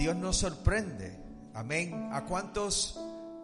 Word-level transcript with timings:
Dios 0.00 0.16
nos 0.16 0.38
sorprende. 0.38 1.14
Amén. 1.52 2.08
¿A 2.14 2.24
cuántos 2.24 2.98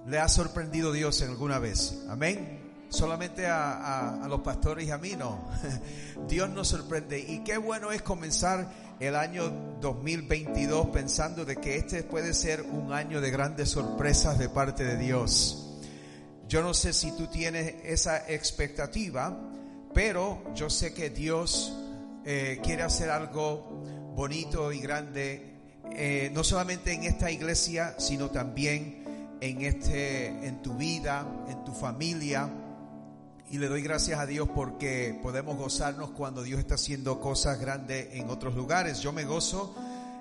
le 0.06 0.18
ha 0.18 0.26
sorprendido 0.26 0.90
Dios 0.90 1.20
en 1.20 1.28
alguna 1.28 1.58
vez? 1.58 2.02
Amén. 2.08 2.86
Solamente 2.88 3.46
a, 3.46 4.24
los 4.26 4.40
pastores 4.40 4.86
y 4.86 4.90
a 4.90 4.96
mí 4.96 5.16
no. 5.18 5.50
Dios 6.28 6.48
nos 6.48 6.68
sorprende. 6.68 7.18
Y 7.18 7.44
qué 7.44 7.58
bueno 7.58 7.92
es 7.92 8.00
comenzar 8.00 8.72
el 9.00 9.16
año 9.16 9.50
2022 9.82 10.86
pensando 10.86 11.44
de 11.44 11.56
que 11.56 11.76
este 11.76 12.04
puede 12.04 12.32
ser 12.32 12.62
un 12.62 12.90
año 12.90 13.20
de 13.20 13.30
grandes 13.30 13.68
sorpresas 13.68 14.38
de 14.38 14.48
parte 14.48 14.82
de 14.82 14.96
Dios. 14.96 15.76
Yo 16.48 16.62
no 16.62 16.72
sé 16.72 16.94
si 16.94 17.14
tú 17.18 17.26
tienes 17.26 17.84
esa 17.84 18.30
expectativa, 18.30 19.38
pero 19.92 20.42
yo 20.54 20.70
sé 20.70 20.94
que 20.94 21.10
Dios 21.10 21.76
eh, 22.24 22.60
quiere 22.64 22.82
hacer 22.82 23.10
algo 23.10 23.84
bonito 24.14 24.72
y 24.72 24.80
grande, 24.80 25.55
eh, 25.92 26.30
no 26.34 26.44
solamente 26.44 26.92
en 26.92 27.04
esta 27.04 27.30
iglesia, 27.30 27.94
sino 27.98 28.30
también 28.30 29.04
en 29.40 29.62
este, 29.62 30.26
en 30.46 30.62
tu 30.62 30.74
vida, 30.74 31.26
en 31.48 31.64
tu 31.64 31.72
familia. 31.72 32.48
Y 33.50 33.58
le 33.58 33.68
doy 33.68 33.82
gracias 33.82 34.18
a 34.18 34.26
Dios 34.26 34.48
porque 34.54 35.18
podemos 35.22 35.56
gozarnos 35.56 36.10
cuando 36.10 36.42
Dios 36.42 36.58
está 36.58 36.74
haciendo 36.74 37.20
cosas 37.20 37.60
grandes 37.60 38.08
en 38.12 38.28
otros 38.28 38.54
lugares. 38.54 39.00
Yo 39.00 39.12
me 39.12 39.24
gozo, 39.24 39.74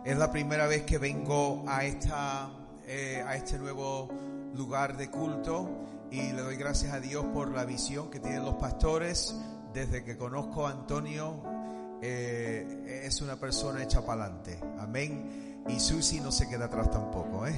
es 0.05 0.17
la 0.17 0.31
primera 0.31 0.67
vez 0.67 0.83
que 0.83 0.97
vengo 0.97 1.65
a 1.67 1.85
esta, 1.85 2.51
eh, 2.85 3.23
a 3.25 3.35
este 3.35 3.57
nuevo 3.57 4.09
lugar 4.53 4.95
de 4.95 5.09
culto 5.09 5.85
y 6.11 6.31
le 6.31 6.41
doy 6.41 6.55
gracias 6.55 6.93
a 6.93 6.99
Dios 6.99 7.25
por 7.33 7.49
la 7.49 7.65
visión 7.65 8.09
que 8.09 8.19
tienen 8.19 8.45
los 8.45 8.55
pastores. 8.55 9.35
Desde 9.73 10.05
que 10.05 10.15
conozco 10.15 10.67
a 10.67 10.71
Antonio, 10.71 11.41
eh, 12.01 13.01
es 13.05 13.21
una 13.21 13.37
persona 13.37 13.83
hecha 13.83 14.05
para 14.05 14.25
adelante. 14.25 14.59
Amén. 14.79 15.54
Y 15.67 15.79
Susi 15.79 16.19
no 16.19 16.31
se 16.31 16.47
queda 16.47 16.65
atrás 16.65 16.91
tampoco. 16.91 17.47
¿eh? 17.47 17.55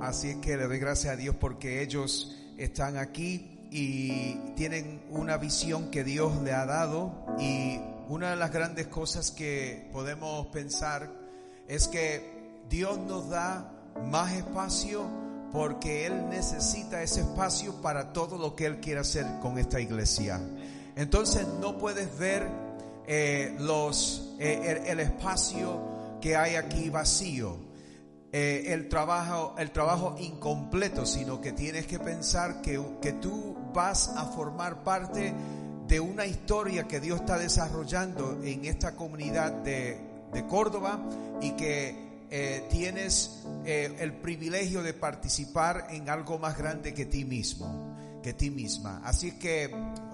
Así 0.00 0.30
es 0.30 0.36
que 0.36 0.56
le 0.56 0.66
doy 0.66 0.78
gracias 0.78 1.14
a 1.14 1.16
Dios 1.16 1.34
porque 1.36 1.82
ellos 1.82 2.36
están 2.56 2.96
aquí 2.96 3.58
y 3.70 4.34
tienen 4.54 5.02
una 5.10 5.36
visión 5.36 5.90
que 5.90 6.04
Dios 6.04 6.40
le 6.42 6.52
ha 6.52 6.66
dado. 6.66 7.26
Y 7.38 7.80
una 8.08 8.30
de 8.30 8.36
las 8.36 8.52
grandes 8.52 8.86
cosas 8.86 9.30
que 9.30 9.88
podemos 9.92 10.46
pensar 10.48 11.10
es 11.66 11.88
que 11.88 12.62
Dios 12.68 12.98
nos 12.98 13.28
da 13.28 13.72
más 14.10 14.32
espacio 14.32 15.06
porque 15.52 16.06
Él 16.06 16.28
necesita 16.28 17.02
ese 17.02 17.20
espacio 17.20 17.80
para 17.80 18.12
todo 18.12 18.38
lo 18.38 18.54
que 18.54 18.66
Él 18.66 18.80
quiere 18.80 19.00
hacer 19.00 19.26
con 19.40 19.58
esta 19.58 19.80
iglesia. 19.80 20.40
Entonces 20.96 21.46
no 21.60 21.78
puedes 21.78 22.18
ver 22.18 22.48
eh, 23.06 23.56
los, 23.58 24.34
eh, 24.38 24.80
el, 24.84 24.86
el, 24.86 25.00
espacio 25.00 25.97
que 26.20 26.36
hay 26.36 26.56
aquí 26.56 26.90
vacío, 26.90 27.56
eh, 28.32 28.74
el, 28.74 28.88
trabajo, 28.88 29.54
el 29.58 29.70
trabajo 29.70 30.16
incompleto, 30.18 31.06
sino 31.06 31.40
que 31.40 31.52
tienes 31.52 31.86
que 31.86 31.98
pensar 31.98 32.60
que, 32.60 32.80
que 33.00 33.12
tú 33.14 33.56
vas 33.72 34.08
a 34.16 34.26
formar 34.26 34.84
parte 34.84 35.32
de 35.86 36.00
una 36.00 36.26
historia 36.26 36.86
que 36.86 37.00
Dios 37.00 37.20
está 37.20 37.38
desarrollando 37.38 38.40
en 38.42 38.66
esta 38.66 38.94
comunidad 38.94 39.52
de, 39.52 39.98
de 40.32 40.46
Córdoba 40.46 41.00
y 41.40 41.52
que 41.52 42.08
eh, 42.30 42.66
tienes 42.70 43.42
eh, 43.64 43.96
el 44.00 44.12
privilegio 44.12 44.82
de 44.82 44.92
participar 44.92 45.86
en 45.90 46.10
algo 46.10 46.38
más 46.38 46.58
grande 46.58 46.92
que 46.92 47.06
ti 47.06 47.24
mismo, 47.24 47.96
que 48.22 48.32
ti 48.34 48.50
misma. 48.50 49.00
Así 49.04 49.38
que 49.38 49.70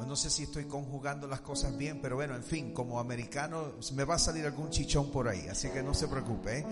no 0.06 0.16
sé 0.16 0.30
si 0.30 0.44
estoy 0.44 0.64
conjugando 0.64 1.26
las 1.26 1.40
cosas 1.40 1.76
bien, 1.76 2.00
pero 2.00 2.16
bueno, 2.16 2.34
en 2.34 2.44
fin, 2.44 2.72
como 2.72 2.98
americano 2.98 3.74
me 3.94 4.04
va 4.04 4.16
a 4.16 4.18
salir 4.18 4.44
algún 4.44 4.70
chichón 4.70 5.10
por 5.10 5.28
ahí, 5.28 5.46
así 5.48 5.68
que 5.70 5.82
no 5.82 5.94
se 5.94 6.08
preocupe. 6.08 6.58
¿eh? 6.58 6.66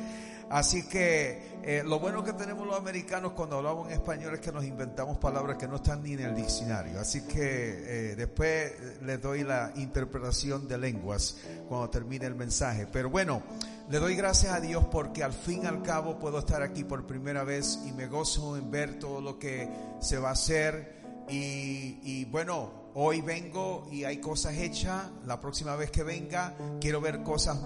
Así 0.50 0.86
que 0.86 1.60
eh, 1.62 1.82
lo 1.82 1.98
bueno 1.98 2.22
que 2.22 2.34
tenemos 2.34 2.66
los 2.66 2.76
americanos 2.76 3.32
cuando 3.32 3.56
hablamos 3.56 3.86
en 3.86 3.94
español 3.94 4.34
es 4.34 4.40
que 4.40 4.52
nos 4.52 4.64
inventamos 4.64 5.16
palabras 5.16 5.56
que 5.56 5.66
no 5.66 5.76
están 5.76 6.02
ni 6.02 6.12
en 6.12 6.20
el 6.20 6.34
diccionario. 6.34 7.00
Así 7.00 7.22
que 7.22 8.10
eh, 8.10 8.16
después 8.16 8.72
les 9.02 9.20
doy 9.22 9.44
la 9.44 9.72
interpretación 9.76 10.68
de 10.68 10.76
lenguas 10.76 11.38
cuando 11.68 11.88
termine 11.88 12.26
el 12.26 12.34
mensaje. 12.34 12.86
Pero 12.92 13.08
bueno, 13.08 13.42
le 13.88 13.98
doy 13.98 14.14
gracias 14.14 14.52
a 14.52 14.60
Dios 14.60 14.84
porque 14.90 15.24
al 15.24 15.32
fin 15.32 15.62
y 15.64 15.66
al 15.66 15.82
cabo 15.82 16.18
puedo 16.18 16.38
estar 16.40 16.62
aquí 16.62 16.84
por 16.84 17.06
primera 17.06 17.44
vez 17.44 17.78
y 17.86 17.92
me 17.92 18.06
gozo 18.06 18.56
en 18.58 18.70
ver 18.70 18.98
todo 18.98 19.22
lo 19.22 19.38
que 19.38 19.70
se 20.00 20.18
va 20.18 20.28
a 20.28 20.32
hacer. 20.32 21.01
Y, 21.28 22.24
bueno, 22.26 22.70
hoy 22.94 23.20
vengo 23.20 23.88
y 23.90 24.04
hay 24.04 24.18
cosas 24.18 24.54
hechas. 24.54 25.04
La 25.26 25.40
próxima 25.40 25.76
vez 25.76 25.90
que 25.90 26.02
venga 26.02 26.54
quiero 26.80 27.00
ver 27.00 27.22
cosas 27.22 27.58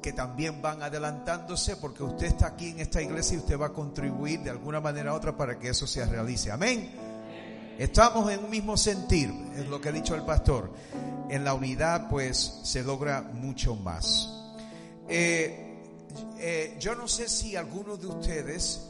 que 0.00 0.12
también 0.12 0.62
van 0.62 0.82
adelantándose 0.82 1.76
porque 1.76 2.02
usted 2.02 2.26
está 2.26 2.46
aquí 2.48 2.68
en 2.68 2.80
esta 2.80 3.02
iglesia 3.02 3.36
y 3.36 3.40
usted 3.40 3.60
va 3.60 3.66
a 3.66 3.72
contribuir 3.72 4.40
de 4.40 4.50
alguna 4.50 4.80
manera 4.80 5.12
u 5.12 5.16
otra 5.16 5.36
para 5.36 5.58
que 5.58 5.68
eso 5.68 5.86
se 5.86 6.04
realice. 6.06 6.50
Amén. 6.50 6.90
Estamos 7.78 8.30
en 8.30 8.44
un 8.44 8.50
mismo 8.50 8.76
sentir, 8.76 9.32
es 9.56 9.66
lo 9.66 9.80
que 9.80 9.88
ha 9.88 9.92
dicho 9.92 10.14
el 10.14 10.22
pastor. 10.22 10.70
En 11.28 11.44
la 11.44 11.54
unidad 11.54 12.08
pues 12.08 12.60
se 12.62 12.82
logra 12.82 13.22
mucho 13.22 13.74
más. 13.74 14.28
Eh, 15.08 15.70
eh, 16.38 16.76
yo 16.78 16.94
no 16.94 17.08
sé 17.08 17.28
si 17.28 17.56
algunos 17.56 18.00
de 18.00 18.06
ustedes, 18.06 18.86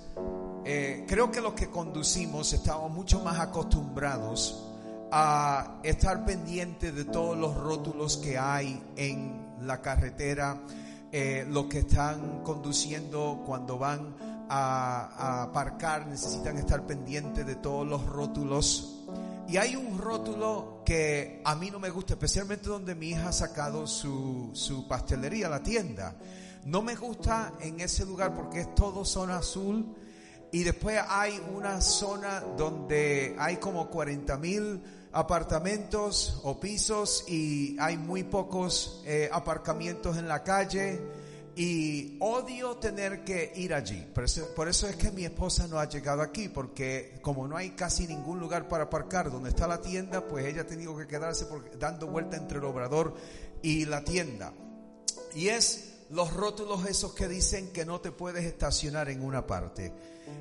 eh, 0.64 1.04
creo 1.08 1.30
que 1.30 1.40
los 1.40 1.54
que 1.54 1.70
conducimos 1.70 2.52
estamos 2.52 2.90
mucho 2.90 3.20
más 3.20 3.40
acostumbrados 3.40 4.66
a 5.10 5.80
estar 5.82 6.24
pendientes 6.24 6.94
de 6.94 7.04
todos 7.04 7.36
los 7.36 7.56
rótulos 7.56 8.16
que 8.18 8.38
hay 8.38 8.80
en 8.96 9.40
la 9.62 9.80
carretera, 9.80 10.60
eh, 11.10 11.44
los 11.48 11.66
que 11.66 11.80
están 11.80 12.42
conduciendo 12.44 13.42
cuando 13.44 13.78
van 13.78 14.14
a, 14.48 15.10
a, 15.16 15.42
aparcar 15.44 16.06
necesitan 16.06 16.58
estar 16.58 16.86
pendientes 16.86 17.46
de 17.46 17.56
todos 17.56 17.86
los 17.86 18.04
rótulos. 18.06 18.96
Y 19.48 19.56
hay 19.56 19.74
un 19.74 19.98
rótulo 19.98 20.82
que 20.84 21.42
a 21.44 21.56
mí 21.56 21.70
no 21.70 21.80
me 21.80 21.90
gusta, 21.90 22.12
especialmente 22.12 22.68
donde 22.68 22.94
mi 22.94 23.08
hija 23.08 23.30
ha 23.30 23.32
sacado 23.32 23.86
su, 23.86 24.50
su 24.52 24.86
pastelería, 24.86 25.48
la 25.48 25.60
tienda. 25.60 26.14
No 26.64 26.82
me 26.82 26.94
gusta 26.94 27.54
en 27.60 27.80
ese 27.80 28.04
lugar 28.04 28.34
porque 28.34 28.60
es 28.60 28.74
todo 28.74 29.04
zona 29.04 29.38
azul. 29.38 29.96
Y 30.52 30.64
después 30.64 31.00
hay 31.08 31.40
una 31.54 31.80
zona 31.80 32.40
donde 32.40 33.36
hay 33.38 33.58
como 33.58 33.88
40 33.88 34.36
mil 34.38 34.82
apartamentos 35.12 36.40
o 36.44 36.58
pisos 36.58 37.24
y 37.28 37.76
hay 37.78 37.96
muy 37.96 38.24
pocos 38.24 39.02
eh, 39.04 39.28
aparcamientos 39.32 40.16
en 40.16 40.28
la 40.28 40.42
calle 40.42 41.00
y 41.56 42.16
odio 42.20 42.76
tener 42.76 43.24
que 43.24 43.52
ir 43.56 43.74
allí. 43.74 44.06
Por 44.14 44.24
eso, 44.24 44.54
por 44.54 44.68
eso, 44.68 44.88
es 44.88 44.96
que 44.96 45.10
mi 45.10 45.24
esposa 45.24 45.66
no 45.66 45.78
ha 45.78 45.88
llegado 45.88 46.22
aquí, 46.22 46.48
porque 46.48 47.18
como 47.22 47.46
no 47.46 47.56
hay 47.56 47.70
casi 47.70 48.06
ningún 48.06 48.38
lugar 48.38 48.68
para 48.68 48.84
aparcar 48.84 49.30
donde 49.30 49.50
está 49.50 49.66
la 49.66 49.80
tienda, 49.80 50.26
pues 50.26 50.46
ella 50.46 50.62
ha 50.62 50.66
tenido 50.66 50.96
que 50.96 51.06
quedarse 51.06 51.46
por, 51.46 51.78
dando 51.78 52.06
vuelta 52.06 52.36
entre 52.36 52.58
el 52.58 52.64
obrador 52.64 53.14
y 53.62 53.84
la 53.84 54.04
tienda. 54.04 54.52
Y 55.34 55.48
es 55.48 55.89
los 56.10 56.32
rótulos 56.34 56.86
esos 56.86 57.12
que 57.14 57.28
dicen 57.28 57.72
que 57.72 57.84
no 57.84 58.00
te 58.00 58.10
puedes 58.10 58.44
estacionar 58.44 59.08
en 59.10 59.22
una 59.22 59.46
parte. 59.46 59.92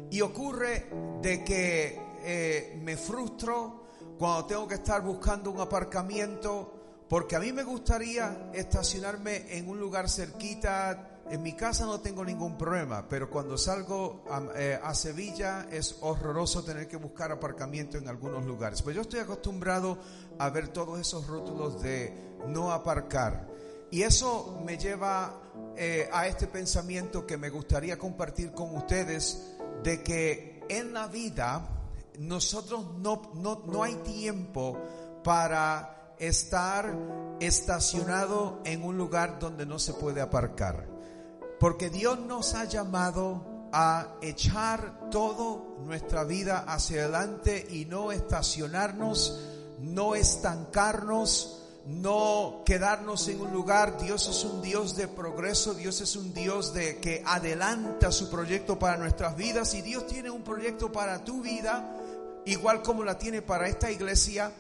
Y 0.10 0.22
ocurre 0.22 0.90
de 1.22 1.44
que 1.44 2.00
eh, 2.24 2.80
me 2.84 2.98
frustro 2.98 3.84
cuando 4.18 4.46
tengo 4.46 4.68
que 4.68 4.76
estar 4.76 5.02
buscando 5.02 5.52
un 5.52 5.60
aparcamiento, 5.60 6.74
porque 7.08 7.36
a 7.36 7.40
mí 7.40 7.54
me 7.54 7.64
gustaría 7.64 8.52
estacionarme 8.54 9.58
en 9.58 9.70
un 9.70 9.80
lugar 9.80 10.10
cerquita. 10.10 11.22
En 11.30 11.44
mi 11.44 11.54
casa 11.54 11.86
no 11.86 12.00
tengo 12.00 12.26
ningún 12.26 12.58
problema, 12.58 13.08
pero 13.08 13.30
cuando 13.30 13.56
salgo 13.56 14.26
a, 14.32 14.42
eh, 14.56 14.80
a 14.82 14.96
Sevilla 14.96 15.68
es 15.72 15.98
horroroso 16.02 16.64
tener 16.64 16.88
que 16.88 16.98
buscar 16.98 17.32
aparcamiento 17.32 18.00
en 18.00 18.08
algunos 18.08 18.44
lugares. 18.46 18.82
Pues 18.82 18.96
yo 18.96 19.04
estoy 19.04 19.20
acostumbrado 19.20 20.00
a 20.40 20.50
ver 20.50 20.70
todos 20.70 21.00
esos 21.00 21.28
rótulos 21.28 21.84
de 21.84 22.12
no 22.48 22.72
aparcar. 22.72 23.49
Y 23.92 24.04
eso 24.04 24.60
me 24.66 24.78
lleva 24.78 25.42
eh, 25.76 26.10
a 26.12 26.28
este 26.28 26.48
pensamiento 26.48 27.26
que 27.26 27.38
me 27.38 27.50
gustaría 27.50 27.98
compartir 27.98 28.52
con 28.52 28.76
ustedes 28.76 29.56
de 29.84 30.04
que 30.04 30.64
en 30.70 30.94
la 30.94 31.08
vida 31.08 31.68
nosotros 32.20 32.98
no, 32.98 33.32
no, 33.36 33.64
no 33.66 33.84
hay 33.84 33.96
tiempo 33.96 34.78
para 35.24 36.16
estar 36.20 36.94
estacionado 37.40 38.60
en 38.66 38.84
un 38.84 38.98
lugar 38.98 39.40
donde 39.40 39.66
no 39.66 39.80
se 39.80 39.94
puede 39.94 40.22
aparcar. 40.22 40.86
Porque 41.60 41.90
Dios 41.90 42.20
nos 42.20 42.54
ha 42.56 42.66
llamado 42.66 43.70
a 43.72 44.16
echar 44.22 45.10
toda 45.10 45.64
nuestra 45.86 46.24
vida 46.24 46.66
hacia 46.68 47.04
adelante 47.04 47.66
y 47.70 47.86
no 47.86 48.12
estacionarnos, 48.12 49.40
no 49.80 50.16
estancarnos, 50.16 51.59
no 51.90 52.62
quedarnos 52.66 53.28
en 53.28 53.42
un 53.42 53.52
lugar. 53.52 53.98
Dios 53.98 54.28
es 54.28 54.44
un 54.44 54.62
Dios 54.62 54.96
de 54.96 55.08
progreso, 55.08 55.74
Dios 55.74 56.00
es 56.02 56.16
un 56.16 56.34
Dios 56.34 56.74
de 56.74 56.98
que 56.98 57.24
adelanta 57.26 58.12
su 58.12 58.30
proyecto 58.30 58.78
para 58.78 58.98
nuestras 58.98 59.36
vidas 59.36 59.74
y 59.74 59.82
Dios 59.82 60.06
tiene 60.06 60.30
un 60.30 60.44
proyecto 60.44 60.92
para 60.92 61.24
tu 61.24 61.42
vida, 61.42 61.96
igual 62.46 62.84
como 62.84 63.04
la 63.04 63.18
tiene 63.18 63.42
para 63.42 63.68
esta 63.68 63.92
iglesia. 63.92 64.52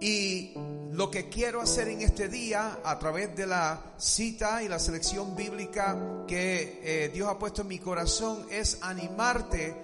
Y 0.00 0.52
lo 0.92 1.10
que 1.10 1.28
quiero 1.28 1.60
hacer 1.60 1.88
en 1.88 2.02
este 2.02 2.28
día, 2.28 2.78
a 2.84 2.98
través 3.00 3.34
de 3.34 3.48
la 3.48 3.80
cita 3.96 4.62
y 4.62 4.68
la 4.68 4.78
selección 4.78 5.34
bíblica 5.34 6.24
que 6.28 6.80
eh, 6.84 7.08
Dios 7.12 7.28
ha 7.28 7.36
puesto 7.36 7.62
en 7.62 7.68
mi 7.68 7.80
corazón, 7.80 8.46
es 8.48 8.78
animarte 8.82 9.74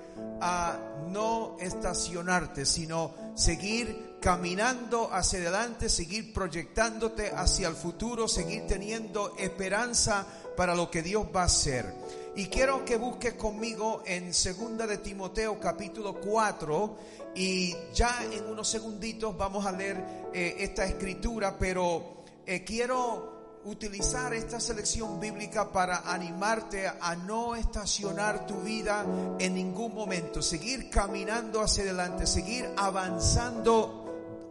a 0.41 0.79
no 1.09 1.57
estacionarte, 1.59 2.65
sino 2.65 3.13
seguir 3.35 4.14
caminando 4.25 5.13
hacia 5.13 5.39
adelante, 5.39 5.91
seguir 5.91 6.33
proyectándote 6.33 7.31
hacia 7.37 7.69
el 7.69 7.75
futuro, 7.75 8.27
seguir 8.27 8.67
teniendo 8.67 9.37
esperanza 9.37 10.27
para 10.57 10.75
lo 10.75 10.91
que 10.91 11.03
Dios 11.03 11.27
va 11.27 11.43
a 11.43 11.45
hacer. 11.45 11.95
Y 12.35 12.47
quiero 12.47 12.87
que 12.87 12.97
busques 12.97 13.35
conmigo 13.35 14.03
en 14.07 14.33
segunda 14.33 14.87
de 14.87 14.97
Timoteo 14.97 15.61
capítulo 15.61 16.15
4 16.23 16.97
y 17.35 17.77
ya 17.93 18.25
en 18.33 18.47
unos 18.47 18.67
segunditos 18.67 19.37
vamos 19.37 19.67
a 19.67 19.73
leer 19.73 20.03
eh, 20.33 20.57
esta 20.61 20.87
escritura, 20.87 21.59
pero 21.59 22.25
eh, 22.47 22.65
quiero 22.65 23.61
utilizar 23.67 24.33
esta 24.33 24.59
selección 24.59 25.21
bíblica 25.21 25.71
para 25.71 26.11
animarte 26.11 26.89
a 26.89 27.15
no 27.15 27.57
estacionar 27.57 28.47
tu 28.47 28.63
vida 28.63 29.05
en 29.39 29.55
ningún 29.55 29.95
momento, 29.95 30.41
seguir 30.41 30.89
caminando 30.89 31.61
hacia 31.61 31.85
adelante, 31.85 32.27
seguir 32.27 32.71
avanzando 32.79 34.04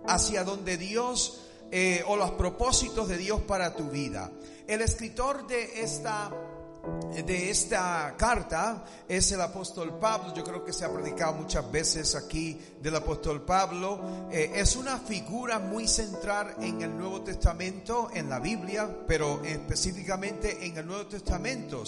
hacia 0.07 0.43
donde 0.43 0.77
Dios 0.77 1.41
eh, 1.71 2.03
o 2.07 2.15
los 2.15 2.31
propósitos 2.31 3.07
de 3.07 3.17
Dios 3.17 3.41
para 3.41 3.75
tu 3.75 3.89
vida. 3.89 4.31
El 4.67 4.81
escritor 4.81 5.47
de 5.47 5.81
esta 5.81 6.31
de 7.25 7.49
esta 7.49 8.13
carta 8.17 8.83
es 9.07 9.31
el 9.31 9.39
apóstol 9.39 9.97
Pablo. 9.99 10.33
Yo 10.33 10.43
creo 10.43 10.65
que 10.65 10.73
se 10.73 10.83
ha 10.83 10.91
predicado 10.91 11.33
muchas 11.33 11.71
veces 11.71 12.13
aquí 12.15 12.59
del 12.81 12.95
apóstol 12.95 13.41
Pablo. 13.41 14.27
Eh, 14.31 14.51
es 14.55 14.75
una 14.75 14.97
figura 14.97 15.59
muy 15.59 15.87
central 15.87 16.55
en 16.59 16.81
el 16.81 16.97
Nuevo 16.97 17.21
Testamento, 17.21 18.09
en 18.13 18.29
la 18.29 18.39
Biblia, 18.39 18.89
pero 19.07 19.41
específicamente 19.43 20.65
en 20.65 20.77
el 20.77 20.85
Nuevo 20.85 21.07
Testamento, 21.07 21.83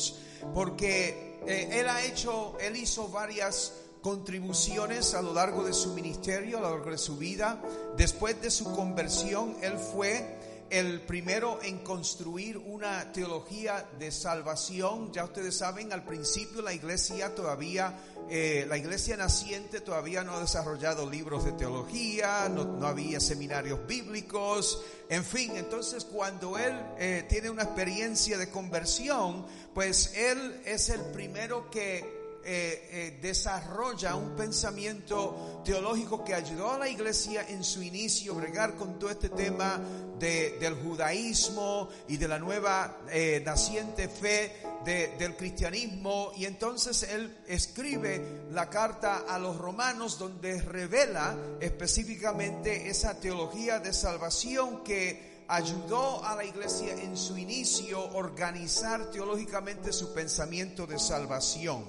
porque 0.53 1.39
eh, 1.45 1.69
él 1.73 1.89
ha 1.89 2.01
hecho, 2.03 2.57
él 2.59 2.77
hizo 2.77 3.09
varias 3.09 3.73
contribuciones 4.05 5.15
a 5.15 5.21
lo 5.23 5.33
largo 5.33 5.63
de 5.63 5.73
su 5.73 5.95
ministerio, 5.95 6.59
a 6.59 6.61
lo 6.61 6.69
largo 6.69 6.91
de 6.91 6.97
su 6.99 7.17
vida. 7.17 7.59
Después 7.97 8.39
de 8.39 8.51
su 8.51 8.65
conversión, 8.65 9.57
él 9.63 9.79
fue 9.79 10.37
el 10.69 11.01
primero 11.01 11.57
en 11.63 11.79
construir 11.79 12.59
una 12.59 13.11
teología 13.11 13.83
de 13.97 14.11
salvación. 14.11 15.11
Ya 15.11 15.23
ustedes 15.23 15.57
saben, 15.57 15.91
al 15.91 16.05
principio 16.05 16.61
la 16.61 16.71
iglesia 16.71 17.33
todavía, 17.33 17.99
eh, 18.29 18.67
la 18.69 18.77
iglesia 18.77 19.17
naciente 19.17 19.81
todavía 19.81 20.23
no 20.23 20.35
ha 20.35 20.39
desarrollado 20.39 21.09
libros 21.09 21.43
de 21.43 21.53
teología, 21.53 22.47
no, 22.47 22.85
había 22.85 23.19
seminarios 23.19 23.87
bíblicos, 23.87 24.83
en 25.09 25.25
fin, 25.25 25.53
entonces 25.55 26.05
cuando 26.05 26.59
él 26.59 26.79
eh, 26.99 27.25
tiene 27.27 27.49
una 27.49 27.63
experiencia 27.63 28.37
de 28.37 28.51
conversión, 28.51 29.47
pues 29.73 30.13
él 30.15 30.61
es 30.63 30.89
el 30.89 31.01
primero 31.05 31.71
que 31.71 32.14
eh, 32.47 32.89
eh, 32.91 33.17
desarrolla 33.23 34.15
un 34.15 34.35
pensamiento 34.35 35.63
teológico 35.65 36.23
que 36.23 36.35
ayudó 36.35 36.73
a 36.73 36.77
la 36.77 36.87
iglesia 36.87 37.43
en 37.49 37.63
su 37.63 37.81
inicio 37.81 38.33
a 38.33 38.35
bregar 38.35 38.75
con 38.75 38.99
todo 38.99 39.09
este 39.09 39.29
tema 39.29 39.81
del 40.19 40.75
judaísmo 40.75 41.89
y 42.07 42.17
de 42.17 42.27
la 42.27 42.37
nueva 42.37 42.99
eh, 43.09 43.41
naciente 43.43 44.07
fe 44.07 44.57
del 44.85 45.35
cristianismo. 45.35 46.33
Y 46.35 46.45
entonces 46.45 47.01
él 47.09 47.35
escribe 47.47 48.43
la 48.51 48.69
carta 48.69 49.23
a 49.27 49.39
los 49.39 49.57
romanos 49.57 50.19
donde 50.19 50.61
revela 50.61 51.35
específicamente 51.59 52.87
esa 52.87 53.19
teología 53.19 53.79
de 53.79 53.91
salvación 53.91 54.83
que 54.83 55.33
ayudó 55.47 56.23
a 56.23 56.35
la 56.35 56.45
iglesia 56.45 56.93
en 56.93 57.17
su 57.17 57.37
inicio 57.37 57.99
a 57.99 58.13
organizar 58.13 59.09
teológicamente 59.09 59.91
su 59.91 60.13
pensamiento 60.13 60.85
de 60.85 60.99
salvación. 60.99 61.83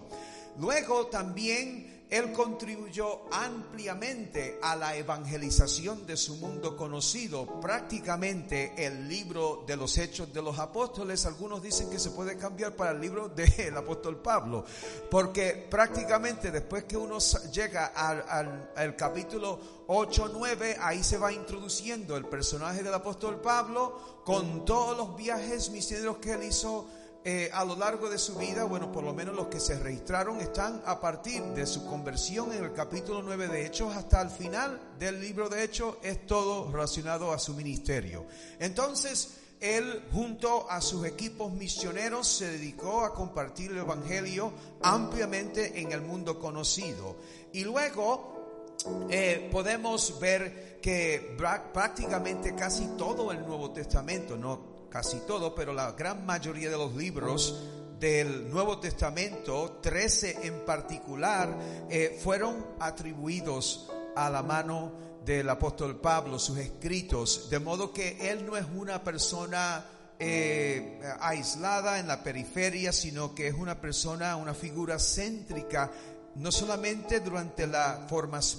Luego 0.59 1.07
también 1.07 1.97
él 2.09 2.33
contribuyó 2.33 3.23
ampliamente 3.33 4.61
a 4.63 4.77
la 4.77 4.95
evangelización 4.97 6.07
de 6.07 6.17
su 6.17 6.37
mundo 6.37 6.77
conocido. 6.77 7.61
Prácticamente 7.61 8.75
el 8.77 9.09
libro 9.09 9.65
de 9.67 9.77
los 9.77 9.99
Hechos 9.99 10.33
de 10.33 10.41
los 10.41 10.57
Apóstoles, 10.61 11.27
algunos 11.27 11.61
dicen 11.61 11.91
que 11.91 11.99
se 11.99 12.13
puede 12.13 12.37
cambiar 12.37 12.77
para 12.77 12.93
el 12.93 13.01
libro 13.01 13.29
del 13.29 13.77
apóstol 13.77 14.19
Pablo, 14.23 14.65
porque 15.11 15.67
prácticamente 15.69 16.53
después 16.53 16.85
que 16.85 16.97
uno 16.97 17.19
llega 17.53 17.87
al, 17.87 18.95
capítulo 18.95 19.59
8, 19.89 20.31
9, 20.33 20.77
ahí 20.81 21.03
se 21.03 21.19
va 21.19 21.33
introduciendo 21.33 22.17
el 22.17 22.27
personaje 22.27 22.85
del 22.85 22.95
apóstol 22.95 23.41
Pablo 23.41 24.23
con 24.25 24.65
todos 24.65 24.97
los 24.97 25.17
viajes 25.17 25.71
misioneros 25.71 26.19
que 26.19 26.33
él 26.35 26.45
hizo 26.45 26.87
eh, 27.29 27.51
a 27.53 27.65
lo 27.65 27.75
largo 27.75 28.09
de 28.09 28.19
su 28.19 28.37
vida, 28.37 28.63
bueno, 28.63 28.93
por 28.93 29.03
lo 29.03 29.13
menos 29.13 29.35
los 29.35 29.49
que 29.49 29.59
se 29.59 29.77
registraron 29.77 30.41
están 30.41 30.81
a 30.87 31.01
partir 31.01 31.43
de 31.43 31.67
su 31.67 31.85
conversión 31.85 32.53
en 32.53 32.63
el 32.63 32.73
capítulo 32.73 33.21
9 33.21 33.49
de 33.49 33.67
Hechos 33.67 33.97
hasta 33.97 34.23
el 34.23 34.31
final 34.31 34.95
del 34.97 35.21
libro 35.21 35.49
de 35.49 35.65
Hechos, 35.65 35.97
es 36.05 36.25
todo 36.25 36.71
relacionado 36.71 37.33
a 37.33 37.41
su 37.41 37.55
ministerio. 37.55 38.27
Entonces, 38.61 39.39
él 39.59 40.05
junto 40.13 40.71
a 40.71 40.81
sus 40.81 41.05
equipos 41.05 41.51
misioneros 41.51 42.29
se 42.29 42.49
dedicó 42.49 43.05
a 43.05 43.13
compartir 43.13 43.73
el 43.73 43.79
Evangelio 43.79 44.53
ampliamente 44.85 45.81
en 45.81 45.91
el 45.91 46.03
mundo 46.03 46.39
conocido. 46.39 47.17
Y 47.53 47.65
luego 47.65 48.77
eh, 49.11 49.49
podemos 49.51 50.21
ver 50.21 50.79
que 50.81 51.37
prácticamente 51.73 52.55
casi 52.55 52.87
todo 52.97 53.33
el 53.33 53.45
Nuevo 53.45 53.73
Testamento, 53.73 54.37
no 54.37 54.76
casi 54.91 55.19
todo, 55.27 55.55
pero 55.55 55.73
la 55.73 55.93
gran 55.93 56.25
mayoría 56.25 56.71
de 56.71 56.77
los 56.77 56.95
libros 56.95 57.63
del 57.99 58.51
Nuevo 58.51 58.79
Testamento, 58.79 59.79
13 59.83 60.47
en 60.47 60.65
particular, 60.65 61.57
eh, 61.91 62.19
fueron 62.23 62.67
atribuidos 62.79 63.91
a 64.15 64.29
la 64.31 64.43
mano 64.43 64.93
del 65.25 65.49
apóstol 65.51 66.01
Pablo, 66.01 66.39
sus 66.39 66.59
escritos, 66.59 67.51
de 67.51 67.59
modo 67.59 67.93
que 67.93 68.31
él 68.31 68.47
no 68.47 68.57
es 68.57 68.67
una 68.75 69.03
persona 69.03 69.85
eh, 70.19 71.01
aislada 71.21 71.99
en 71.99 72.09
la 72.09 72.23
periferia, 72.23 72.93
sino 72.93 73.35
que 73.35 73.49
es 73.49 73.55
una 73.55 73.81
persona, 73.81 74.37
una 74.37 74.55
figura 74.55 74.99
céntrica 74.99 75.91
no 76.39 76.53
solamente 76.53 77.21
durante 77.21 77.67
la 77.67 78.07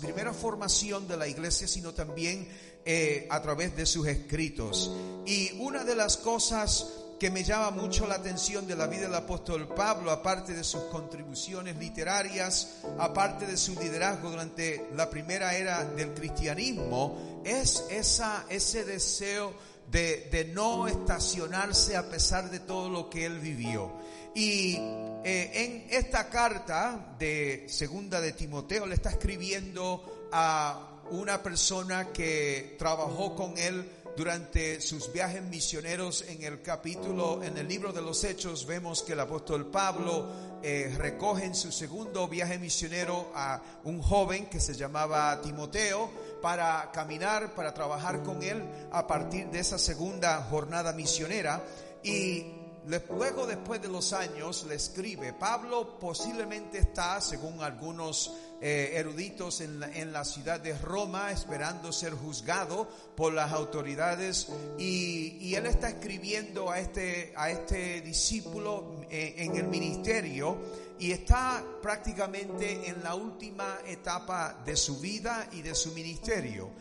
primera 0.01 0.33
formación 0.33 1.07
de 1.07 1.17
la 1.17 1.27
iglesia, 1.27 1.67
sino 1.67 1.93
también 1.93 2.47
eh, 2.85 3.27
a 3.29 3.41
través 3.41 3.75
de 3.75 3.85
sus 3.85 4.07
escritos. 4.07 4.91
Y 5.25 5.51
una 5.59 5.83
de 5.83 5.95
las 5.95 6.17
cosas 6.17 6.87
que 7.19 7.31
me 7.31 7.43
llama 7.43 7.71
mucho 7.71 8.07
la 8.07 8.15
atención 8.15 8.67
de 8.67 8.75
la 8.75 8.87
vida 8.87 9.03
del 9.03 9.15
apóstol 9.15 9.67
Pablo, 9.67 10.11
aparte 10.11 10.53
de 10.53 10.63
sus 10.63 10.83
contribuciones 10.83 11.75
literarias, 11.77 12.77
aparte 12.99 13.47
de 13.47 13.57
su 13.57 13.73
liderazgo 13.79 14.29
durante 14.29 14.89
la 14.95 15.09
primera 15.09 15.55
era 15.55 15.83
del 15.83 16.13
cristianismo, 16.13 17.41
es 17.43 17.83
esa, 17.89 18.45
ese 18.49 18.85
deseo 18.85 19.53
de, 19.91 20.51
no 20.53 20.87
estacionarse 20.87 21.95
a 21.95 22.09
pesar 22.09 22.49
de 22.49 22.59
todo 22.59 22.89
lo 22.89 23.09
que 23.09 23.25
él 23.25 23.39
vivió. 23.39 23.91
Y 24.35 24.75
eh, 25.23 25.51
en 25.53 25.87
esta 25.89 26.29
carta 26.29 27.15
de 27.17 27.65
segunda 27.67 28.21
de 28.21 28.33
Timoteo 28.33 28.85
le 28.85 28.95
está 28.95 29.09
escribiendo 29.09 30.29
a 30.31 31.01
una 31.09 31.41
persona 31.41 32.11
que 32.11 32.75
trabajó 32.77 33.35
con 33.35 33.57
él 33.57 33.89
durante 34.17 34.81
sus 34.81 35.13
viajes 35.13 35.43
misioneros 35.43 36.25
en 36.27 36.41
el 36.41 36.63
capítulo, 36.63 37.43
en 37.43 37.55
el 37.55 37.67
libro 37.67 37.93
de 37.93 38.01
los 38.01 38.23
Hechos, 38.23 38.65
vemos 38.65 39.03
que 39.03 39.13
el 39.13 39.19
apóstol 39.19 39.67
Pablo 39.67 40.25
eh, 40.63 40.91
recoge 40.97 41.45
en 41.45 41.53
su 41.53 41.71
segundo 41.71 42.27
viaje 42.27 42.57
misionero 42.57 43.31
a 43.35 43.61
un 43.83 44.01
joven 44.01 44.47
que 44.47 44.59
se 44.59 44.73
llamaba 44.73 45.39
Timoteo 45.39 46.09
para 46.41 46.89
caminar, 46.91 47.53
para 47.53 47.75
trabajar 47.75 48.23
con 48.23 48.41
él 48.41 48.63
a 48.91 49.05
partir 49.05 49.51
de 49.51 49.59
esa 49.59 49.77
segunda 49.77 50.41
jornada 50.49 50.93
misionera. 50.93 51.63
Y 52.01 52.57
Luego, 52.87 53.45
después 53.45 53.81
de 53.81 53.89
los 53.89 54.13
años, 54.13 54.65
le 54.65 54.75
escribe, 54.75 55.33
Pablo 55.33 55.99
posiblemente 55.99 56.77
está, 56.77 57.19
según 57.19 57.61
algunos 57.61 58.31
eh, 58.59 58.93
eruditos 58.95 59.61
en 59.61 59.79
la, 59.79 59.95
en 59.95 60.11
la, 60.11 60.25
ciudad 60.25 60.59
de 60.59 60.75
Roma 60.77 61.31
esperando 61.31 61.91
ser 61.91 62.13
juzgado 62.13 62.87
por 63.15 63.31
las 63.33 63.51
autoridades 63.51 64.47
y, 64.79 65.37
y 65.39 65.55
él 65.55 65.67
está 65.67 65.89
escribiendo 65.89 66.71
a 66.71 66.79
este, 66.79 67.33
a 67.35 67.51
este 67.51 68.01
discípulo 68.01 69.01
eh, 69.11 69.35
en 69.37 69.55
el 69.55 69.67
ministerio 69.67 70.57
y 70.97 71.11
está 71.11 71.63
prácticamente 71.81 72.89
en 72.89 73.03
la 73.03 73.13
última 73.13 73.77
etapa 73.85 74.59
de 74.65 74.75
su 74.75 74.99
vida 74.99 75.47
y 75.51 75.61
de 75.61 75.75
su 75.75 75.91
ministerio. 75.93 76.71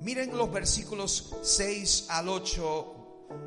Miren 0.00 0.36
los 0.36 0.52
versículos 0.52 1.34
6 1.42 2.06
al 2.10 2.28
8 2.28 3.02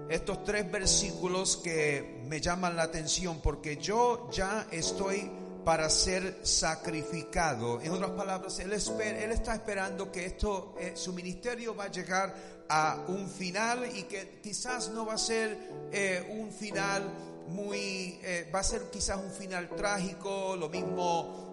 estos 0.10 0.44
tres 0.44 0.72
versículos 0.72 1.58
que 1.58 2.22
me 2.26 2.40
llaman 2.42 2.76
la 2.76 2.84
atención 2.84 3.40
porque 3.42 3.78
yo 3.78 4.30
ya 4.32 4.68
estoy 4.72 5.32
para 5.66 5.90
ser 5.90 6.42
sacrificado. 6.44 7.82
En 7.82 7.92
otras 7.92 8.12
palabras, 8.12 8.60
él, 8.60 8.72
él 8.72 9.32
está 9.32 9.56
esperando 9.56 10.12
que 10.12 10.28
esto, 10.28 10.76
eh, 10.80 10.94
su 10.96 11.12
ministerio 11.12 11.76
va 11.76 11.86
a 11.86 11.92
llegar 11.92 12.36
a 12.70 13.04
un 13.08 13.28
final 13.28 13.90
y 13.96 14.04
que 14.04 14.40
quizás 14.44 14.90
no 14.90 15.08
va 15.08 15.16
a 15.16 15.18
ser 15.18 15.58
eh, 15.92 16.24
un 16.40 16.52
final 16.52 17.04
muy, 17.48 18.20
eh, 18.24 18.50
va 18.54 18.60
a 18.60 18.64
ser 18.64 18.90
quizás 18.92 19.18
un 19.18 19.32
final 19.32 19.70
trágico, 19.70 20.56
lo 20.56 20.70
mismo 20.70 21.44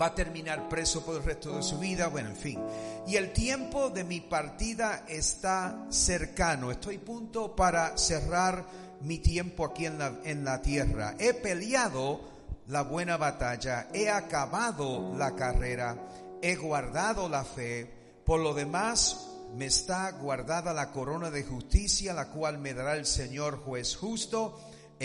va 0.00 0.06
a 0.06 0.14
terminar 0.14 0.68
preso 0.68 1.04
por 1.04 1.16
el 1.16 1.22
resto 1.22 1.56
de 1.56 1.62
su 1.62 1.78
vida, 1.78 2.08
bueno, 2.08 2.30
en 2.30 2.36
fin. 2.36 2.60
Y 3.06 3.16
el 3.16 3.32
tiempo 3.34 3.90
de 3.90 4.04
mi 4.04 4.20
partida 4.22 5.04
está 5.06 5.86
cercano, 5.90 6.70
estoy 6.70 6.96
punto 6.96 7.54
para 7.54 7.96
cerrar 7.98 8.64
mi 9.02 9.18
tiempo 9.18 9.66
aquí 9.66 9.84
en 9.84 9.98
la, 9.98 10.14
en 10.24 10.44
la 10.44 10.62
tierra. 10.62 11.14
He 11.18 11.34
peleado 11.34 12.33
la 12.68 12.82
buena 12.82 13.16
batalla, 13.16 13.88
he 13.92 14.08
acabado 14.08 15.14
la 15.16 15.34
carrera, 15.34 15.96
he 16.40 16.56
guardado 16.56 17.28
la 17.28 17.44
fe, 17.44 17.90
por 18.24 18.40
lo 18.40 18.54
demás 18.54 19.28
me 19.54 19.66
está 19.66 20.10
guardada 20.12 20.72
la 20.72 20.90
corona 20.90 21.30
de 21.30 21.44
justicia, 21.44 22.12
la 22.12 22.28
cual 22.30 22.58
me 22.58 22.74
dará 22.74 22.94
el 22.96 23.06
Señor 23.06 23.58
juez 23.58 23.96
justo 23.96 24.58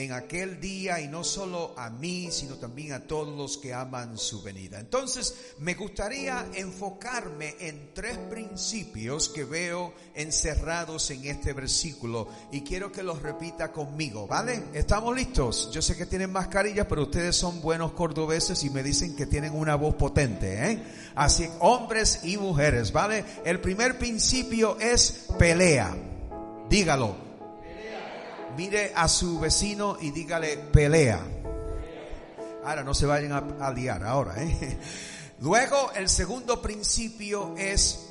en 0.03 0.13
aquel 0.13 0.61
día 0.61 1.01
y 1.01 1.07
no 1.07 1.23
solo 1.23 1.73
a 1.77 1.89
mí, 1.89 2.29
sino 2.31 2.55
también 2.55 2.93
a 2.93 3.01
todos 3.01 3.35
los 3.35 3.57
que 3.57 3.73
aman 3.73 4.17
su 4.17 4.41
venida. 4.41 4.79
Entonces, 4.79 5.35
me 5.59 5.73
gustaría 5.73 6.47
enfocarme 6.53 7.55
en 7.59 7.93
tres 7.93 8.17
principios 8.17 9.27
que 9.27 9.43
veo 9.43 9.93
encerrados 10.15 11.11
en 11.11 11.25
este 11.25 11.51
versículo 11.51 12.29
y 12.51 12.61
quiero 12.61 12.91
que 12.91 13.03
los 13.03 13.21
repita 13.21 13.71
conmigo, 13.73 14.25
¿vale? 14.25 14.63
¿Estamos 14.73 15.15
listos? 15.15 15.69
Yo 15.71 15.81
sé 15.81 15.97
que 15.97 16.05
tienen 16.05 16.31
mascarilla, 16.31 16.87
pero 16.87 17.03
ustedes 17.03 17.35
son 17.35 17.61
buenos 17.61 17.91
cordobeses 17.91 18.63
y 18.63 18.69
me 18.69 18.83
dicen 18.83 19.15
que 19.17 19.25
tienen 19.25 19.53
una 19.53 19.75
voz 19.75 19.95
potente, 19.95 20.71
¿eh? 20.71 20.83
Así, 21.15 21.49
hombres 21.59 22.21
y 22.23 22.37
mujeres, 22.37 22.93
¿vale? 22.93 23.25
El 23.43 23.59
primer 23.59 23.97
principio 23.97 24.79
es 24.79 25.25
pelea. 25.37 25.93
Dígalo 26.69 27.28
mire 28.59 28.91
a 28.93 29.07
su 29.07 29.39
vecino 29.39 29.97
y 30.01 30.11
dígale 30.11 30.57
pelea. 30.57 31.21
Ahora 32.65 32.83
no 32.83 32.93
se 32.93 33.05
vayan 33.05 33.31
a, 33.31 33.71
liar 33.71 34.03
ahora. 34.03 34.35
¿eh? 34.43 34.77
Luego 35.39 35.93
el 35.95 36.09
segundo 36.09 36.61
principio 36.61 37.55
es 37.57 38.09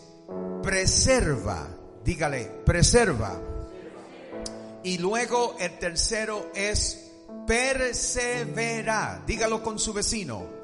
preserva. 0.63 1.69
Dígale, 2.03 2.47
preserva. 2.65 3.39
Y 4.85 4.97
luego 4.97 5.57
el 5.59 5.79
tercero 5.79 6.51
es 6.55 7.11
persevera. 7.47 9.23
Dígalo 9.27 9.63
con 9.63 9.79
su 9.79 9.93
vecino. 9.93 10.58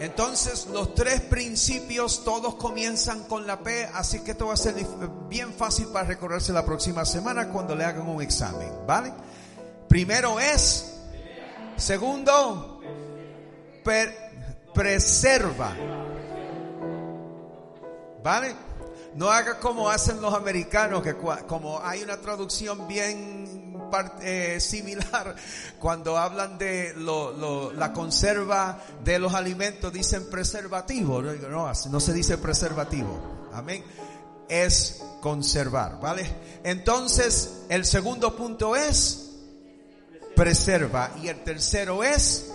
Entonces 0.00 0.66
los 0.66 0.94
tres 0.94 1.20
principios 1.22 2.22
todos 2.24 2.54
comienzan 2.54 3.24
con 3.24 3.46
la 3.46 3.60
P, 3.60 3.84
así 3.94 4.20
que 4.20 4.30
esto 4.30 4.46
va 4.46 4.54
a 4.54 4.56
ser 4.56 4.74
bien 5.28 5.52
fácil 5.52 5.88
para 5.88 6.06
recorrerse 6.06 6.52
la 6.52 6.64
próxima 6.64 7.04
semana 7.04 7.48
cuando 7.48 7.74
le 7.74 7.84
hagan 7.84 8.08
un 8.08 8.22
examen, 8.22 8.70
¿vale? 8.86 9.12
Primero 9.88 10.38
es, 10.38 10.94
segundo, 11.76 12.80
preserva, 14.72 15.74
¿vale? 18.22 18.67
No 19.14 19.30
haga 19.30 19.58
como 19.58 19.90
hacen 19.90 20.20
los 20.20 20.34
americanos, 20.34 21.02
que 21.02 21.16
como 21.16 21.80
hay 21.82 22.02
una 22.02 22.18
traducción 22.20 22.86
bien 22.86 23.76
eh, 24.20 24.58
similar 24.60 25.34
cuando 25.78 26.16
hablan 26.16 26.58
de 26.58 26.94
la 26.96 27.92
conserva 27.92 28.82
de 29.02 29.18
los 29.18 29.34
alimentos, 29.34 29.92
dicen 29.92 30.28
preservativo. 30.28 31.22
No, 31.22 31.72
no 31.90 32.00
se 32.00 32.12
dice 32.12 32.38
preservativo. 32.38 33.48
Amén. 33.52 33.82
Es 34.48 35.02
conservar, 35.20 36.00
¿vale? 36.00 36.26
Entonces, 36.62 37.64
el 37.68 37.84
segundo 37.84 38.34
punto 38.36 38.76
es 38.76 39.28
preserva 40.36 41.10
y 41.22 41.28
el 41.28 41.42
tercero 41.42 42.04
es 42.04 42.50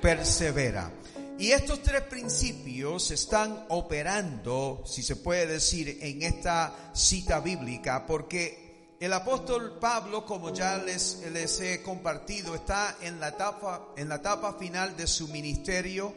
persevera. 0.00 0.90
Y 1.36 1.50
estos 1.50 1.82
tres 1.82 2.02
principios 2.02 3.10
están 3.10 3.66
operando, 3.68 4.84
si 4.86 5.02
se 5.02 5.16
puede 5.16 5.46
decir, 5.46 5.98
en 6.00 6.22
esta 6.22 6.92
cita 6.94 7.40
bíblica, 7.40 8.06
porque 8.06 8.96
el 9.00 9.12
apóstol 9.12 9.78
Pablo, 9.80 10.24
como 10.24 10.54
ya 10.54 10.78
les, 10.78 11.24
les 11.32 11.60
he 11.60 11.82
compartido, 11.82 12.54
está 12.54 12.98
en 13.00 13.18
la 13.18 13.28
etapa, 13.28 13.88
en 13.96 14.08
la 14.08 14.16
etapa 14.16 14.52
final 14.54 14.96
de 14.96 15.08
su 15.08 15.26
ministerio, 15.26 16.14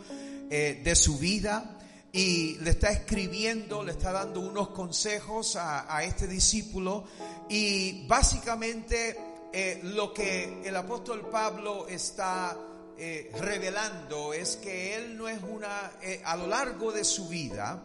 eh, 0.51 0.81
de 0.83 0.95
su 0.95 1.17
vida, 1.17 1.79
y 2.11 2.57
le 2.59 2.69
está 2.69 2.91
escribiendo, 2.91 3.83
le 3.83 3.93
está 3.93 4.11
dando 4.11 4.39
unos 4.39 4.69
consejos 4.69 5.55
a, 5.55 6.03
este 6.03 6.27
discípulo, 6.27 7.05
y 7.49 8.05
básicamente 8.05 9.17
eh, 9.51 9.79
lo 9.83 10.13
que 10.13 10.61
el 10.63 10.75
apóstol 10.75 11.27
Pablo 11.31 11.87
está 11.87 12.55
eh, 12.97 13.31
revelando 13.39 14.33
es 14.33 14.57
que 14.57 14.95
él 14.95 15.17
no 15.17 15.27
es 15.27 15.39
una, 15.43 15.91
a 16.23 16.35
lo 16.35 16.47
largo 16.47 16.91
de 16.91 17.03
su 17.03 17.27
vida, 17.27 17.83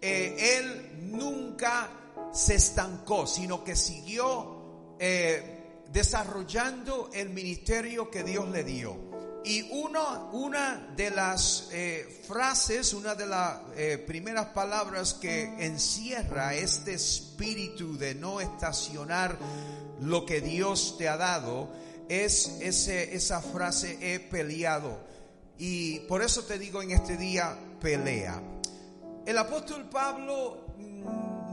él 0.00 1.10
nunca 1.10 1.90
se 2.32 2.54
estancó, 2.54 3.26
sino 3.26 3.64
que 3.64 3.74
siguió 3.76 4.94
eh, 4.98 5.82
desarrollando 5.92 7.10
el 7.12 7.30
ministerio 7.30 8.10
que 8.10 8.22
Dios 8.22 8.48
le 8.48 8.64
dio. 8.64 8.96
Y 9.44 9.62
uno, 9.70 10.30
una 10.32 10.92
de 10.96 11.10
las 11.10 11.68
eh, 11.70 12.20
frases, 12.26 12.92
una 12.92 13.14
de 13.14 13.26
las 13.26 13.60
eh, 13.76 13.96
primeras 14.04 14.46
palabras 14.46 15.14
que 15.14 15.44
encierra 15.64 16.54
este 16.54 16.94
espíritu 16.94 17.96
de 17.96 18.16
no 18.16 18.40
estacionar 18.40 19.38
lo 20.00 20.26
que 20.26 20.40
Dios 20.40 20.96
te 20.98 21.08
ha 21.08 21.16
dado, 21.16 21.70
es 22.08 22.58
ese, 22.60 23.14
esa 23.14 23.40
frase 23.40 23.98
he 24.00 24.20
peleado. 24.20 24.98
Y 25.58 26.00
por 26.00 26.22
eso 26.22 26.44
te 26.44 26.58
digo 26.58 26.82
en 26.82 26.90
este 26.90 27.16
día, 27.16 27.56
pelea. 27.80 28.42
El 29.24 29.38
apóstol 29.38 29.88
Pablo 29.88 30.66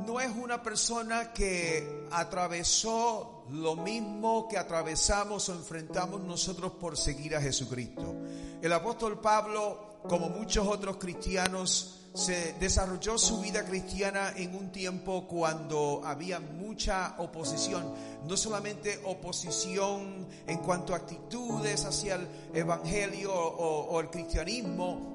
no 0.06 0.20
es 0.20 0.32
una 0.36 0.62
persona 0.62 1.32
que 1.34 2.08
atravesó 2.12 3.46
lo 3.50 3.76
mismo 3.76 4.48
que 4.48 4.58
atravesamos 4.58 5.50
o 5.50 5.54
enfrentamos 5.54 6.22
nosotros 6.22 6.74
por 6.74 6.98
seguir 6.98 7.36
a 7.36 7.42
Jesucristo. 7.42 8.16
El 8.62 8.72
apóstol 8.74 9.20
Pablo, 9.20 10.00
como 10.08 10.30
muchos 10.30 10.68
otros 10.68 10.98
cristianos, 10.98 12.03
se 12.14 12.54
desarrolló 12.60 13.18
su 13.18 13.42
vida 13.42 13.66
cristiana 13.66 14.34
en 14.36 14.56
un 14.56 14.72
tiempo 14.72 15.28
cuando 15.28 16.02
había 16.06 16.40
mucha 16.40 17.16
oposición, 17.18 17.92
no 18.28 18.38
solamente 18.38 19.00
oposición 19.06 20.28
en 20.46 20.60
cuanto 20.60 20.94
a 20.94 20.98
actitudes 20.98 21.86
hacia 21.86 22.16
el 22.16 22.28
evangelio 22.54 23.34
o, 23.34 24.00
el 24.00 24.10
cristianismo, 24.10 25.14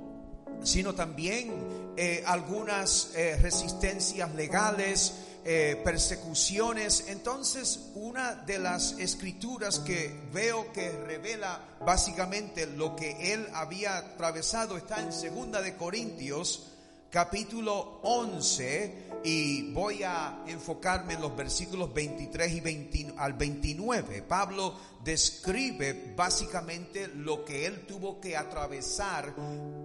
sino 0.65 0.95
también 0.95 1.53
eh, 1.97 2.25
algunas 2.27 3.13
eh, 3.15 3.37
resistencias 3.41 4.35
legales, 4.35 5.15
eh, 5.45 5.81
persecuciones. 5.85 7.05
Entonces, 7.07 7.91
una 7.95 8.35
de 8.35 8.59
las 8.59 8.93
escrituras 8.99 9.79
que 9.79 10.21
veo 10.33 10.73
que 10.73 10.91
revela 10.91 11.61
básicamente 11.87 12.67
lo 12.67 12.97
que 12.97 13.33
él 13.33 13.47
había 13.55 13.99
atravesado 13.99 14.77
está 14.77 15.01
en 15.01 15.13
Segunda 15.13 15.63
de 15.63 15.77
Corintios, 15.77 16.73
capítulo 17.11 18.01
11 18.03 19.09
y 19.25 19.73
voy 19.73 20.03
a 20.03 20.45
enfocarme 20.47 21.15
en 21.15 21.23
los 21.23 21.35
versículos 21.35 21.93
23 21.93 22.53
y 22.53 23.13
al 23.17 23.33
29. 23.33 24.23
Pablo 24.23 24.75
describe 25.03 26.15
básicamente 26.15 27.09
lo 27.09 27.45
que 27.45 27.67
él 27.67 27.87
tuvo 27.87 28.21
que 28.21 28.37
atravesar 28.37 29.35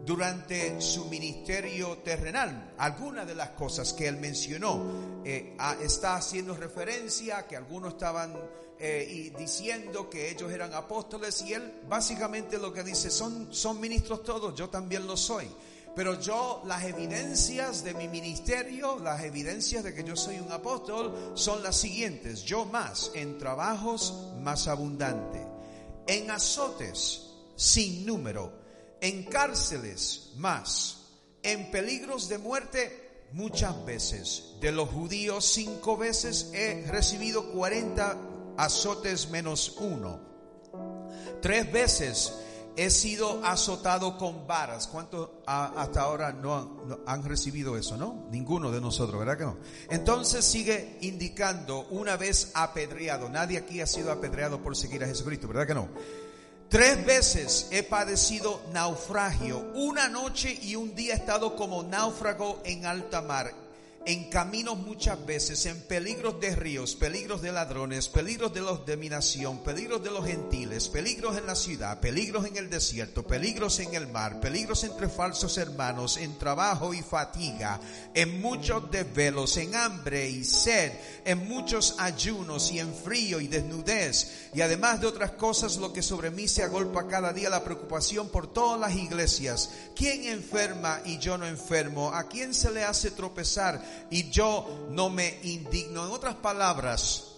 durante 0.06 0.80
su 0.82 1.06
ministerio 1.06 2.00
terrenal. 2.00 2.74
Algunas 2.78 3.26
de 3.26 3.36
las 3.36 3.50
cosas 3.50 3.94
que 3.94 4.08
él 4.08 4.18
mencionó 4.18 5.22
eh, 5.24 5.56
está 5.82 6.16
haciendo 6.16 6.56
referencia 6.56 7.48
que 7.48 7.56
algunos 7.56 7.94
estaban 7.94 8.36
eh, 8.80 9.34
diciendo 9.38 10.10
que 10.10 10.30
ellos 10.30 10.52
eran 10.52 10.74
apóstoles 10.74 11.42
y 11.44 11.54
él 11.54 11.82
básicamente 11.88 12.58
lo 12.58 12.74
que 12.74 12.84
dice 12.84 13.10
son, 13.10 13.54
son 13.54 13.80
ministros 13.80 14.24
todos, 14.24 14.54
yo 14.56 14.70
también 14.70 15.08
lo 15.08 15.16
soy. 15.16 15.48
Pero 15.96 16.20
yo, 16.20 16.64
las 16.66 16.84
evidencias 16.86 17.84
de 17.84 17.94
mi 17.94 18.08
ministerio, 18.08 18.98
las 19.00 19.22
evidencias 19.24 19.84
de 19.84 19.94
que 19.94 20.04
yo 20.04 20.16
soy 20.16 20.40
un 20.40 20.52
apóstol, 20.52 21.34
son 21.36 21.62
las 21.62 21.76
siguientes. 21.76 22.44
Yo 22.44 22.66
más, 22.66 23.12
en 23.14 23.38
trabajos 23.38 24.32
más 24.42 24.68
abundante, 24.68 25.46
en 26.08 26.32
azotes 26.32 27.30
sin 27.56 28.06
número, 28.06 28.52
en 29.02 29.24
cárceles 29.26 30.32
más, 30.38 30.98
en 31.44 31.70
peligros 31.70 32.28
de 32.28 32.40
muerte 32.40 33.28
muchas 33.34 33.86
veces. 33.86 34.56
De 34.62 34.72
los 34.72 34.90
judíos 34.90 35.46
cinco 35.46 35.98
veces 35.98 36.52
he 36.54 36.86
recibido 36.88 37.52
40 37.52 38.18
azotes 38.58 39.30
menos 39.30 39.78
uno. 39.80 40.20
Tres 41.42 41.72
veces 41.72 42.34
he 42.76 42.90
sido 42.90 43.44
azotado 43.46 44.18
con 44.18 44.48
varas. 44.48 44.88
¿Cuántos 44.88 45.30
hasta 45.46 46.02
ahora 46.02 46.32
no 46.32 47.02
han, 47.06 47.24
recibido 47.24 47.78
eso? 47.78 47.98
¿No? 47.98 48.28
Ninguno 48.32 48.72
de 48.72 48.82
nosotros, 48.82 49.20
¿verdad 49.20 49.38
que 49.38 49.46
no? 49.46 49.58
Entonces 49.90 50.46
sigue 50.46 50.98
indicando 51.02 51.88
una 51.90 52.18
vez 52.18 52.52
apedreado. 52.54 53.30
Nadie 53.30 53.58
aquí 53.58 53.82
ha 53.82 53.88
sido 53.88 54.12
apedreado 54.12 54.62
por 54.62 54.76
seguir 54.76 55.04
a 55.04 55.08
Jesucristo, 55.08 55.48
¿verdad 55.48 55.68
que 55.68 55.76
no? 55.76 55.90
Tres 56.70 57.06
veces 57.06 57.68
he 57.72 57.84
padecido 57.84 58.62
naufragio. 58.74 59.60
Una 59.76 60.10
noche 60.10 60.58
y 60.62 60.76
un 60.76 60.96
día 60.96 61.14
he 61.14 61.18
estado 61.18 61.56
como 61.56 61.84
náufrago 61.84 62.62
en 62.66 62.86
alta 62.86 63.22
mar 63.22 63.63
en 64.06 64.30
caminos 64.30 64.78
muchas 64.78 65.26
veces, 65.26 65.66
en 65.66 65.80
peligros 65.82 66.40
de 66.42 66.56
ríos, 66.56 66.96
peligros 66.96 67.42
de 67.42 67.52
ladrones, 67.54 68.10
peligros 68.10 68.54
de 68.54 68.62
los 68.62 68.86
de 68.86 68.98
mi 68.98 69.08
nación, 69.08 69.64
peligros 69.64 70.04
de 70.04 70.12
los 70.12 70.26
gentiles, 70.26 70.90
peligros 70.90 71.38
en 71.38 71.46
la 71.46 71.56
ciudad, 71.56 72.00
peligros 72.02 72.46
en 72.46 72.58
el 72.58 72.70
desierto, 72.70 73.24
peligros 73.24 73.80
en 73.80 73.94
el 73.94 74.08
mar, 74.08 74.42
peligros 74.42 74.84
entre 74.84 75.08
falsos 75.08 75.58
hermanos, 75.58 76.18
en 76.18 76.38
trabajo 76.38 76.94
y 76.94 77.02
fatiga, 77.02 77.80
en 78.14 78.42
muchos 78.42 78.92
desvelos, 78.92 79.56
en 79.58 79.76
hambre 79.76 80.30
y 80.30 80.44
sed, 80.44 80.92
en 81.24 81.48
muchos 81.48 81.96
ayunos 82.00 82.72
y 82.72 82.80
en 82.80 82.94
frío 82.94 83.40
y 83.40 83.48
desnudez, 83.48 84.50
y 84.54 84.62
además 84.62 85.00
de 85.00 85.08
otras 85.08 85.32
cosas 85.32 85.78
lo 85.78 85.94
que 85.94 86.02
sobre 86.02 86.30
mí 86.30 86.50
se 86.50 86.64
agolpa 86.64 87.08
cada 87.08 87.32
día 87.32 87.50
la 87.50 87.64
preocupación 87.64 88.28
por 88.28 88.52
todas 88.52 88.80
las 88.80 88.96
iglesias. 88.96 89.70
¿Quién 89.96 90.26
enferma 90.26 91.00
y 91.06 91.20
yo 91.20 91.38
no 91.38 91.48
enfermo? 91.48 92.14
¿A 92.14 92.28
quién 92.28 92.54
se 92.54 92.72
le 92.72 92.84
hace 92.84 93.12
tropezar? 93.12 93.93
Y 94.10 94.30
yo 94.30 94.88
no 94.90 95.10
me 95.10 95.40
indigno. 95.44 96.06
En 96.06 96.12
otras 96.12 96.36
palabras, 96.36 97.34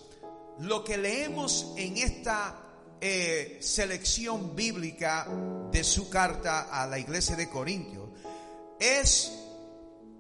lo 0.60 0.84
que 0.84 0.98
leemos 0.98 1.74
en 1.78 1.98
esta 1.98 2.56
eh, 3.02 3.58
selección 3.62 4.56
bíblica 4.56 5.28
de 5.72 5.84
su 5.84 6.10
carta 6.10 6.70
a 6.72 6.88
la 6.88 6.98
iglesia 6.98 7.36
de 7.36 7.50
Corintios 7.50 8.10
es 8.80 9.32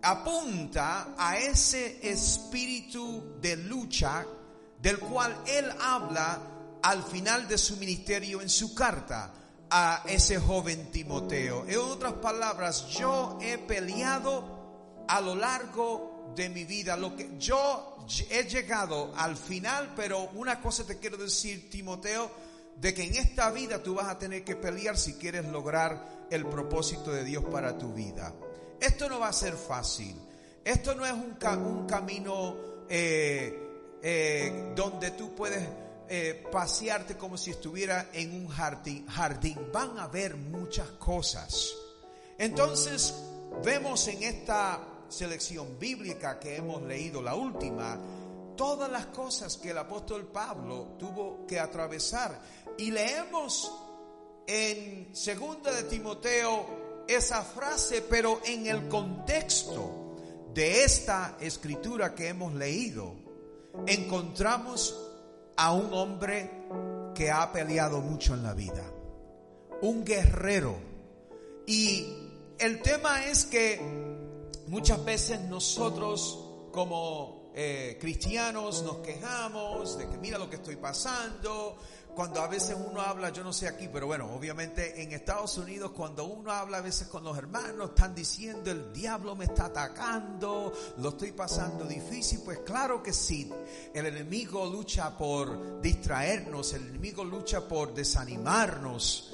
apunta 0.01 1.15
a 1.18 1.38
ese 1.38 2.00
espíritu 2.08 3.38
de 3.42 3.58
lucha 3.58 4.25
del 4.80 5.00
cual 5.00 5.36
él 5.48 5.65
habla 5.82 6.39
al 6.84 7.01
final 7.01 7.48
de 7.48 7.58
su 7.58 7.77
ministerio 7.77 8.42
en 8.42 8.50
su 8.50 8.75
carta 8.75 9.34
a 9.70 10.04
ese 10.06 10.39
joven 10.39 10.92
Timoteo. 10.92 11.65
En 11.68 11.80
otras 11.80 12.13
palabras, 12.13 12.88
yo 12.89 13.39
he 13.42 13.58
peleado 13.58 15.06
a 15.08 15.20
lo 15.22 15.36
largo 15.36 16.14
de 16.36 16.50
mi 16.50 16.65
vida, 16.65 16.98
lo 16.98 17.15
que 17.15 17.30
yo 17.38 17.98
he 18.30 18.44
llegado 18.44 19.13
al 19.15 19.38
final, 19.38 19.94
pero 19.96 20.30
una 20.34 20.62
cosa 20.62 20.86
te 20.86 20.98
quiero 20.98 21.18
decir, 21.18 21.70
Timoteo, 21.70 22.32
de 22.75 22.94
que 22.94 23.04
en 23.04 23.15
esta 23.15 23.51
vida 23.51 23.82
tú 23.82 23.96
vas 23.96 24.08
a 24.08 24.20
tener 24.20 24.44
que 24.44 24.56
pelear 24.56 24.98
si 24.98 25.13
quieres 25.13 25.46
lograr 25.46 26.27
el 26.30 26.46
propósito 26.46 27.12
de 27.12 27.24
Dios 27.24 27.44
para 27.46 27.77
tu 27.77 27.94
vida. 27.94 28.34
Esto 28.80 29.10
no 29.10 29.20
va 29.20 29.30
a 29.30 29.34
ser 29.34 29.54
fácil. 29.54 30.15
Esto 30.63 30.96
no 30.96 31.06
es 31.06 31.13
un, 31.13 31.38
un 31.65 31.88
camino 31.88 32.56
eh, 32.89 33.98
eh, 34.01 34.74
donde 34.75 35.12
tú 35.12 35.34
puedes 35.34 35.68
eh, 36.10 36.44
pasearte 36.51 37.15
como 37.18 37.38
si 37.38 37.51
estuviera 37.51 38.10
en 38.13 38.34
un 38.34 38.48
jardín, 38.48 39.08
jardín. 39.08 39.58
Van 39.72 39.98
a 39.98 40.04
haber 40.04 40.36
muchas 40.36 40.89
cosas. 40.92 41.74
Entonces, 42.38 43.13
vemos 43.63 44.08
en 44.08 44.24
esta 44.24 44.95
selección 45.09 45.77
bíblica 45.79 46.39
que 46.39 46.55
hemos 46.55 46.81
leído, 46.83 47.22
la 47.22 47.35
última, 47.35 48.00
todas 48.55 48.91
las 48.91 49.07
cosas 49.07 49.57
que 49.57 49.72
el 49.72 49.77
apóstol 49.77 50.27
Pablo 50.27 50.96
tuvo 50.98 51.46
que 51.46 51.59
atravesar. 51.59 52.39
Y 52.77 52.91
leemos 52.91 53.72
en 54.48 55.15
segunda 55.15 55.72
de 55.72 55.83
Timoteo 55.83 57.03
esa 57.07 57.44
frase, 57.44 58.01
pero 58.01 58.41
en 58.46 58.68
el 58.68 58.87
contexto 58.87 60.15
de 60.53 60.83
esta 60.83 61.37
escritura 61.39 62.15
que 62.15 62.29
hemos 62.29 62.53
leído, 62.53 63.13
encontramos 63.85 64.96
a 65.57 65.74
un 65.74 65.94
hombre 65.94 66.50
que 67.13 67.31
ha 67.31 67.51
peleado 67.51 68.01
mucho 68.01 68.33
en 68.33 68.44
la 68.44 68.53
vida, 68.53 68.83
un 69.81 70.03
guerrero. 70.03 70.77
Y 71.68 72.05
el 72.59 72.81
tema 72.81 73.25
es 73.25 73.46
que 73.46 73.79
muchas 74.68 75.04
veces 75.04 75.42
nosotros 75.42 76.40
como 76.72 77.51
eh, 77.58 77.98
cristianos 78.01 78.84
nos 78.84 78.98
quejamos 78.98 79.98
de 79.98 80.10
que 80.10 80.18
mira 80.18 80.38
lo 80.38 80.50
que 80.50 80.58
estoy 80.58 80.75
pasando. 80.75 81.78
Cuando 82.14 82.42
a 82.42 82.48
veces 82.48 82.78
uno 82.78 83.01
habla, 83.01 83.30
yo 83.30 83.44
no 83.44 83.51
sé 83.51 83.68
aquí, 83.68 83.90
pero 83.92 84.08
bueno, 84.08 84.34
obviamente 84.34 85.01
en 85.01 85.12
Estados 85.12 85.58
Unidos 85.58 85.92
cuando 85.92 86.24
uno 86.25 86.50
habla 86.51 86.78
a 86.78 86.82
veces 86.82 87.10
con 87.10 87.25
los 87.25 87.38
hermanos, 87.38 87.90
están 87.90 88.16
diciendo 88.16 88.72
el 88.72 88.94
diablo 88.94 89.36
me 89.36 89.46
está 89.46 89.66
atacando, 89.66 90.72
lo 90.98 91.10
estoy 91.10 91.34
pasando 91.34 91.84
difícil. 91.84 92.40
Pues 92.44 92.60
claro 92.60 93.04
que 93.04 93.12
sí, 93.12 93.51
el 93.94 94.06
enemigo 94.06 94.66
lucha 94.66 95.18
por 95.18 95.82
distraernos, 95.82 96.74
el 96.74 96.88
enemigo 96.88 97.25
lucha 97.25 97.68
por 97.68 97.94
desanimarnos, 97.94 99.34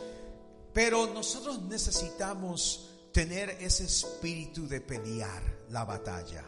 pero 0.73 1.05
nosotros 1.05 1.61
necesitamos 1.61 2.90
tener 3.11 3.57
ese 3.59 3.85
espíritu 3.85 4.67
de 4.67 4.81
pelear 4.81 5.41
la 5.69 5.83
batalla, 5.83 6.43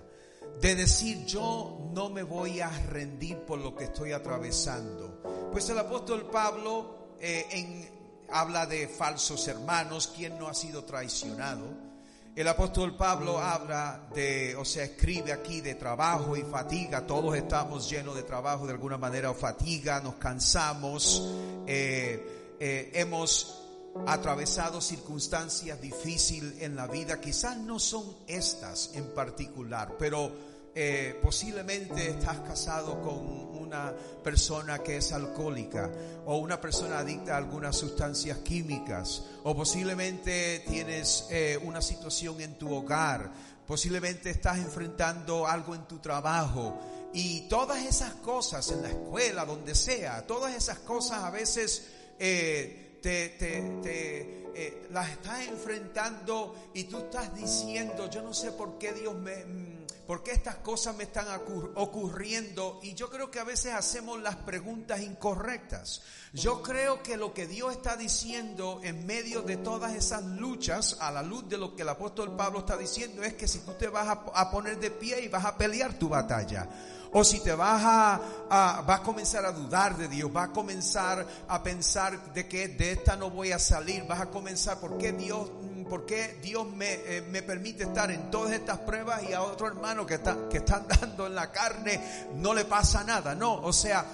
de 0.62 0.76
decir 0.76 1.26
yo 1.26 1.90
no 1.94 2.10
me 2.10 2.24
voy 2.24 2.62
a 2.62 2.70
rendir 2.70 3.40
por 3.40 3.60
lo 3.60 3.76
que 3.76 3.86
estoy 3.86 4.12
atravesando. 4.12 5.22
Pues 5.52 5.70
el 5.70 5.80
apóstol 5.80 6.30
Pablo 6.32 7.16
eh, 7.20 7.92
habla 8.30 8.66
de 8.66 8.88
falsos 8.88 9.48
hermanos, 9.48 10.12
quien 10.16 10.38
no 10.38 10.48
ha 10.48 10.54
sido 10.54 10.84
traicionado. 10.84 11.94
El 12.36 12.48
apóstol 12.48 12.98
Pablo 12.98 13.38
habla 13.38 14.08
de, 14.16 14.56
o 14.56 14.66
sea, 14.66 14.86
escribe 14.86 15.32
aquí 15.32 15.62
de 15.62 15.76
trabajo 15.76 16.36
y 16.36 16.42
fatiga. 16.42 17.06
Todos 17.06 17.36
estamos 17.38 17.88
llenos 17.88 18.16
de 18.16 18.24
trabajo 18.24 18.66
de 18.66 18.74
alguna 18.74 18.98
manera 18.98 19.30
o 19.30 19.36
fatiga, 19.36 20.00
nos 20.00 20.16
cansamos, 20.16 21.32
eh, 21.68 22.56
eh, 22.60 22.92
hemos 22.96 23.63
atravesado 24.08 24.82
circunstancias 24.82 25.80
difíciles 25.80 26.62
en 26.62 26.76
la 26.76 26.88
vida, 26.88 27.22
quizás 27.22 27.58
no 27.58 27.80
son 27.80 28.04
estas 28.28 28.92
en 28.96 29.14
particular, 29.14 29.96
pero 29.98 30.32
eh, 30.76 31.20
posiblemente 31.22 32.10
estás 32.10 32.40
casado 32.40 33.00
con 33.02 33.16
una 33.62 33.94
persona 34.24 34.80
que 34.80 34.98
es 34.98 35.14
alcohólica 35.14 35.92
o 36.26 36.38
una 36.38 36.60
persona 36.60 37.00
adicta 37.00 37.36
a 37.36 37.38
algunas 37.38 37.78
sustancias 37.78 38.40
químicas 38.40 39.24
o 39.44 39.56
posiblemente 39.56 40.64
tienes 40.68 41.28
eh, 41.30 41.60
una 41.64 41.82
situación 41.82 42.42
en 42.42 42.58
tu 42.58 42.74
hogar, 42.74 43.32
posiblemente 43.68 44.32
estás 44.32 44.58
enfrentando 44.58 45.46
algo 45.48 45.76
en 45.76 45.88
tu 45.88 46.00
trabajo 46.00 46.80
y 47.14 47.42
todas 47.42 47.86
esas 47.86 48.14
cosas 48.16 48.72
en 48.72 48.82
la 48.82 48.90
escuela, 48.90 49.46
donde 49.46 49.76
sea, 49.76 50.26
todas 50.26 50.56
esas 50.56 50.80
cosas 50.80 51.24
a 51.24 51.30
veces... 51.30 51.88
Eh, 52.18 52.83
te, 53.04 53.30
te, 53.38 54.44
eh, 54.56 54.88
las 54.92 55.10
estás 55.10 55.46
enfrentando 55.46 56.70
y 56.74 56.86
tú 56.86 57.00
estás 57.00 57.36
diciendo, 57.36 58.10
yo 58.10 58.22
no 58.22 58.34
sé 58.34 58.54
por 58.54 58.78
qué 58.78 58.94
Dios 58.94 59.14
me, 59.14 59.44
mm, 59.44 59.86
por 60.08 60.24
qué 60.24 60.32
estas 60.32 60.56
cosas 60.58 60.96
me 60.96 61.04
están 61.04 61.28
ocurriendo 61.76 62.80
y 62.82 62.94
yo 62.94 63.10
creo 63.10 63.30
que 63.30 63.42
a 63.42 63.44
veces 63.44 63.74
hacemos 63.74 64.22
las 64.22 64.38
preguntas 64.38 65.02
incorrectas. 65.02 66.02
Yo 66.32 66.64
creo 66.64 67.04
que 67.04 67.18
lo 67.18 67.34
que 67.34 67.46
Dios 67.46 67.74
está 67.74 67.98
diciendo 67.98 68.80
en 68.84 69.06
medio 69.06 69.42
de 69.42 69.58
todas 69.58 69.94
esas 69.96 70.24
luchas, 70.24 70.98
a 71.02 71.12
la 71.12 71.22
luz 71.22 71.50
de 71.50 71.58
lo 71.58 71.76
que 71.76 71.82
el 71.82 71.90
apóstol 71.90 72.38
Pablo 72.38 72.60
está 72.60 72.78
diciendo, 72.78 73.22
es 73.22 73.34
que 73.34 73.50
si 73.50 73.60
tú 73.60 73.74
te 73.74 73.90
vas 73.90 74.08
a 74.34 74.50
poner 74.50 74.80
de 74.80 74.92
pie 74.92 75.22
y 75.22 75.28
vas 75.28 75.44
a 75.44 75.58
pelear 75.58 76.00
tu 76.00 76.08
batalla, 76.08 76.70
o 77.14 77.24
si 77.24 77.40
te 77.40 77.54
vas 77.54 77.82
a, 77.86 78.82
vas 78.82 79.00
a 79.00 79.04
comenzar 79.04 79.46
a 79.46 79.52
dudar 79.52 79.96
de 79.96 80.08
Dios, 80.08 80.32
vas 80.34 80.50
a 80.50 80.52
comenzar 80.52 81.26
a 81.48 81.64
pensar 81.64 82.34
de 82.34 82.48
que 82.48 82.68
de 82.68 82.94
esta 82.94 83.16
no 83.16 83.30
voy 83.30 83.52
a 83.52 83.60
salir, 83.60 84.04
vas 84.08 84.20
a 84.20 84.30
comenzar, 84.30 84.80
¿por 84.80 84.98
qué 84.98 85.12
Dios, 85.12 85.50
por 85.88 86.06
qué 86.06 86.40
Dios 86.42 86.68
me, 86.68 86.94
eh, 86.94 87.22
me 87.30 87.44
permite 87.44 87.84
estar 87.84 88.10
en 88.10 88.32
todas 88.32 88.54
estas 88.54 88.80
pruebas 88.80 89.22
y 89.30 89.34
a 89.34 89.44
otro 89.44 89.68
hermano 89.68 90.06
que 90.06 90.16
está, 90.16 90.50
que 90.50 90.58
están 90.58 90.88
dando 91.02 91.28
en 91.28 91.36
la 91.36 91.52
carne 91.52 92.02
no 92.36 92.54
le 92.54 92.66
pasa 92.66 93.04
nada? 93.04 93.36
No, 93.36 93.62
o 93.62 93.72
sea, 93.72 94.06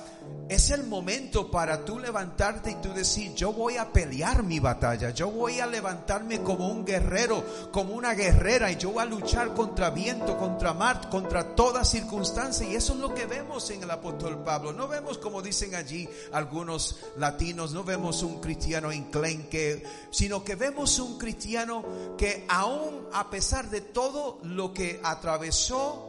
es 0.50 0.72
el 0.72 0.88
momento 0.88 1.52
para 1.52 1.86
tú 1.86 2.00
levantarte 2.00 2.72
y 2.72 2.76
tú 2.82 2.92
decir, 2.92 3.36
yo 3.36 3.54
voy 3.54 3.78
a 3.78 3.94
pelear 3.94 4.42
mi 4.42 4.60
batalla, 4.60 5.12
yo 5.12 5.30
voy 5.30 5.60
a 5.60 5.68
levantarme 5.68 6.42
como 6.42 6.70
un 6.70 6.84
guerrero, 6.84 7.44
como 7.72 7.94
una 7.94 8.16
guerrera 8.16 8.72
y 8.72 8.78
yo 8.78 8.90
voy 8.90 9.04
a 9.04 9.06
luchar 9.06 9.54
contra 9.54 9.92
viento, 9.92 10.40
contra 10.40 10.74
mar, 10.74 11.08
contra 11.12 11.56
toda 11.56 11.86
circunstancia. 11.86 12.68
Y 12.68 12.76
eso 12.76 12.94
es 12.94 13.00
lo 13.00 13.14
que 13.14 13.28
vemos 13.28 13.70
en 13.70 13.84
el 13.84 13.92
apóstol 13.92 14.44
Pablo. 14.44 14.74
No 14.74 14.88
vemos, 14.88 15.20
como 15.20 15.44
dicen 15.44 15.76
allí 15.76 16.10
algunos 16.32 16.98
latinos, 17.18 17.72
no 17.72 17.84
vemos 17.84 18.24
un 18.24 18.42
cristiano 18.42 18.92
enclenque, 18.92 19.84
sino 20.10 20.44
que 20.44 20.56
vemos 20.56 20.98
un 20.98 21.20
cristiano 21.20 21.86
que 22.18 22.46
aún 22.50 23.08
a 23.14 23.30
pesar 23.30 23.70
de 23.70 23.82
todo 23.82 24.40
lo 24.42 24.74
que 24.74 25.00
atravesó, 25.04 26.09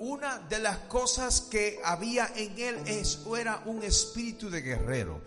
una 0.00 0.38
de 0.38 0.58
las 0.58 0.78
cosas 0.78 1.42
que 1.42 1.80
había 1.84 2.30
en 2.34 2.58
él 2.58 2.76
es, 2.86 3.20
era 3.38 3.62
un 3.66 3.82
espíritu 3.82 4.50
de 4.50 4.62
guerrero. 4.62 5.20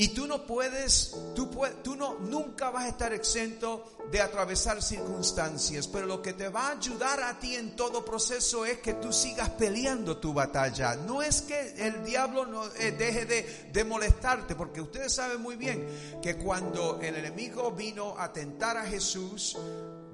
Y 0.00 0.10
tú 0.10 0.28
no 0.28 0.46
puedes, 0.46 1.12
tú, 1.34 1.50
tú 1.82 1.96
no, 1.96 2.20
nunca 2.20 2.70
vas 2.70 2.84
a 2.84 2.88
estar 2.88 3.12
exento 3.12 3.96
de 4.12 4.20
atravesar 4.20 4.80
circunstancias, 4.80 5.88
pero 5.88 6.06
lo 6.06 6.22
que 6.22 6.34
te 6.34 6.48
va 6.48 6.68
a 6.68 6.70
ayudar 6.74 7.20
a 7.20 7.36
ti 7.40 7.56
en 7.56 7.74
todo 7.74 8.04
proceso 8.04 8.64
es 8.64 8.78
que 8.78 8.94
tú 8.94 9.12
sigas 9.12 9.50
peleando 9.50 10.18
tu 10.18 10.32
batalla. 10.32 10.94
No 10.94 11.20
es 11.20 11.42
que 11.42 11.74
el 11.84 12.04
diablo 12.04 12.46
no, 12.46 12.64
eh, 12.76 12.92
deje 12.92 13.26
de, 13.72 13.84
molestarte, 13.84 14.54
porque 14.54 14.80
ustedes 14.80 15.12
saben 15.12 15.42
muy 15.42 15.56
bien 15.56 15.84
que 16.22 16.36
cuando 16.36 17.00
el 17.02 17.16
enemigo 17.16 17.72
vino 17.72 18.16
a 18.16 18.32
tentar 18.32 18.76
a 18.76 18.84
Jesús, 18.84 19.58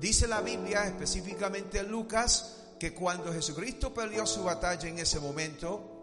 dice 0.01 0.27
la 0.27 0.41
Biblia, 0.41 0.87
específicamente 0.87 1.81
en 1.81 1.91
Lucas, 1.91 2.64
que 2.79 2.95
cuando 2.95 3.33
Jesucristo 3.33 3.93
peleó 3.93 4.27
su 4.27 4.45
batalla 4.45 4.89
en 4.89 4.99
ese 4.99 5.21
momento, 5.21 5.95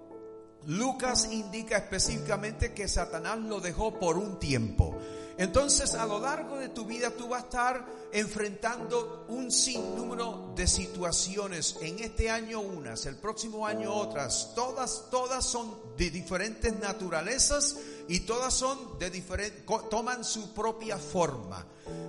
Lucas 0.67 1.27
indica 1.31 1.77
específicamente 1.77 2.73
que 2.73 2.87
Satanás 2.87 3.39
lo 3.39 3.59
dejó 3.59 3.99
por 3.99 4.17
un 4.17 4.39
tiempo. 4.39 4.95
Entonces 5.37 5.95
a 5.95 6.05
lo 6.05 6.19
largo 6.19 6.57
de 6.57 6.69
tu 6.69 6.85
vida 6.85 7.09
tú 7.09 7.29
vas 7.29 7.41
a 7.41 7.45
estar 7.45 7.85
enfrentando 8.11 9.25
un 9.29 9.51
sinnúmero 9.51 10.53
de 10.55 10.67
situaciones. 10.67 11.77
En 11.81 11.99
este 11.99 12.29
año 12.29 12.59
unas, 12.59 13.05
el 13.07 13.15
próximo 13.17 13.65
año 13.65 13.91
otras. 13.91 14.51
Todas, 14.53 15.05
todas 15.09 15.43
son 15.43 15.80
de 15.97 16.09
diferentes 16.09 16.77
naturalezas 16.79 17.77
y 18.07 18.21
todas 18.21 18.53
son 18.53 18.97
de 18.99 19.09
diferentes, 19.09 19.63
toman 19.89 20.23
su 20.23 20.53
propia 20.53 20.97
forma. 20.97 21.65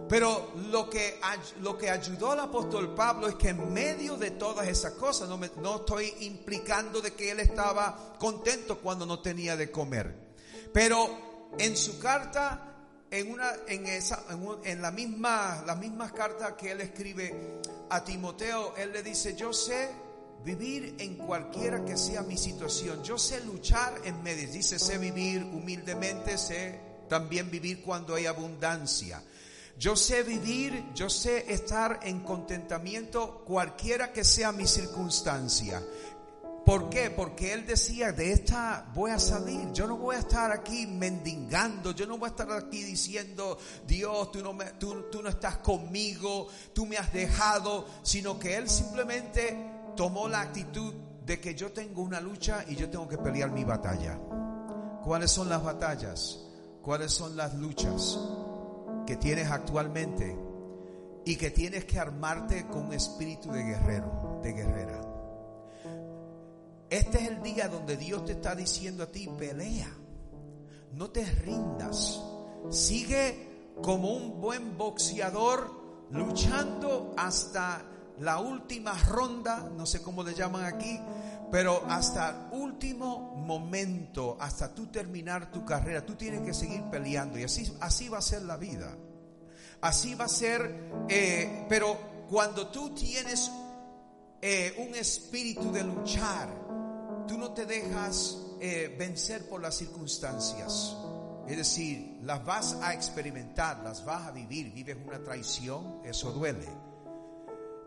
Pero 0.09 0.53
lo 0.71 0.91
que, 0.91 1.21
lo 1.61 1.79
que 1.79 1.91
ayudó 1.91 2.33
al 2.33 2.41
apóstol 2.41 2.95
Pablo 2.95 3.29
es 3.29 3.37
que 3.37 3.49
en 3.51 3.73
medio 3.73 4.17
de 4.17 4.33
todas 4.33 4.69
esas 4.69 4.93
cosas, 4.93 5.29
no, 5.29 5.39
me, 5.39 5.51
no 5.61 5.77
estoy 5.77 6.13
implicando 6.21 7.01
de 7.01 7.15
que 7.15 7.31
él 7.31 7.41
estaba 7.41 8.15
contento 8.19 8.79
cuando 8.79 9.07
no 9.07 9.21
tenía 9.21 9.57
de 9.57 9.71
comer. 9.71 10.15
Pero 10.73 11.51
en 11.59 11.77
su 11.77 11.99
carta 11.99 12.69
en 13.11 13.31
una 13.31 13.53
en 13.69 13.87
esa 13.87 14.25
en, 14.65 14.81
la 14.81 14.91
misma 14.91 15.63
las 15.67 15.79
mismas 15.79 16.13
cartas 16.13 16.55
que 16.55 16.73
él 16.73 16.81
escribe 16.81 17.61
a 17.91 18.03
Timoteo, 18.03 18.75
él 18.77 18.91
le 18.91 19.03
dice, 19.03 19.37
"Yo 19.37 19.53
sé 19.53 19.91
vivir 20.45 20.97
en 20.99 21.17
cualquiera 21.17 21.85
que 21.85 21.97
sea 21.97 22.23
mi 22.23 22.37
situación. 22.37 23.03
Yo 23.03 23.19
sé 23.19 23.45
luchar 23.45 24.01
en 24.05 24.23
medio. 24.23 24.51
Dice, 24.51 24.79
sé 24.79 24.99
vivir 24.99 25.43
humildemente, 25.43 26.39
sé 26.39 26.81
también 27.09 27.51
vivir 27.51 27.83
cuando 27.83 28.15
hay 28.15 28.27
abundancia. 28.27 29.23
Yo 29.79 29.97
sé 29.97 30.23
vivir, 30.23 30.85
yo 30.95 31.09
sé 31.09 31.53
estar 31.53 32.01
en 32.03 32.21
contentamiento 32.21 33.43
cualquiera 33.45 34.13
que 34.13 34.25
sea 34.25 34.53
mi 34.53 34.67
circunstancia. 34.67 35.83
¿Por 36.65 36.91
qué? 36.91 37.11
Porque 37.11 37.53
él 37.53 37.67
decía, 37.67 38.13
de 38.13 38.33
esta 38.33 38.87
voy 38.95 39.11
a 39.11 39.19
salir. 39.19 39.73
Yo 39.73 39.89
no 39.89 39.97
voy 39.97 40.15
a 40.15 40.21
estar 40.21 40.53
aquí 40.53 40.87
mendigando. 40.87 41.91
Yo 41.91 42.07
no 42.07 42.19
voy 42.19 42.29
a 42.29 42.31
estar 42.31 42.53
aquí 42.53 42.83
diciendo, 42.83 43.59
Dios, 43.85 44.31
tú 44.31 44.43
no, 44.43 44.53
me, 44.53 44.67
tú, 44.73 45.07
tú 45.11 45.23
no 45.23 45.29
estás 45.29 45.57
conmigo, 45.57 46.47
tú 46.73 46.87
me 46.87 46.99
has 46.99 47.13
dejado. 47.13 47.87
Sino 48.03 48.39
que 48.39 48.57
él 48.57 48.71
simplemente 48.71 49.72
tomó 49.97 50.29
la 50.29 50.41
actitud 50.41 50.95
de 51.25 51.41
que 51.41 51.55
yo 51.55 51.73
tengo 51.73 52.03
una 52.03 52.21
lucha 52.21 52.65
y 52.69 52.75
yo 52.75 52.91
tengo 52.91 53.09
que 53.09 53.19
pelear 53.19 53.51
mi 53.51 53.65
batalla. 53.65 54.19
¿Cuáles 55.05 55.31
son 55.31 55.49
las 55.49 55.63
batallas? 55.63 56.45
¿Cuáles 56.83 57.13
son 57.13 57.37
las 57.37 57.55
luchas 57.55 58.19
que 59.07 59.17
tienes 59.17 59.51
actualmente? 59.51 60.37
Y 61.25 61.37
que 61.37 61.51
tienes 61.51 61.85
que 61.85 62.01
armarte 62.01 62.67
con 62.67 62.87
un 62.87 62.93
espíritu 62.93 63.51
de 63.53 63.63
guerrero, 63.63 64.41
de 64.43 64.53
guerrera. 64.53 65.01
Este 66.91 67.19
es 67.23 67.29
el 67.29 67.43
día 67.43 67.69
donde 67.69 67.97
Dios 67.97 68.25
te 68.25 68.33
está 68.33 68.55
diciendo 68.55 69.05
a 69.05 69.07
ti, 69.07 69.29
pelea, 69.39 69.89
no 70.93 71.11
te 71.11 71.25
rindas, 71.25 72.23
sigue 72.71 73.75
como 73.81 74.13
un 74.13 74.41
buen 74.41 74.77
boxeador 74.77 75.71
luchando 76.11 77.15
hasta 77.17 77.83
la 78.23 78.39
última 78.39 78.95
ronda, 79.09 79.69
no 79.77 79.85
sé 79.85 80.01
cómo 80.01 80.23
le 80.23 80.33
llaman 80.33 80.65
aquí, 80.65 81.01
pero 81.51 81.85
hasta 81.89 82.49
último 82.53 83.35
momento, 83.35 84.37
hasta 84.41 84.73
tú 84.73 84.87
terminar 84.87 85.51
tu 85.51 85.65
carrera, 85.65 86.07
tú 86.07 86.15
tienes 86.15 86.43
que 86.43 86.55
seguir 86.55 86.85
peleando 86.85 87.37
y 87.39 87.43
así, 87.43 87.77
así 87.81 88.09
va 88.09 88.19
a 88.19 88.23
ser 88.23 88.43
la 88.43 88.57
vida. 88.57 88.97
Así 89.81 90.15
va 90.15 90.27
a 90.27 90.29
ser, 90.29 90.93
eh, 91.09 91.67
pero 91.69 91.99
cuando 92.31 92.69
tú 92.69 92.95
tienes 92.95 93.51
eh, 94.41 94.77
un 94.79 94.95
espíritu 94.95 95.73
de 95.73 95.83
luchar, 95.83 96.49
tú 97.27 97.37
no 97.37 97.51
te 97.51 97.67
dejas 97.67 98.39
eh, 98.61 98.95
vencer 98.97 99.49
por 99.49 99.61
las 99.61 99.77
circunstancias. 99.77 100.97
Es 101.49 101.57
decir, 101.57 102.21
las 102.23 102.45
vas 102.45 102.75
a 102.81 102.95
experimentar, 102.95 103.83
las 103.83 104.05
vas 104.05 104.29
a 104.29 104.31
vivir. 104.31 104.73
Vives 104.73 104.97
una 105.05 105.21
traición, 105.21 106.01
eso 106.05 106.31
duele. 106.31 106.92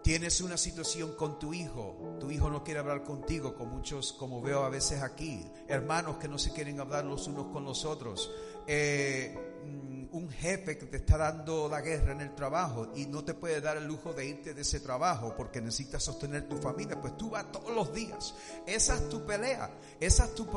Tienes 0.05 0.39
una 0.41 0.55
situación 0.55 1.15
con 1.15 1.39
tu 1.39 1.51
hijo, 1.51 2.17
tu 2.19 2.29
hijo 2.29 2.51
no 2.51 2.63
quiere 2.63 2.79
hablar 2.79 3.01
contigo, 3.01 3.55
con 3.55 3.69
muchos, 3.69 4.13
como 4.13 4.39
veo 4.39 4.63
a 4.63 4.69
veces 4.69 5.01
aquí, 5.01 5.43
hermanos 5.67 6.17
que 6.17 6.27
no 6.27 6.37
se 6.37 6.53
quieren 6.53 6.79
hablar 6.79 7.05
los 7.05 7.25
unos 7.25 7.47
con 7.47 7.65
los 7.65 7.85
otros. 7.85 8.31
Eh, 8.67 9.35
un 10.15 10.29
jefe 10.29 10.77
que 10.77 10.85
te 10.85 10.97
está 10.97 11.17
dando 11.17 11.67
la 11.67 11.81
guerra 11.81 12.13
en 12.13 12.21
el 12.21 12.33
trabajo 12.33 12.87
y 12.95 13.05
no 13.05 13.25
te 13.25 13.33
puede 13.33 13.59
dar 13.59 13.75
el 13.75 13.85
lujo 13.85 14.13
de 14.13 14.25
irte 14.25 14.53
de 14.53 14.61
ese 14.61 14.79
trabajo 14.79 15.33
porque 15.35 15.59
necesitas 15.59 16.03
sostener 16.03 16.47
tu 16.47 16.55
familia, 16.55 17.01
pues 17.01 17.17
tú 17.17 17.31
vas 17.31 17.51
todos 17.51 17.75
los 17.75 17.93
días. 17.93 18.33
Esa 18.65 18.95
es 18.95 19.09
tu 19.09 19.25
pelea, 19.25 19.69
esa 19.99 20.23
es 20.23 20.33
tu, 20.33 20.47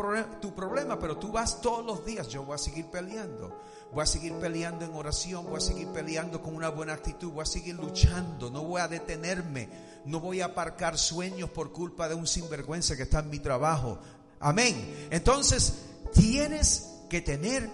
tu 0.40 0.54
problema, 0.54 1.00
pero 1.00 1.16
tú 1.18 1.32
vas 1.32 1.60
todos 1.60 1.84
los 1.84 2.06
días. 2.06 2.28
Yo 2.28 2.44
voy 2.44 2.54
a 2.54 2.58
seguir 2.58 2.86
peleando, 2.86 3.60
voy 3.92 4.04
a 4.04 4.06
seguir 4.06 4.32
peleando 4.34 4.84
en 4.84 4.94
oración, 4.94 5.44
voy 5.44 5.56
a 5.56 5.60
seguir 5.60 5.88
peleando 5.88 6.40
con 6.40 6.54
una 6.54 6.68
buena 6.68 6.92
actitud, 6.92 7.32
voy 7.32 7.42
a 7.42 7.46
seguir 7.46 7.74
luchando, 7.74 8.50
no 8.50 8.62
voy 8.62 8.80
a 8.80 8.86
detenerme, 8.86 9.68
no 10.04 10.20
voy 10.20 10.40
a 10.40 10.46
aparcar 10.46 10.96
sueños 10.96 11.50
por 11.50 11.72
culpa 11.72 12.08
de 12.08 12.14
un 12.14 12.28
sinvergüenza 12.28 12.96
que 12.96 13.02
está 13.02 13.18
en 13.18 13.30
mi 13.30 13.40
trabajo. 13.40 13.98
Amén. 14.38 15.08
Entonces, 15.10 15.74
tienes 16.12 16.94
que 17.10 17.20
tener 17.22 17.68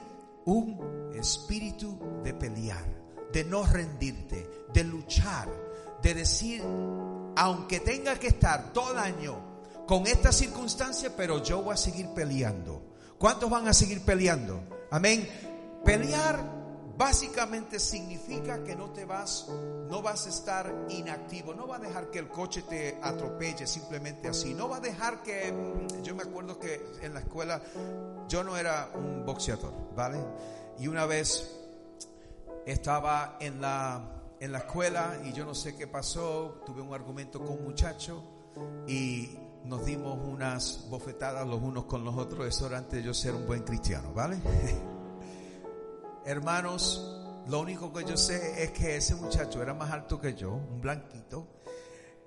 un 0.46 1.03
espíritu 1.14 1.98
de 2.22 2.34
pelear, 2.34 2.84
de 3.32 3.44
no 3.44 3.64
rendirte, 3.64 4.66
de 4.72 4.84
luchar, 4.84 5.48
de 6.02 6.14
decir, 6.14 6.62
aunque 7.36 7.80
tenga 7.80 8.18
que 8.18 8.28
estar 8.28 8.72
todo 8.72 8.92
el 8.92 8.98
año 8.98 9.54
con 9.86 10.06
esta 10.06 10.32
circunstancia, 10.32 11.14
pero 11.16 11.42
yo 11.42 11.62
voy 11.62 11.74
a 11.74 11.76
seguir 11.76 12.08
peleando. 12.14 12.94
¿Cuántos 13.18 13.48
van 13.50 13.68
a 13.68 13.74
seguir 13.74 14.02
peleando? 14.02 14.62
Amén. 14.90 15.28
Pelear 15.84 16.63
básicamente 16.96 17.78
significa 17.78 18.62
que 18.62 18.76
no 18.76 18.90
te 18.90 19.04
vas, 19.04 19.48
no 19.88 20.02
vas 20.02 20.26
a 20.26 20.28
estar 20.28 20.86
inactivo, 20.90 21.54
no 21.54 21.66
va 21.66 21.76
a 21.76 21.78
dejar 21.80 22.10
que 22.10 22.18
el 22.18 22.28
coche 22.28 22.62
te 22.62 22.98
atropelle 23.02 23.66
simplemente 23.66 24.28
así, 24.28 24.54
no 24.54 24.68
va 24.68 24.76
a 24.76 24.80
dejar 24.80 25.22
que, 25.22 25.52
yo 26.02 26.14
me 26.14 26.22
acuerdo 26.22 26.58
que 26.58 26.84
en 27.02 27.14
la 27.14 27.20
escuela 27.20 27.60
yo 28.28 28.44
no 28.44 28.56
era 28.56 28.90
un 28.94 29.24
boxeador, 29.24 29.72
¿vale? 29.94 30.18
Y 30.78 30.88
una 30.88 31.06
vez 31.06 31.50
estaba 32.66 33.36
en 33.40 33.60
la, 33.60 34.00
en 34.40 34.52
la 34.52 34.58
escuela 34.58 35.18
y 35.24 35.32
yo 35.32 35.44
no 35.44 35.54
sé 35.54 35.76
qué 35.76 35.86
pasó, 35.86 36.62
tuve 36.64 36.80
un 36.80 36.94
argumento 36.94 37.40
con 37.40 37.58
un 37.58 37.64
muchacho 37.64 38.22
y 38.86 39.38
nos 39.64 39.84
dimos 39.84 40.18
unas 40.22 40.86
bofetadas 40.90 41.46
los 41.46 41.60
unos 41.60 41.84
con 41.84 42.04
los 42.04 42.16
otros, 42.16 42.46
eso 42.46 42.66
era 42.66 42.78
antes 42.78 43.00
de 43.00 43.02
yo 43.02 43.14
ser 43.14 43.34
un 43.34 43.46
buen 43.46 43.62
cristiano, 43.62 44.12
¿vale? 44.14 44.36
Hermanos, 46.26 47.44
lo 47.48 47.60
único 47.60 47.92
que 47.92 48.04
yo 48.04 48.16
sé 48.16 48.62
es 48.62 48.70
que 48.70 48.96
ese 48.96 49.14
muchacho 49.14 49.62
era 49.62 49.74
más 49.74 49.90
alto 49.90 50.18
que 50.18 50.34
yo, 50.34 50.54
un 50.54 50.80
blanquito, 50.80 51.46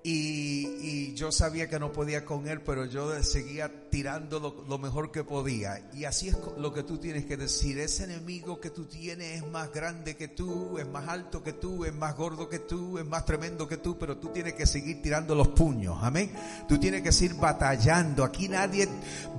y, 0.04 1.14
yo 1.14 1.32
sabía 1.32 1.68
que 1.68 1.80
no 1.80 1.90
podía 1.90 2.24
con 2.24 2.46
él, 2.46 2.60
pero 2.60 2.84
yo 2.84 3.20
seguía 3.24 3.90
tirando 3.90 4.64
lo, 4.68 4.78
mejor 4.78 5.10
que 5.10 5.24
podía. 5.24 5.90
Y 5.92 6.04
así 6.04 6.28
es 6.28 6.36
lo 6.56 6.72
que 6.72 6.84
tú 6.84 6.98
tienes 6.98 7.24
que 7.24 7.36
decir. 7.36 7.80
Ese 7.80 8.04
enemigo 8.04 8.60
que 8.60 8.70
tú 8.70 8.84
tienes 8.84 9.42
es 9.42 9.50
más 9.50 9.72
grande 9.72 10.16
que 10.16 10.28
tú, 10.28 10.78
es 10.78 10.86
más 10.86 11.08
alto 11.08 11.42
que 11.42 11.54
tú, 11.54 11.84
es 11.84 11.92
más 11.92 12.16
gordo 12.16 12.48
que 12.48 12.60
tú, 12.60 12.98
es 12.98 13.04
más 13.04 13.24
tremendo 13.24 13.66
que 13.66 13.78
tú, 13.78 13.98
pero 13.98 14.16
tú 14.16 14.28
tienes 14.28 14.54
que 14.54 14.66
seguir 14.66 15.02
tirando 15.02 15.34
los 15.34 15.48
puños. 15.48 15.98
Amén. 16.00 16.32
Tú 16.68 16.78
tienes 16.78 17.02
que 17.02 17.10
seguir 17.10 17.34
batallando. 17.34 18.22
Aquí 18.22 18.48
nadie 18.48 18.88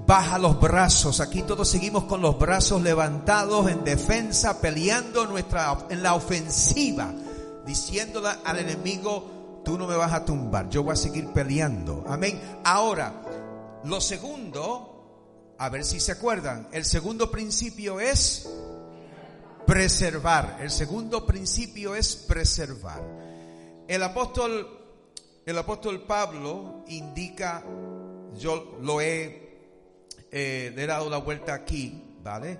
baja 0.05 0.37
los 0.37 0.59
brazos. 0.59 1.21
Aquí 1.21 1.43
todos 1.43 1.69
seguimos 1.69 2.03
con 2.03 2.21
los 2.21 2.37
brazos 2.37 2.81
levantados 2.81 3.71
en 3.71 3.85
defensa, 3.85 4.59
peleando 4.59 5.25
nuestra, 5.25 5.87
en 5.89 6.03
la 6.03 6.15
ofensiva, 6.15 7.13
diciéndole 7.65 8.29
al 8.43 8.59
enemigo, 8.59 9.38
tú 9.63 9.77
no 9.77 9.87
me 9.87 9.95
vas 9.95 10.13
a 10.13 10.25
tumbar, 10.25 10.69
yo 10.69 10.83
voy 10.83 10.93
a 10.93 10.95
seguir 10.95 11.27
peleando. 11.33 12.03
Amén. 12.07 12.39
Ahora, 12.63 13.21
lo 13.83 14.01
segundo, 14.01 15.55
a 15.57 15.69
ver 15.69 15.83
si 15.85 15.99
se 15.99 16.13
acuerdan, 16.13 16.67
el 16.71 16.85
segundo 16.85 17.29
principio 17.31 17.99
es 17.99 18.49
preservar. 19.65 20.57
El 20.61 20.71
segundo 20.71 21.25
principio 21.25 21.93
es 21.93 22.15
preservar. 22.15 23.01
El 23.87 24.01
apóstol, 24.01 24.67
el 25.45 25.57
apóstol 25.57 26.03
Pablo 26.07 26.83
indica, 26.87 27.63
yo 28.35 28.77
lo 28.81 28.99
he, 28.99 29.59
eh, 30.31 30.73
he 30.75 30.85
dado 30.87 31.09
la 31.09 31.17
vuelta 31.17 31.53
aquí, 31.53 32.15
¿vale? 32.23 32.57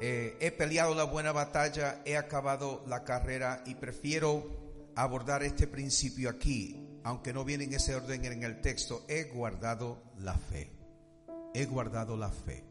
Eh, 0.00 0.36
he 0.40 0.50
peleado 0.52 0.94
la 0.94 1.04
buena 1.04 1.32
batalla, 1.32 2.00
he 2.04 2.16
acabado 2.16 2.82
la 2.86 3.04
carrera 3.04 3.62
y 3.66 3.74
prefiero 3.74 4.65
abordar 4.96 5.42
este 5.42 5.66
principio 5.66 6.30
aquí, 6.30 6.98
aunque 7.04 7.32
no 7.32 7.44
viene 7.44 7.64
en 7.64 7.74
ese 7.74 7.94
orden 7.94 8.24
en 8.24 8.42
el 8.42 8.60
texto, 8.60 9.04
he 9.08 9.24
guardado 9.24 10.02
la 10.18 10.34
fe. 10.34 10.72
He 11.54 11.66
guardado 11.66 12.16
la 12.16 12.30
fe. 12.30 12.64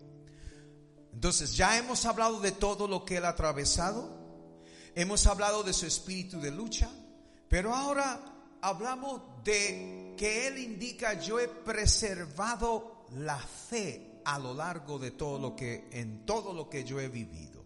Entonces, 1.14 1.56
ya 1.56 1.78
hemos 1.78 2.06
hablado 2.06 2.42
de 2.42 2.52
todo 2.52 2.88
lo 2.88 3.06
que 3.06 3.18
él 3.18 3.26
ha 3.26 3.30
atravesado, 3.30 4.52
hemos 4.96 5.26
hablado 5.28 5.64
de 5.64 5.72
su 5.72 5.86
espíritu 5.86 6.42
de 6.42 6.52
lucha, 6.52 6.90
pero 7.48 7.74
ahora 7.74 8.20
hablamos 8.62 9.22
de 9.44 10.14
que 10.18 10.48
él 10.48 10.58
indica, 10.58 11.14
yo 11.14 11.40
he 11.40 11.48
preservado 11.48 13.06
la 13.12 13.38
fe 13.38 14.20
a 14.26 14.40
lo 14.40 14.54
largo 14.54 14.98
de 14.98 15.12
todo 15.12 15.40
lo 15.40 15.56
que, 15.56 15.88
en 15.92 16.26
todo 16.26 16.54
lo 16.54 16.70
que 16.70 16.84
yo 16.84 17.00
he 17.00 17.08
vivido. 17.08 17.64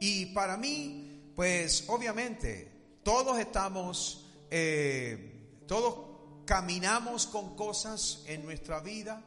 Y 0.00 0.26
para 0.26 0.56
mí, 0.56 1.30
pues 1.34 1.84
obviamente, 1.88 2.73
todos 3.04 3.38
estamos, 3.38 4.26
eh, 4.50 5.60
todos 5.68 6.42
caminamos 6.46 7.26
con 7.26 7.54
cosas 7.54 8.24
en 8.26 8.44
nuestra 8.44 8.80
vida 8.80 9.22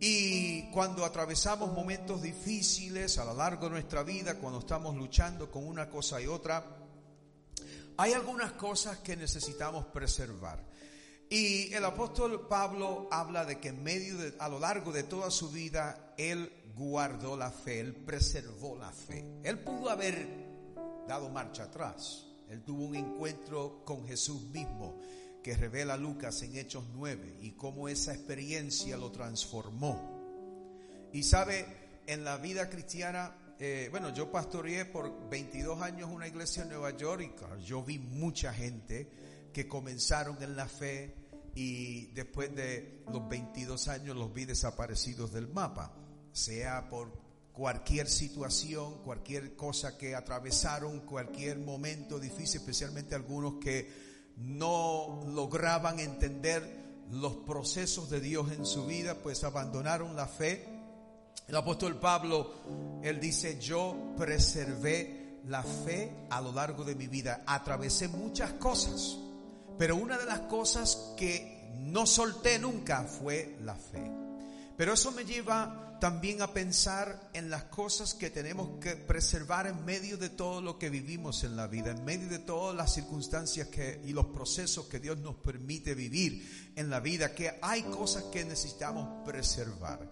y 0.00 0.70
cuando 0.70 1.04
atravesamos 1.04 1.72
momentos 1.72 2.22
difíciles 2.22 3.18
a 3.18 3.24
lo 3.24 3.34
largo 3.34 3.66
de 3.66 3.72
nuestra 3.72 4.02
vida, 4.02 4.38
cuando 4.38 4.60
estamos 4.60 4.96
luchando 4.96 5.50
con 5.50 5.66
una 5.66 5.90
cosa 5.90 6.20
y 6.20 6.26
otra, 6.26 6.64
hay 7.96 8.12
algunas 8.12 8.52
cosas 8.52 8.98
que 8.98 9.16
necesitamos 9.16 9.86
preservar. 9.86 10.64
Y 11.28 11.72
el 11.72 11.84
apóstol 11.84 12.46
Pablo 12.48 13.08
habla 13.10 13.44
de 13.44 13.58
que 13.58 13.68
en 13.68 13.82
medio 13.82 14.16
a 14.38 14.48
lo 14.48 14.58
largo 14.58 14.92
de 14.92 15.02
toda 15.02 15.30
su 15.30 15.50
vida, 15.50 16.14
él 16.18 16.52
guardó 16.74 17.36
la 17.36 17.50
fe, 17.50 17.80
él 17.80 17.94
preservó 17.94 18.76
la 18.76 18.92
fe. 18.92 19.24
Él 19.42 19.58
pudo 19.60 19.90
haber 19.90 20.26
dado 21.08 21.28
marcha 21.30 21.64
atrás. 21.64 22.31
Él 22.52 22.62
tuvo 22.62 22.84
un 22.84 22.94
encuentro 22.94 23.82
con 23.86 24.06
Jesús 24.06 24.42
mismo 24.50 25.00
que 25.42 25.56
revela 25.56 25.96
Lucas 25.96 26.42
en 26.42 26.56
Hechos 26.56 26.84
9 26.94 27.38
y 27.40 27.52
cómo 27.52 27.88
esa 27.88 28.12
experiencia 28.12 28.98
lo 28.98 29.10
transformó. 29.10 31.08
Y 31.14 31.22
sabe, 31.22 31.66
en 32.06 32.24
la 32.24 32.36
vida 32.36 32.68
cristiana, 32.68 33.34
eh, 33.58 33.88
bueno, 33.90 34.12
yo 34.12 34.30
pastoreé 34.30 34.84
por 34.84 35.30
22 35.30 35.80
años 35.80 36.10
una 36.12 36.28
iglesia 36.28 36.64
en 36.64 36.68
Nueva 36.68 36.94
York 36.94 37.22
y 37.58 37.64
yo 37.64 37.82
vi 37.82 37.98
mucha 37.98 38.52
gente 38.52 39.08
que 39.52 39.66
comenzaron 39.66 40.42
en 40.42 40.54
la 40.54 40.66
fe 40.66 41.14
y 41.54 42.08
después 42.08 42.54
de 42.54 43.02
los 43.10 43.26
22 43.28 43.88
años 43.88 44.14
los 44.14 44.32
vi 44.32 44.44
desaparecidos 44.44 45.32
del 45.32 45.48
mapa, 45.48 45.94
sea 46.32 46.90
por 46.90 47.12
cualquier 47.62 48.08
situación, 48.08 49.04
cualquier 49.04 49.54
cosa 49.54 49.96
que 49.96 50.16
atravesaron, 50.16 50.98
cualquier 51.02 51.60
momento 51.60 52.18
difícil, 52.18 52.60
especialmente 52.60 53.14
algunos 53.14 53.60
que 53.60 53.88
no 54.36 55.22
lograban 55.28 56.00
entender 56.00 57.04
los 57.12 57.36
procesos 57.36 58.10
de 58.10 58.20
Dios 58.20 58.50
en 58.50 58.66
su 58.66 58.84
vida, 58.84 59.14
pues 59.22 59.44
abandonaron 59.44 60.16
la 60.16 60.26
fe. 60.26 60.66
El 61.46 61.54
apóstol 61.54 62.00
Pablo, 62.00 62.52
él 63.00 63.20
dice, 63.20 63.60
yo 63.60 64.12
preservé 64.18 65.38
la 65.46 65.62
fe 65.62 66.26
a 66.30 66.40
lo 66.40 66.50
largo 66.50 66.82
de 66.82 66.96
mi 66.96 67.06
vida, 67.06 67.44
atravesé 67.46 68.08
muchas 68.08 68.54
cosas, 68.54 69.16
pero 69.78 69.94
una 69.94 70.18
de 70.18 70.26
las 70.26 70.40
cosas 70.40 71.14
que 71.16 71.76
no 71.78 72.06
solté 72.06 72.58
nunca 72.58 73.04
fue 73.04 73.56
la 73.62 73.76
fe. 73.76 74.21
Pero 74.76 74.94
eso 74.94 75.12
me 75.12 75.24
lleva 75.24 75.98
también 76.00 76.42
a 76.42 76.52
pensar 76.52 77.30
en 77.32 77.48
las 77.48 77.62
cosas 77.64 78.14
que 78.14 78.28
tenemos 78.30 78.80
que 78.80 78.96
preservar 78.96 79.68
en 79.68 79.84
medio 79.84 80.16
de 80.16 80.30
todo 80.30 80.60
lo 80.60 80.76
que 80.76 80.90
vivimos 80.90 81.44
en 81.44 81.54
la 81.54 81.68
vida, 81.68 81.92
en 81.92 82.04
medio 82.04 82.28
de 82.28 82.40
todas 82.40 82.74
las 82.74 82.92
circunstancias 82.92 83.68
que, 83.68 84.00
y 84.04 84.12
los 84.12 84.26
procesos 84.26 84.86
que 84.86 84.98
Dios 84.98 85.18
nos 85.18 85.36
permite 85.36 85.94
vivir 85.94 86.72
en 86.74 86.90
la 86.90 86.98
vida, 86.98 87.34
que 87.34 87.56
hay 87.62 87.82
cosas 87.82 88.24
que 88.24 88.44
necesitamos 88.44 89.24
preservar. 89.24 90.10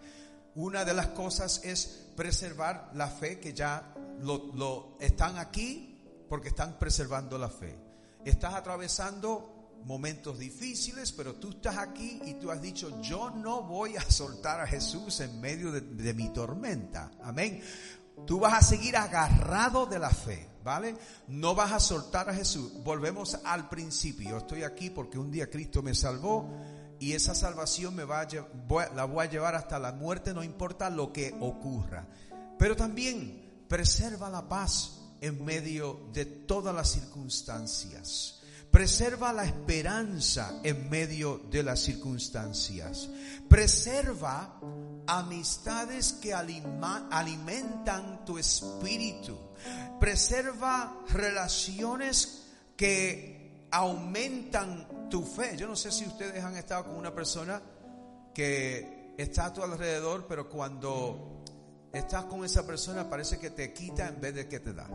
Una 0.55 0.85
de 0.85 0.95
las 0.95 1.09
cosas 1.09 1.61
es 1.65 2.07
preservar 2.15 2.93
la 2.95 3.09
fe, 3.09 3.41
que 3.41 3.53
ya 3.53 3.93
lo, 4.21 4.53
lo 4.55 4.97
están 5.01 5.39
aquí 5.39 5.99
porque 6.29 6.51
están 6.51 6.79
preservando 6.79 7.37
la 7.37 7.49
fe. 7.49 7.77
Estás 8.25 8.55
atravesando 8.55 9.60
momentos 9.85 10.39
difíciles, 10.39 11.13
pero 11.13 11.35
tú 11.35 11.51
estás 11.51 11.79
aquí 11.79 12.21
y 12.25 12.35
tú 12.35 12.51
has 12.51 12.61
dicho, 12.61 13.01
yo 13.03 13.31
no 13.31 13.63
voy 13.63 13.97
a 13.97 14.03
soltar 14.03 14.61
a 14.61 14.67
Jesús 14.67 15.21
en 15.21 15.41
medio 15.41 15.73
de, 15.73 16.15
mi 16.15 16.29
tormenta. 16.31 17.11
Amén. 17.23 17.63
Tú 18.27 18.39
vas 18.39 18.55
a 18.55 18.63
seguir 18.63 18.97
agarrado 18.97 19.87
de 19.87 19.99
la 19.99 20.11
fe, 20.11 20.49
¿vale? 20.63 20.97
No 21.29 21.55
vas 21.55 21.73
a 21.73 21.81
soltar 21.81 22.29
a 22.29 22.35
Jesús. 22.35 22.73
Volvemos 22.85 23.39
al 23.45 23.69
principio. 23.69 24.39
estoy 24.39 24.63
aquí 24.63 24.91
porque 24.91 25.19
un 25.19 25.31
día 25.31 25.49
Cristo 25.49 25.83
me 25.83 25.95
salvó 25.95 26.49
y 26.99 27.15
esa 27.15 27.35
salvación 27.35 27.95
me 27.95 28.05
va 28.05 28.21
a, 28.21 28.29
la 28.95 29.05
voy 29.05 29.27
a 29.27 29.31
llevar 29.31 29.55
hasta 29.55 29.79
la 29.79 29.93
muerte, 29.93 30.35
no 30.35 30.45
importa 30.45 30.91
lo 30.91 31.13
que 31.13 31.35
ocurra. 31.41 32.07
Pero 32.59 32.77
también 32.77 33.65
preserva 33.69 34.29
la 34.29 34.47
paz 34.47 35.01
en 35.21 35.45
medio 35.45 36.09
de 36.13 36.27
todas 36.27 36.75
las 36.75 36.91
circunstancias. 36.91 38.40
Preserva 38.71 39.33
la 39.33 39.45
esperanza 39.45 40.61
en 40.63 40.89
medio 40.89 41.39
de 41.51 41.65
las 41.65 41.81
circunstancias. 41.81 43.09
Preserva 43.49 44.61
amistades 45.09 46.13
que 46.13 46.33
alimentan 46.33 48.25
tu 48.25 48.39
espíritu. 48.39 49.37
Preserva 49.99 51.01
relaciones 51.09 52.47
que 52.77 53.67
aumentan 53.73 55.09
tu 55.11 55.25
fe. 55.25 55.57
Yo 55.57 55.67
no 55.67 55.75
sé 55.75 55.91
si 55.91 56.07
ustedes 56.07 56.45
han 56.45 56.57
estado 56.57 56.85
con 56.85 56.97
una 56.97 57.13
persona 57.13 57.61
que 58.33 59.15
está 59.19 59.47
a 59.47 59.53
tu 59.53 59.65
alrededor, 59.65 60.27
pero 60.29 60.49
cuando 60.49 61.43
estás 61.93 62.25
con 62.27 62.45
esa 62.45 62.65
persona 62.65 63.11
parece 63.11 63.39
que 63.41 63.51
te 63.51 63.73
quita 63.73 64.07
en 64.07 64.21
vez 64.21 64.35
de 64.35 64.49
que 64.49 64.61
te 64.61 64.73
da. 64.73 64.89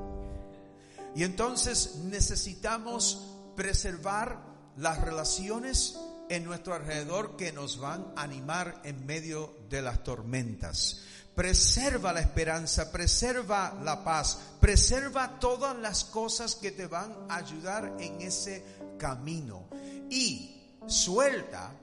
Y 1.14 1.24
entonces 1.24 1.96
necesitamos 2.06 3.35
preservar 3.56 4.40
las 4.78 5.02
relaciones 5.02 5.98
en 6.30 6.44
nuestro 6.44 6.74
alrededor 6.74 7.38
que 7.38 7.52
nos 7.52 7.80
van 7.80 8.14
a 8.16 8.24
animar 8.24 8.82
en 8.84 9.06
medio 9.06 9.56
de 9.70 9.82
las 9.82 10.04
tormentas. 10.04 11.02
Preserva 11.36 12.14
la 12.14 12.22
esperanza, 12.22 12.92
preserva 12.92 13.78
la 13.84 14.04
paz, 14.04 14.40
preserva 14.60 15.38
todas 15.40 15.78
las 15.78 16.06
cosas 16.06 16.56
que 16.56 16.72
te 16.72 16.88
van 16.88 17.14
a 17.30 17.36
ayudar 17.36 17.98
en 18.00 18.22
ese 18.22 18.64
camino. 18.98 19.68
Y 20.10 20.80
suelta 20.88 21.74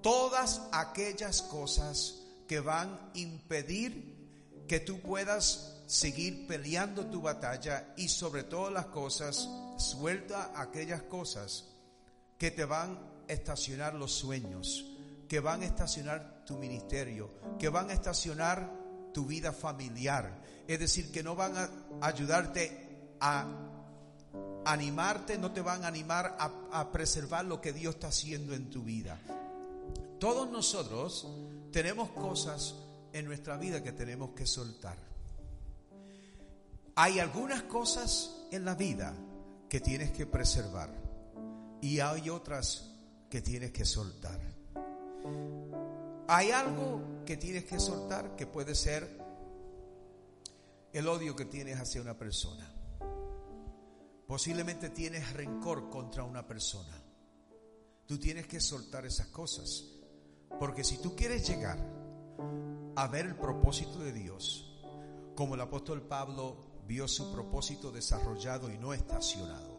todas 0.00 0.62
aquellas 0.70 1.42
cosas 1.42 2.20
que 2.46 2.60
van 2.60 2.88
a 2.88 3.10
impedir 3.14 4.14
que 4.68 4.80
tú 4.80 5.00
puedas 5.00 5.73
seguir 5.94 6.46
peleando 6.48 7.06
tu 7.06 7.22
batalla 7.22 7.94
y 7.96 8.08
sobre 8.08 8.42
todas 8.42 8.72
las 8.72 8.86
cosas 8.86 9.48
Suelta 9.76 10.52
aquellas 10.54 11.02
cosas 11.02 11.64
que 12.38 12.50
te 12.50 12.64
van 12.64 12.98
a 13.28 13.32
estacionar 13.32 13.94
los 13.94 14.12
sueños, 14.12 14.84
que 15.28 15.40
van 15.40 15.62
a 15.62 15.66
estacionar 15.66 16.44
tu 16.44 16.56
ministerio, 16.58 17.30
que 17.58 17.68
van 17.68 17.90
a 17.90 17.92
estacionar 17.92 18.70
tu 19.12 19.26
vida 19.26 19.52
familiar. 19.52 20.42
Es 20.68 20.78
decir, 20.78 21.10
que 21.10 21.22
no 21.22 21.34
van 21.34 21.56
a 21.56 21.68
ayudarte 22.00 23.16
a 23.20 23.46
animarte, 24.64 25.38
no 25.38 25.52
te 25.52 25.60
van 25.60 25.84
a 25.84 25.88
animar 25.88 26.36
a, 26.38 26.80
a 26.80 26.92
preservar 26.92 27.44
lo 27.44 27.60
que 27.60 27.72
Dios 27.72 27.96
está 27.96 28.08
haciendo 28.08 28.54
en 28.54 28.70
tu 28.70 28.84
vida. 28.84 29.18
Todos 30.20 30.50
nosotros 30.50 31.26
tenemos 31.72 32.10
cosas 32.10 32.76
en 33.12 33.26
nuestra 33.26 33.56
vida 33.56 33.82
que 33.82 33.92
tenemos 33.92 34.30
que 34.30 34.46
soltar. 34.46 35.13
Hay 36.96 37.18
algunas 37.18 37.62
cosas 37.62 38.46
en 38.52 38.64
la 38.64 38.74
vida 38.74 39.14
que 39.68 39.80
tienes 39.80 40.12
que 40.12 40.26
preservar 40.26 40.90
y 41.80 41.98
hay 41.98 42.30
otras 42.30 42.92
que 43.28 43.42
tienes 43.42 43.72
que 43.72 43.84
soltar. 43.84 44.40
Hay 46.28 46.52
algo 46.52 47.24
que 47.26 47.36
tienes 47.36 47.64
que 47.64 47.80
soltar 47.80 48.36
que 48.36 48.46
puede 48.46 48.76
ser 48.76 49.22
el 50.92 51.08
odio 51.08 51.34
que 51.34 51.46
tienes 51.46 51.80
hacia 51.80 52.00
una 52.00 52.16
persona. 52.16 52.72
Posiblemente 54.28 54.90
tienes 54.90 55.32
rencor 55.32 55.90
contra 55.90 56.22
una 56.22 56.46
persona. 56.46 57.02
Tú 58.06 58.18
tienes 58.18 58.46
que 58.46 58.60
soltar 58.60 59.04
esas 59.04 59.26
cosas. 59.26 59.84
Porque 60.60 60.84
si 60.84 60.98
tú 60.98 61.16
quieres 61.16 61.48
llegar 61.48 61.78
a 62.94 63.08
ver 63.08 63.26
el 63.26 63.34
propósito 63.34 63.98
de 63.98 64.12
Dios, 64.12 64.80
como 65.34 65.56
el 65.56 65.60
apóstol 65.60 66.02
Pablo 66.02 66.73
vio 66.86 67.08
su 67.08 67.32
propósito 67.32 67.90
desarrollado 67.90 68.70
y 68.70 68.78
no 68.78 68.92
estacionado, 68.92 69.74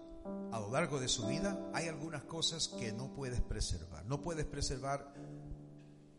a 0.52 0.60
lo 0.60 0.72
largo 0.72 1.00
de 1.00 1.08
su 1.08 1.28
vida 1.28 1.70
hay 1.74 1.88
algunas 1.88 2.24
cosas 2.24 2.68
que 2.68 2.92
no 2.92 3.14
puedes 3.14 3.42
preservar. 3.42 4.06
No 4.06 4.22
puedes 4.22 4.46
preservar 4.46 5.14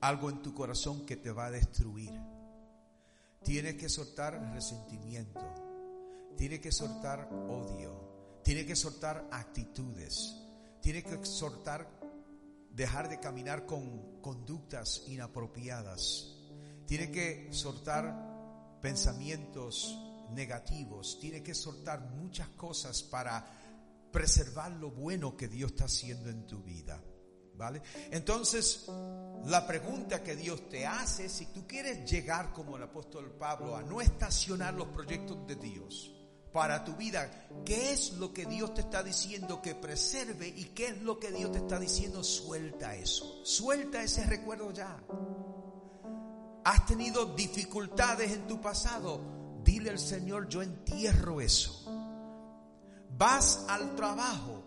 algo 0.01 0.31
en 0.31 0.43
tu 0.43 0.55
corazón 0.55 1.07
que 1.07 1.17
te 1.17 1.33
va 1.33 1.47
a 1.47 1.51
destruir. 1.51 2.13
Tienes 3.43 3.75
que 3.77 3.89
soltar 3.89 4.53
resentimiento. 4.53 5.41
Tienes 6.37 6.61
que 6.61 6.71
soltar 6.71 7.29
odio. 7.49 8.41
Tienes 8.45 8.67
que 8.67 8.77
soltar 8.77 9.27
actitudes. 9.33 10.37
Tienes 10.81 11.05
que 11.05 11.25
soltar 11.25 11.89
dejar 12.71 13.09
de 13.09 13.19
caminar 13.19 13.67
con 13.67 14.21
conductas 14.21 15.05
inapropiadas. 15.09 16.37
Tiene 16.87 17.11
que 17.11 17.49
soltar 17.53 18.79
pensamientos 18.81 19.99
negativos. 20.31 21.19
Tiene 21.21 21.43
que 21.43 21.55
soltar 21.55 22.01
muchas 22.01 22.49
cosas 22.51 23.03
para 23.03 23.45
preservar 24.11 24.73
lo 24.73 24.91
bueno 24.91 25.37
que 25.37 25.49
Dios 25.49 25.73
está 25.73 25.85
haciendo 25.85 26.31
en 26.31 26.47
tu 26.47 26.63
vida. 26.63 27.03
¿Vale? 27.57 27.81
Entonces, 28.11 28.85
la 29.47 29.67
pregunta 29.67 30.23
que 30.23 30.37
Dios 30.37 30.69
te 30.69 30.87
hace, 30.87 31.29
si 31.29 31.47
tú 31.47 31.67
quieres 31.67 32.11
llegar 32.11 32.53
como 32.53 32.77
el 32.77 32.83
apóstol 32.83 33.33
Pablo 33.39 33.75
a 33.75 33.83
no 33.83 34.03
estacionar 34.03 34.75
los 34.75 34.89
proyectos 34.89 35.47
de 35.47 35.57
Dios, 35.57 36.17
para 36.57 36.83
tu 36.83 36.95
vida. 36.95 37.31
¿Qué 37.67 37.93
es 37.93 38.15
lo 38.15 38.33
que 38.33 38.47
Dios 38.47 38.73
te 38.73 38.81
está 38.81 39.03
diciendo 39.03 39.61
que 39.61 39.75
preserve 39.75 40.49
y 40.49 40.65
qué 40.75 40.87
es 40.87 41.03
lo 41.03 41.19
que 41.21 41.31
Dios 41.31 41.53
te 41.53 41.59
está 41.59 41.79
diciendo? 41.79 42.25
Suelta 42.25 42.97
eso. 42.97 43.45
Suelta 43.45 44.03
ese 44.03 44.25
recuerdo 44.25 44.73
ya. 44.73 44.99
Has 46.65 46.87
tenido 46.87 47.27
dificultades 47.27 48.33
en 48.33 48.47
tu 48.47 48.59
pasado. 48.59 49.36
Dile 49.67 49.91
al 49.91 49.99
Señor, 49.99 50.49
yo 50.49 50.63
entierro 50.63 51.41
eso. 51.41 51.85
Vas 53.19 53.67
al 53.69 53.97
trabajo 53.97 54.63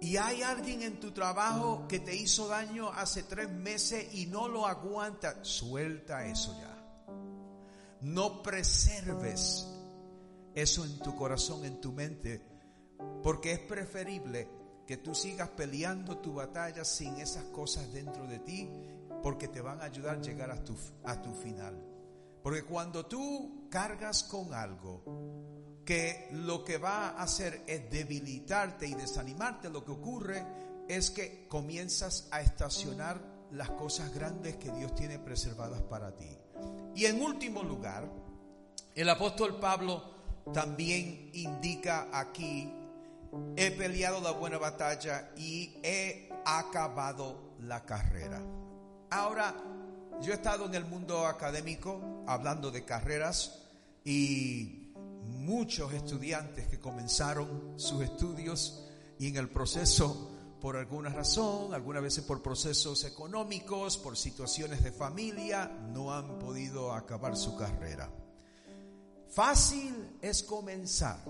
y 0.00 0.18
hay 0.18 0.42
alguien 0.42 0.82
en 0.82 1.00
tu 1.00 1.10
trabajo 1.10 1.88
que 1.88 1.98
te 1.98 2.14
hizo 2.14 2.46
daño 2.46 2.90
hace 2.90 3.24
tres 3.24 3.50
meses 3.50 4.14
y 4.14 4.26
no 4.26 4.46
lo 4.46 4.64
aguanta. 4.64 5.42
Suelta 5.42 6.26
eso 6.26 6.56
ya. 6.60 6.72
No 8.02 8.40
preserves 8.40 9.66
eso 10.54 10.84
en 10.84 11.00
tu 11.00 11.16
corazón, 11.16 11.64
en 11.64 11.80
tu 11.80 11.90
mente, 11.90 12.40
porque 13.24 13.50
es 13.50 13.58
preferible 13.58 14.48
que 14.86 14.98
tú 14.98 15.12
sigas 15.12 15.48
peleando 15.48 16.18
tu 16.18 16.34
batalla 16.34 16.84
sin 16.84 17.16
esas 17.16 17.44
cosas 17.46 17.92
dentro 17.92 18.28
de 18.28 18.38
ti, 18.38 18.70
porque 19.24 19.48
te 19.48 19.60
van 19.60 19.80
a 19.80 19.86
ayudar 19.86 20.18
a 20.18 20.20
llegar 20.20 20.52
a 20.52 20.62
tu, 20.62 20.76
a 21.02 21.20
tu 21.20 21.34
final. 21.34 21.82
Porque 22.44 22.62
cuando 22.62 23.06
tú 23.06 23.55
cargas 23.76 24.22
con 24.22 24.54
algo 24.54 25.02
que 25.84 26.30
lo 26.32 26.64
que 26.64 26.78
va 26.78 27.10
a 27.10 27.22
hacer 27.22 27.62
es 27.66 27.90
debilitarte 27.90 28.86
y 28.86 28.94
desanimarte, 28.94 29.68
lo 29.68 29.84
que 29.84 29.90
ocurre 29.90 30.42
es 30.88 31.10
que 31.10 31.46
comienzas 31.46 32.26
a 32.30 32.40
estacionar 32.40 33.20
las 33.50 33.68
cosas 33.68 34.14
grandes 34.14 34.56
que 34.56 34.72
Dios 34.72 34.94
tiene 34.94 35.18
preservadas 35.18 35.82
para 35.82 36.16
ti. 36.16 36.38
Y 36.94 37.04
en 37.04 37.20
último 37.20 37.62
lugar, 37.62 38.10
el 38.94 39.10
apóstol 39.10 39.60
Pablo 39.60 40.02
también 40.54 41.28
indica 41.34 42.08
aquí, 42.18 42.72
he 43.56 43.72
peleado 43.72 44.22
la 44.22 44.30
buena 44.30 44.56
batalla 44.56 45.32
y 45.36 45.74
he 45.82 46.30
acabado 46.46 47.52
la 47.60 47.84
carrera. 47.84 48.40
Ahora, 49.10 49.54
yo 50.22 50.32
he 50.32 50.36
estado 50.36 50.64
en 50.64 50.74
el 50.74 50.86
mundo 50.86 51.26
académico 51.26 52.24
hablando 52.26 52.70
de 52.70 52.82
carreras 52.86 53.64
y 54.06 54.92
muchos 55.26 55.92
estudiantes 55.92 56.68
que 56.68 56.78
comenzaron 56.78 57.74
sus 57.76 58.02
estudios 58.02 58.86
y 59.18 59.26
en 59.26 59.36
el 59.36 59.48
proceso 59.50 60.30
por 60.60 60.76
alguna 60.76 61.10
razón, 61.10 61.74
algunas 61.74 62.02
veces 62.02 62.24
por 62.24 62.40
procesos 62.40 63.04
económicos, 63.04 63.98
por 63.98 64.16
situaciones 64.16 64.82
de 64.84 64.92
familia, 64.92 65.66
no 65.92 66.14
han 66.14 66.38
podido 66.38 66.92
acabar 66.92 67.36
su 67.36 67.56
carrera. 67.56 68.08
Fácil 69.28 70.18
es 70.22 70.44
comenzar, 70.44 71.24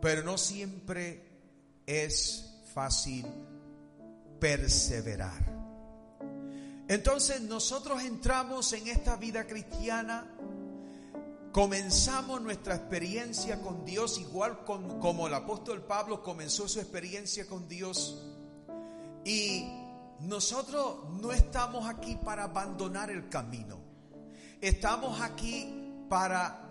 pero 0.00 0.22
no 0.22 0.36
siempre 0.36 1.80
es 1.86 2.62
fácil 2.74 3.26
perseverar. 4.38 5.62
Entonces 6.86 7.40
nosotros 7.40 8.02
entramos 8.02 8.72
en 8.74 8.88
esta 8.88 9.16
vida 9.16 9.46
cristiana, 9.46 10.26
comenzamos 11.52 12.40
nuestra 12.40 12.74
experiencia 12.74 13.60
con 13.60 13.84
Dios 13.84 14.18
igual 14.18 14.64
como 14.64 15.26
el 15.26 15.34
apóstol 15.34 15.82
Pablo 15.82 16.22
comenzó 16.22 16.66
su 16.66 16.80
experiencia 16.80 17.46
con 17.46 17.68
Dios 17.68 18.24
y 19.24 19.64
nosotros 20.20 21.10
no 21.20 21.32
estamos 21.32 21.88
aquí 21.88 22.16
para 22.16 22.44
abandonar 22.44 23.10
el 23.10 23.28
camino, 23.28 23.78
estamos 24.60 25.20
aquí 25.20 26.04
para 26.08 26.62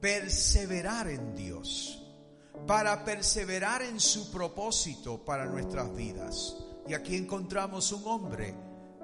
perseverar 0.00 1.08
en 1.08 1.34
Dios, 1.34 2.02
para 2.66 3.04
perseverar 3.04 3.82
en 3.82 4.00
su 4.00 4.30
propósito 4.30 5.24
para 5.24 5.46
nuestras 5.46 5.94
vidas. 5.94 6.56
Y 6.88 6.94
aquí 6.94 7.16
encontramos 7.16 7.92
un 7.92 8.06
hombre 8.06 8.54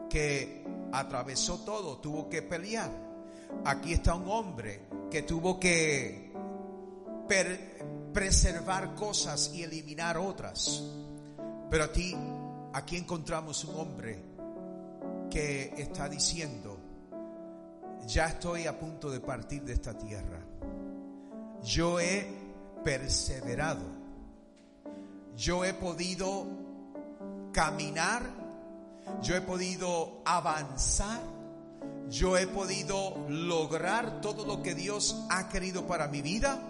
que 0.09 0.65
atravesó 0.93 1.61
todo, 1.65 1.99
tuvo 1.99 2.29
que 2.29 2.43
pelear. 2.43 3.12
Aquí 3.65 3.93
está 3.93 4.15
un 4.15 4.29
hombre 4.29 4.87
que 5.11 5.23
tuvo 5.23 5.59
que 5.59 6.33
preservar 8.13 8.95
cosas 8.95 9.53
y 9.55 9.63
eliminar 9.63 10.19
otras. 10.19 10.83
Pero 11.71 11.85
aquí, 11.85 12.15
aquí 12.73 12.97
encontramos 12.97 13.65
un 13.65 13.77
hombre 13.77 14.23
que 15.31 15.73
está 15.77 16.09
diciendo, 16.09 16.79
ya 18.07 18.27
estoy 18.27 18.67
a 18.67 18.79
punto 18.79 19.11
de 19.11 19.21
partir 19.21 19.63
de 19.63 19.73
esta 19.73 19.97
tierra 19.97 20.41
yo 21.63 22.01
he 22.01 22.27
perseverado. 22.85 24.03
Yo 25.37 25.65
he 25.65 25.73
podido 25.73 26.47
caminar, 27.53 28.23
yo 29.23 29.37
he 29.37 29.41
podido 29.41 30.23
avanzar, 30.25 31.21
yo 32.09 32.37
he 32.37 32.47
podido 32.47 33.27
lograr 33.29 34.21
todo 34.21 34.45
lo 34.45 34.63
que 34.63 34.75
Dios 34.75 35.25
ha 35.31 35.49
querido 35.49 35.87
para 35.87 36.09
mi 36.09 36.23
vida 36.23 36.61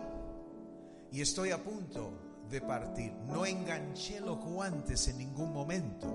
y 1.11 1.21
estoy 1.21 1.51
a 1.51 1.62
punto 1.62 2.12
de 2.51 2.61
partir. 2.61 3.12
No 3.27 3.45
enganché 3.45 4.21
los 4.21 4.38
guantes 4.38 5.09
en 5.09 5.18
ningún 5.18 5.53
momento. 5.53 6.14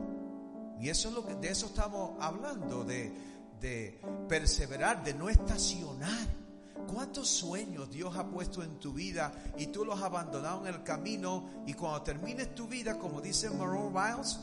Y 0.79 0.89
eso 0.89 1.09
es 1.09 1.15
lo 1.15 1.25
que 1.25 1.35
de 1.35 1.49
eso 1.49 1.67
estamos 1.67 2.11
hablando, 2.19 2.83
de, 2.83 3.11
de 3.59 3.99
perseverar, 4.27 5.03
de 5.03 5.13
no 5.13 5.27
estacionar 5.29 6.47
¿Cuántos 6.85 7.27
sueños 7.27 7.89
Dios 7.89 8.15
ha 8.15 8.25
puesto 8.27 8.63
en 8.63 8.79
tu 8.79 8.93
vida 8.93 9.31
y 9.57 9.67
tú 9.67 9.83
los 9.83 9.97
has 9.97 10.05
abandonado 10.05 10.65
en 10.65 10.73
el 10.73 10.83
camino 10.83 11.63
y 11.65 11.73
cuando 11.73 12.01
termines 12.01 12.53
tu 12.55 12.67
vida, 12.67 12.97
como 12.97 13.19
dice 13.19 13.49
Maroon 13.49 13.93
Miles, 13.93 14.39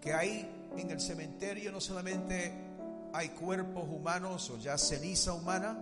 que 0.00 0.14
hay 0.14 0.70
en 0.76 0.90
el 0.90 1.00
cementerio 1.00 1.72
no 1.72 1.80
solamente 1.80 2.65
hay 3.12 3.30
cuerpos 3.30 3.84
humanos 3.88 4.50
o 4.50 4.58
ya 4.58 4.76
ceniza 4.78 5.32
humana, 5.32 5.78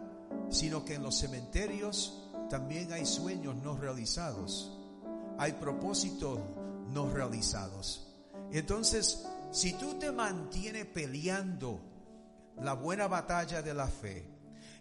sino 0.50 0.84
que 0.84 0.94
en 0.94 1.02
los 1.02 1.18
cementerios 1.18 2.20
también 2.48 2.92
hay 2.92 3.06
sueños 3.06 3.56
no 3.56 3.76
realizados, 3.76 4.72
hay 5.38 5.52
propósitos 5.52 6.38
no 6.90 7.10
realizados. 7.10 8.06
Entonces, 8.52 9.26
si 9.50 9.72
tú 9.74 9.98
te 9.98 10.12
mantienes 10.12 10.86
peleando 10.86 11.80
la 12.60 12.74
buena 12.74 13.08
batalla 13.08 13.62
de 13.62 13.74
la 13.74 13.88
fe, 13.88 14.28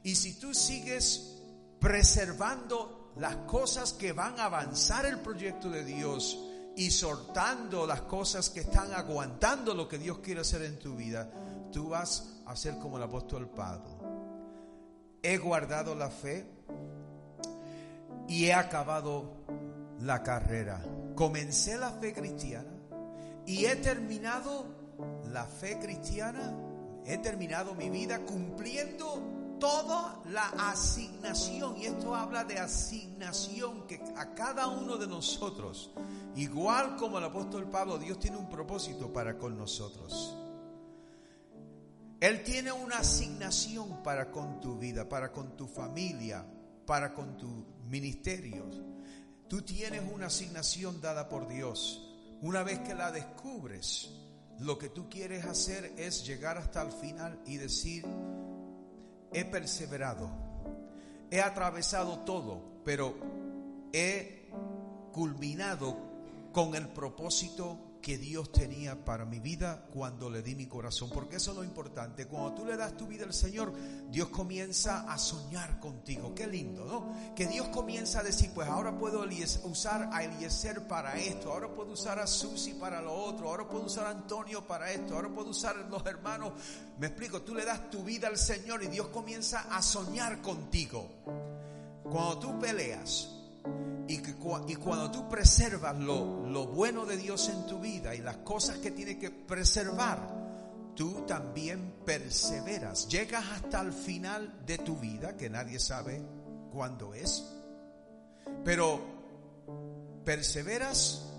y 0.04 0.16
si 0.16 0.34
tú 0.40 0.54
sigues 0.54 1.42
preservando 1.80 3.14
las 3.18 3.36
cosas 3.48 3.94
que 3.94 4.12
van 4.12 4.40
a 4.40 4.46
avanzar 4.46 5.06
el 5.06 5.20
proyecto 5.20 5.70
de 5.70 5.84
Dios 5.84 6.40
y 6.76 6.92
soltando 6.92 7.86
las 7.86 8.02
cosas 8.02 8.50
que 8.50 8.62
están 8.62 8.94
aguantando 8.94 9.74
lo 9.74 9.88
que 9.88 9.98
Dios 9.98 10.20
quiere 10.20 10.42
hacer 10.42 10.64
en 10.64 10.80
tu 10.80 10.96
vida, 10.96 11.30
tú 11.72 11.90
vas 11.90 12.33
a 12.46 12.56
ser 12.56 12.78
como 12.80 12.98
el 12.98 13.04
apóstol 13.04 13.50
Pablo. 13.50 14.00
He 15.22 15.38
guardado 15.38 15.96
la 15.96 16.10
fe 16.10 16.46
y 18.28 18.46
he 18.46 18.54
acabado 18.54 19.34
la 20.00 20.24
carrera. 20.24 20.82
Comencé 21.16 21.78
la 21.78 21.92
fe 21.92 22.14
cristiana 22.14 22.72
y 23.46 23.66
he 23.66 23.76
terminado 23.78 24.66
la 25.32 25.46
fe 25.46 25.80
cristiana, 25.80 26.54
he 27.06 27.18
terminado 27.18 27.76
mi 27.76 27.90
vida 27.90 28.20
cumpliendo 28.26 29.58
toda 29.60 30.22
la 30.30 30.48
asignación. 30.72 31.78
Y 31.78 31.86
esto 31.86 32.16
habla 32.16 32.44
de 32.44 32.60
asignación 32.60 33.88
que 33.88 34.02
a 34.18 34.34
cada 34.34 34.68
uno 34.68 34.98
de 34.98 35.08
nosotros, 35.08 35.92
igual 36.36 36.96
como 36.98 37.18
el 37.18 37.24
apóstol 37.24 37.70
Pablo, 37.70 37.98
Dios 37.98 38.20
tiene 38.20 38.38
un 38.38 38.50
propósito 38.50 39.12
para 39.12 39.38
con 39.38 39.58
nosotros. 39.58 40.38
Él 42.24 42.42
tiene 42.42 42.72
una 42.72 43.00
asignación 43.00 44.02
para 44.02 44.32
con 44.32 44.62
tu 44.62 44.78
vida, 44.78 45.10
para 45.10 45.34
con 45.34 45.58
tu 45.58 45.68
familia, 45.68 46.46
para 46.86 47.14
con 47.14 47.36
tu 47.36 47.66
ministerio. 47.90 48.64
Tú 49.50 49.64
tienes 49.64 50.02
una 50.10 50.28
asignación 50.28 51.02
dada 51.02 51.28
por 51.28 51.50
Dios. 51.50 52.16
Una 52.42 52.64
vez 52.64 52.80
que 52.80 52.96
la 52.96 53.12
descubres, 53.12 54.10
lo 54.60 54.78
que 54.78 54.88
tú 54.88 55.10
quieres 55.10 55.44
hacer 55.44 55.96
es 55.98 56.26
llegar 56.26 56.58
hasta 56.58 56.82
el 56.82 56.94
final 56.94 57.42
y 57.46 57.58
decir, 57.58 58.06
he 59.34 59.44
perseverado, 59.44 60.32
he 61.30 61.42
atravesado 61.42 62.20
todo, 62.20 62.84
pero 62.86 63.18
he 63.92 64.50
culminado 65.12 65.98
con 66.54 66.74
el 66.74 66.88
propósito 66.88 67.93
que 68.04 68.18
Dios 68.18 68.52
tenía 68.52 69.06
para 69.06 69.24
mi 69.24 69.40
vida 69.40 69.86
cuando 69.94 70.30
le 70.30 70.44
di 70.44 70.56
mi 70.56 70.68
corazón. 70.68 71.10
Porque 71.10 71.38
eso 71.38 71.52
es 71.52 71.58
lo 71.58 71.64
importante. 71.64 72.28
Cuando 72.28 72.54
tú 72.54 72.66
le 72.66 72.76
das 72.76 72.98
tu 72.98 73.08
vida 73.08 73.24
al 73.24 73.34
Señor, 73.34 73.74
Dios 74.12 74.28
comienza 74.28 75.12
a 75.12 75.18
soñar 75.18 75.80
contigo. 75.80 76.36
Qué 76.36 76.46
lindo, 76.46 76.84
¿no? 76.84 77.34
Que 77.34 77.48
Dios 77.48 77.70
comienza 77.70 78.20
a 78.20 78.24
decir, 78.24 78.52
pues 78.54 78.68
ahora 78.68 79.00
puedo 79.00 79.26
usar 79.64 80.10
a 80.12 80.22
Eliezer 80.22 80.86
para 80.86 81.18
esto, 81.18 81.54
ahora 81.54 81.74
puedo 81.74 81.94
usar 81.94 82.20
a 82.20 82.28
Susi 82.28 82.74
para 82.74 83.02
lo 83.02 83.14
otro, 83.14 83.48
ahora 83.48 83.70
puedo 83.70 83.86
usar 83.86 84.06
a 84.08 84.10
Antonio 84.10 84.68
para 84.68 84.92
esto, 84.92 85.16
ahora 85.16 85.30
puedo 85.30 85.52
usar 85.52 85.78
a 85.78 85.88
los 85.88 86.06
hermanos. 86.06 86.52
Me 87.00 87.08
explico, 87.08 87.42
tú 87.42 87.56
le 87.56 87.64
das 87.64 87.90
tu 87.90 88.04
vida 88.04 88.28
al 88.28 88.38
Señor 88.38 88.84
y 88.84 88.88
Dios 88.88 89.08
comienza 89.08 89.62
a 89.74 89.82
soñar 89.82 90.42
contigo. 90.42 91.10
Cuando 92.04 92.38
tú 92.38 92.60
peleas, 92.60 93.43
y, 94.08 94.76
cuando 94.76 95.12
tú 95.12 95.30
preservas 95.30 95.98
lo, 95.98 96.46
lo 96.48 96.68
bueno 96.68 97.06
de 97.06 97.18
Dios 97.18 97.50
en 97.50 97.66
tu 97.66 97.80
vida 97.80 98.14
y 98.14 98.20
las 98.20 98.38
cosas 98.38 98.78
que 98.78 98.92
tienes 98.92 99.18
que 99.18 99.32
preservar, 99.32 100.20
tú 100.96 101.24
también 101.26 101.96
perseveras. 102.06 103.08
Llegas 103.08 103.46
hasta 103.52 103.82
el 103.82 103.94
final 103.94 104.66
de 104.66 104.78
tu 104.78 104.98
vida, 104.98 105.38
que 105.38 105.50
nadie 105.50 105.80
sabe 105.80 106.22
cuándo 106.72 107.14
es, 107.14 107.46
pero 108.66 109.00
perseveras 110.26 111.30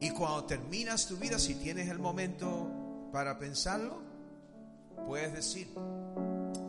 y 0.00 0.10
cuando 0.10 0.44
terminas 0.44 1.06
tu 1.06 1.16
vida, 1.16 1.38
si 1.38 1.54
tienes 1.54 1.88
el 1.88 1.98
momento 1.98 3.08
para 3.12 3.38
pensarlo, 3.38 4.02
puedes 5.06 5.32
decir, 5.32 5.68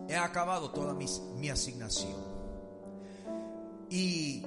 he 0.07 0.15
acabado 0.15 0.71
toda 0.71 0.93
mi, 0.93 1.05
mi 1.37 1.49
asignación. 1.49 2.15
Y 3.89 4.45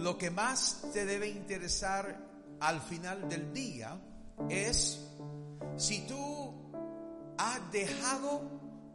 lo 0.00 0.16
que 0.18 0.30
más 0.30 0.82
te 0.92 1.04
debe 1.04 1.28
interesar 1.28 2.16
al 2.60 2.80
final 2.80 3.28
del 3.28 3.52
día 3.52 3.98
es 4.48 4.98
si 5.76 6.06
tú 6.06 6.54
has 7.38 7.72
dejado 7.72 8.42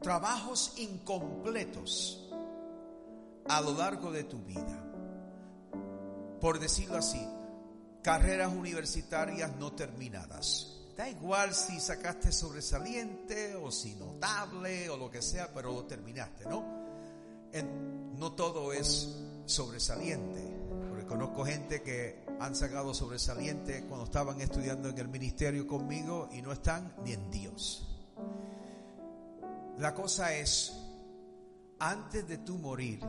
trabajos 0.01 0.73
incompletos 0.77 2.29
a 3.47 3.61
lo 3.61 3.73
largo 3.73 4.11
de 4.11 4.23
tu 4.23 4.39
vida. 4.43 4.83
Por 6.39 6.59
decirlo 6.59 6.97
así, 6.97 7.21
carreras 8.01 8.51
universitarias 8.53 9.55
no 9.57 9.73
terminadas. 9.73 10.77
Da 10.97 11.07
igual 11.09 11.53
si 11.53 11.79
sacaste 11.79 12.31
sobresaliente 12.31 13.55
o 13.55 13.71
si 13.71 13.95
notable 13.95 14.89
o 14.89 14.97
lo 14.97 15.09
que 15.09 15.21
sea, 15.21 15.51
pero 15.53 15.71
lo 15.71 15.85
terminaste, 15.85 16.45
¿no? 16.45 16.81
no 18.17 18.33
todo 18.33 18.71
es 18.71 19.15
sobresaliente. 19.45 20.60
Conozco 21.11 21.43
gente 21.43 21.81
que 21.81 22.23
han 22.39 22.55
sacado 22.55 22.93
sobresaliente 22.93 23.83
cuando 23.83 24.05
estaban 24.05 24.39
estudiando 24.39 24.87
en 24.87 24.97
el 24.97 25.09
ministerio 25.09 25.67
conmigo 25.67 26.29
y 26.31 26.41
no 26.41 26.53
están 26.53 26.93
ni 27.03 27.11
en 27.11 27.29
Dios. 27.29 27.85
La 29.77 29.93
cosa 29.93 30.33
es, 30.33 30.71
antes 31.79 32.25
de 32.29 32.37
tu 32.37 32.57
morir, 32.57 33.05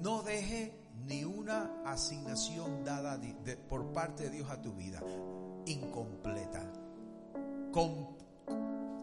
no 0.00 0.22
deje 0.22 0.72
ni 1.04 1.24
una 1.24 1.82
asignación 1.84 2.84
dada 2.84 3.20
por 3.68 3.92
parte 3.92 4.22
de 4.22 4.30
Dios 4.30 4.48
a 4.48 4.62
tu 4.62 4.72
vida 4.74 5.02
incompleta. 5.66 6.62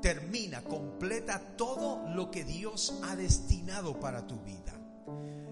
termina, 0.02 0.62
completa 0.62 1.42
todo 1.58 2.08
lo 2.08 2.32
que 2.32 2.46
Dios 2.46 3.02
ha 3.04 3.18
destinado 3.18 4.00
para 4.00 4.26
tu 4.26 4.38
vida. 4.44 4.72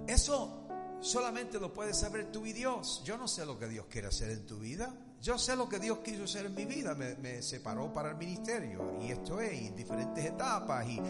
Eso 0.08 0.65
solamente 1.02 1.60
lo 1.60 1.74
puedes 1.74 1.98
saber 1.98 2.32
tú 2.32 2.46
y 2.46 2.54
Dios. 2.54 3.02
Yo 3.04 3.18
no 3.18 3.28
sé 3.28 3.46
lo 3.46 3.58
que 3.58 3.68
Dios 3.68 3.86
quiere 3.90 4.08
hacer 4.08 4.30
en 4.32 4.46
tu 4.46 4.60
vida. 4.60 4.94
Yo 5.22 5.38
sé 5.38 5.56
lo 5.56 5.68
que 5.68 5.80
Dios 5.80 6.00
quiso 6.00 6.26
hacer 6.26 6.46
en 6.46 6.56
mi 6.56 6.66
vida. 6.66 6.94
Me, 6.94 7.42
separó 7.42 7.92
para 7.92 8.12
el 8.12 8.16
ministerio 8.16 8.98
y 9.02 9.12
esto 9.12 9.40
es, 9.42 9.54
en 9.54 9.76
diferentes 9.76 10.24
etapas 10.24 10.88
y 10.88 11.02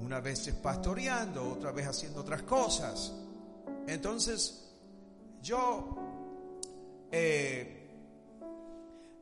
una 0.00 0.20
vez 0.20 0.48
pastoreando, 0.62 1.52
otra 1.52 1.72
vez 1.72 1.86
haciendo 1.86 2.20
otras 2.20 2.42
cosas. 2.42 3.12
Entonces, 3.86 4.64
yo, 5.42 5.96
eh, 7.10 7.86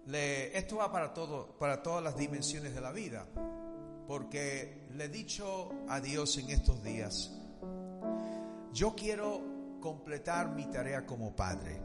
le, 0.06 0.56
esto 0.56 0.76
va 0.76 0.90
para 0.90 1.12
todo, 1.12 1.56
para 1.58 1.82
todas 1.82 2.02
las 2.02 2.16
dimensiones 2.16 2.74
de 2.74 2.80
la 2.80 2.92
vida, 2.92 3.26
porque 4.06 4.86
le 4.94 5.04
he 5.04 5.08
dicho 5.08 5.70
a 5.88 6.00
Dios 6.00 6.38
en 6.38 6.50
estos 6.50 6.82
días, 6.82 7.32
yo 8.72 8.94
quiero 8.94 9.51
completar 9.82 10.54
mi 10.54 10.64
tarea 10.66 11.04
como 11.04 11.36
padre. 11.36 11.82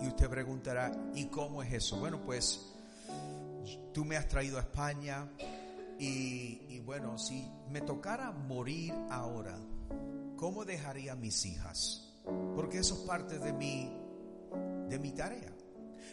Y 0.00 0.08
usted 0.08 0.28
preguntará, 0.28 0.90
¿y 1.14 1.26
cómo 1.26 1.62
es 1.62 1.72
eso? 1.72 1.98
Bueno, 1.98 2.20
pues 2.24 2.72
tú 3.92 4.04
me 4.04 4.16
has 4.16 4.26
traído 4.26 4.56
a 4.56 4.62
España 4.62 5.28
y, 5.98 6.80
bueno, 6.80 7.18
si 7.18 7.48
me 7.70 7.82
tocara 7.82 8.30
morir 8.32 8.94
ahora, 9.10 9.56
¿cómo 10.36 10.64
dejaría 10.64 11.12
a 11.12 11.16
mis 11.16 11.44
hijas? 11.44 12.14
Porque 12.54 12.78
eso 12.78 12.94
es 12.94 13.00
parte 13.00 13.38
de 13.38 13.52
mi, 13.52 13.92
de 14.88 14.98
mi 14.98 15.12
tarea. 15.12 15.52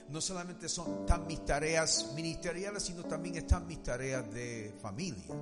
No 0.10 0.20
solamente 0.20 0.68
son 0.68 1.06
tan 1.06 1.26
mis 1.26 1.46
tareas 1.46 2.12
ministeriales, 2.16 2.84
sino 2.84 3.04
también 3.04 3.36
están 3.38 3.66
mis 3.66 3.82
tareas 3.82 4.30
de 4.32 4.76
familia. 4.82 5.36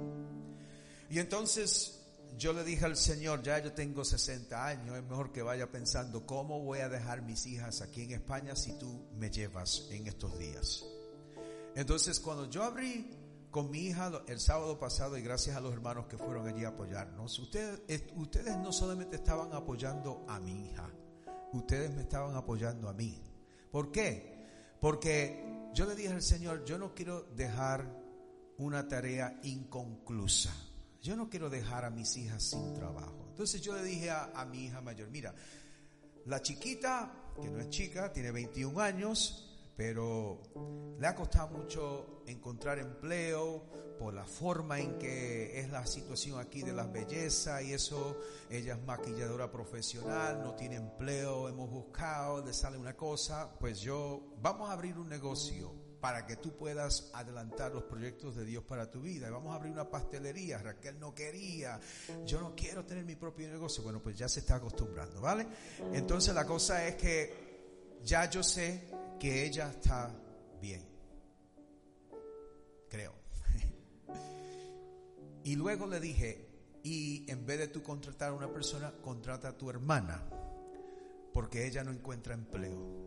Y 1.10 1.20
entonces 1.20 2.03
yo 2.38 2.54
le 2.54 2.64
dije 2.64 2.86
al 2.86 2.96
Señor, 2.96 3.42
ya 3.44 3.60
yo 3.60 3.74
tengo 3.74 4.04
60 4.04 4.66
años, 4.66 4.98
es 4.98 5.04
mejor 5.04 5.32
que 5.32 5.42
vaya 5.42 5.72
pensando 5.72 6.26
cómo 6.26 6.60
voy 6.62 6.80
a 6.80 6.90
dejar 6.90 7.22
mis 7.22 7.46
hijas 7.46 7.82
aquí 7.82 8.04
en 8.04 8.12
España 8.12 8.56
si 8.56 8.78
tú 8.78 9.08
me 9.18 9.30
llevas 9.30 9.88
en 9.92 10.08
estos 10.08 10.38
días. 10.38 10.86
Entonces 11.76 12.20
cuando 12.20 12.50
yo 12.50 12.64
abrí 12.64 13.10
con 13.52 13.70
mi 13.70 13.80
hija 13.80 14.12
el 14.28 14.40
sábado 14.40 14.80
pasado 14.80 15.18
y 15.18 15.22
gracias 15.22 15.56
a 15.56 15.62
los 15.62 15.74
hermanos 15.74 16.08
que 16.08 16.18
fueron 16.18 16.48
allí 16.48 16.66
a 16.66 16.70
apoyarnos, 16.70 17.38
ustedes, 17.40 17.82
ustedes 18.16 18.58
no 18.58 18.72
solamente 18.72 19.18
estaban 19.18 19.54
apoyando 19.54 20.26
a 20.28 20.40
mi 20.40 20.68
hija, 20.68 20.90
ustedes 21.54 21.92
me 21.92 22.02
estaban 22.02 22.36
apoyando 22.36 22.90
a 22.90 22.94
mí. 22.94 23.22
¿Por 23.72 23.92
qué? 23.92 24.46
Porque 24.80 25.70
yo 25.74 25.86
le 25.86 25.96
dije 25.96 26.14
al 26.14 26.22
Señor, 26.22 26.66
yo 26.66 26.78
no 26.78 26.94
quiero 26.94 27.24
dejar 27.36 28.02
una 28.58 28.88
tarea 28.88 29.40
inconclusa 29.44 30.54
yo 31.04 31.18
no 31.18 31.30
quiero 31.30 31.50
dejar 31.50 31.84
a 31.84 31.90
mis 31.90 32.16
hijas 32.16 32.42
sin 32.42 32.74
trabajo. 32.74 33.26
Entonces 33.28 33.62
yo 33.62 33.76
le 33.76 33.84
dije 33.84 34.10
a, 34.10 34.48
mi 34.50 34.66
hija 34.66 34.80
mayor, 34.80 35.10
mira, 35.12 35.36
la 36.26 36.42
chiquita, 36.42 37.34
que 37.42 37.50
no 37.50 37.60
es 37.60 37.70
chica, 37.70 38.14
tiene 38.14 38.32
21 38.32 38.80
años, 38.80 39.54
pero 39.76 40.42
le 40.98 41.06
ha 41.06 41.14
costado 41.14 41.50
mucho 41.50 42.24
encontrar 42.26 42.80
empleo 42.80 43.66
por 44.00 44.14
la 44.14 44.26
forma 44.26 44.80
en 44.80 44.98
que 44.98 45.60
es 45.60 45.70
la 45.70 45.86
situación 45.86 46.40
aquí 46.40 46.62
de 46.62 46.72
las 46.72 46.90
bellezas 46.90 47.62
y 47.64 47.74
eso. 47.74 48.18
Ella 48.50 48.76
es 48.76 48.86
maquilladora 48.86 49.52
profesional, 49.52 50.42
no 50.42 50.56
tiene 50.56 50.78
empleo, 50.78 51.50
hemos 51.50 51.70
buscado, 51.70 52.46
le 52.46 52.54
sale 52.54 52.78
una 52.78 52.96
cosa. 52.96 53.54
Pues 53.60 53.82
yo, 53.82 54.36
vamos 54.42 54.70
a 54.70 54.74
abrir 54.74 54.98
un 54.98 55.10
negocio 55.10 55.83
para 56.04 56.28
que 56.28 56.36
tú 56.36 56.52
puedas 56.52 57.10
adelantar 57.14 57.74
los 57.74 57.84
proyectos 57.84 58.36
de 58.36 58.44
Dios 58.44 58.66
para 58.66 58.92
tu 58.92 59.00
vida. 59.00 59.30
Y 59.30 59.32
vamos 59.32 59.54
a 59.54 59.56
abrir 59.56 59.72
una 59.72 59.90
pastelería. 59.90 60.58
Raquel 60.58 61.00
no 61.00 61.16
quería. 61.16 61.80
Yo 62.26 62.42
no 62.42 62.54
quiero 62.54 62.84
tener 62.84 63.06
mi 63.06 63.16
propio 63.16 63.48
negocio. 63.48 63.82
Bueno, 63.86 64.04
pues 64.04 64.18
ya 64.18 64.28
se 64.28 64.42
está 64.42 64.56
acostumbrando, 64.56 65.22
¿vale? 65.22 65.48
Entonces 65.94 66.36
la 66.36 66.46
cosa 66.46 66.86
es 66.86 66.96
que 66.96 68.00
ya 68.04 68.30
yo 68.30 68.44
sé 68.44 68.90
que 69.18 69.46
ella 69.46 69.70
está 69.70 70.14
bien. 70.60 70.86
Creo. 72.90 73.14
y 75.46 75.56
luego 75.56 75.88
le 75.88 76.02
dije, 76.02 76.50
y 76.84 77.32
en 77.32 77.46
vez 77.46 77.60
de 77.60 77.68
tú 77.70 77.82
contratar 77.82 78.32
a 78.32 78.34
una 78.34 78.52
persona, 78.52 78.92
contrata 79.02 79.48
a 79.48 79.58
tu 79.58 79.70
hermana, 79.70 80.22
porque 81.32 81.66
ella 81.66 81.82
no 81.82 81.92
encuentra 81.94 82.34
empleo 82.34 83.03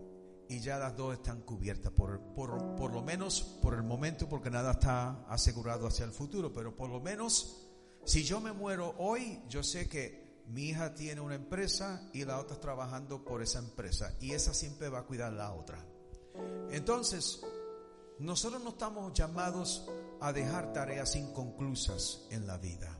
y 0.48 0.60
ya 0.60 0.78
las 0.78 0.96
dos 0.96 1.14
están 1.14 1.42
cubiertas, 1.42 1.92
por, 1.92 2.20
por, 2.34 2.76
por, 2.76 2.92
lo 2.92 3.02
menos 3.02 3.42
por 3.62 3.74
el 3.74 3.82
momento, 3.82 4.28
porque 4.28 4.50
nada 4.50 4.72
está 4.72 5.24
asegurado 5.28 5.86
hacia 5.86 6.04
el 6.04 6.12
futuro, 6.12 6.52
pero 6.52 6.76
por 6.76 6.88
lo 6.88 7.00
menos 7.00 7.66
si 8.04 8.22
yo 8.22 8.40
me 8.40 8.52
muero 8.52 8.94
hoy, 8.98 9.42
yo 9.48 9.64
sé 9.64 9.88
que 9.88 10.44
mi 10.46 10.68
hija 10.68 10.94
tiene 10.94 11.20
una 11.20 11.34
empresa 11.34 12.08
y 12.12 12.24
la 12.24 12.38
otra 12.38 12.54
está 12.54 12.68
trabajando 12.68 13.24
por 13.24 13.42
esa 13.42 13.58
empresa 13.58 14.14
y 14.20 14.32
esa 14.32 14.54
siempre 14.54 14.88
va 14.88 15.00
a 15.00 15.06
cuidar 15.06 15.32
la 15.32 15.52
otra. 15.52 15.84
Entonces, 16.70 17.40
nosotros 18.20 18.62
no 18.62 18.70
estamos 18.70 19.12
llamados 19.12 19.88
a 20.20 20.32
dejar 20.32 20.72
tareas 20.72 21.16
inconclusas 21.16 22.26
en 22.30 22.46
la 22.46 22.58
vida. 22.58 22.96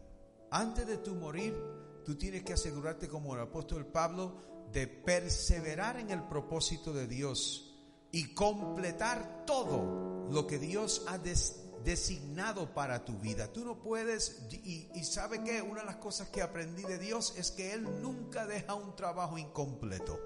Antes 0.51 0.87
de 0.87 0.99
tu 0.99 1.15
morir, 1.15 1.57
tú 2.05 2.17
tienes 2.17 2.43
que 2.43 2.55
asegurarte 2.55 3.09
como 3.09 3.35
el 3.35 3.43
apóstol 3.43 3.87
Pablo 3.87 4.56
de 4.73 4.87
perseverar 4.87 5.99
en 5.99 6.11
el 6.11 6.23
propósito 6.25 6.93
de 6.93 7.07
Dios 7.07 7.75
y 8.12 8.35
completar 8.35 9.45
todo 9.47 10.29
lo 10.31 10.47
que 10.47 10.59
Dios 10.59 11.05
ha 11.09 11.19
designado 11.19 12.75
para 12.75 13.05
tu 13.05 13.19
vida. 13.19 13.53
Tú 13.53 13.64
no 13.64 13.81
puedes, 13.81 14.47
y, 14.51 14.89
y 14.95 15.05
sabe 15.05 15.43
que 15.43 15.62
una 15.62 15.81
de 15.81 15.87
las 15.87 15.97
cosas 15.97 16.29
que 16.29 16.43
aprendí 16.43 16.83
de 16.83 16.99
Dios 16.99 17.35
es 17.37 17.51
que 17.51 17.73
Él 17.73 18.03
nunca 18.03 18.47
deja 18.47 18.75
un 18.75 18.95
trabajo 18.97 19.39
incompleto. 19.39 20.19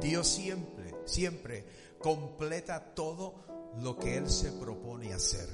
Dios 0.00 0.28
siempre, 0.28 0.94
siempre 1.04 1.64
completa 1.98 2.94
todo 2.94 3.44
lo 3.78 3.98
que 3.98 4.16
Él 4.16 4.30
se 4.30 4.52
propone 4.52 5.12
hacer. 5.12 5.48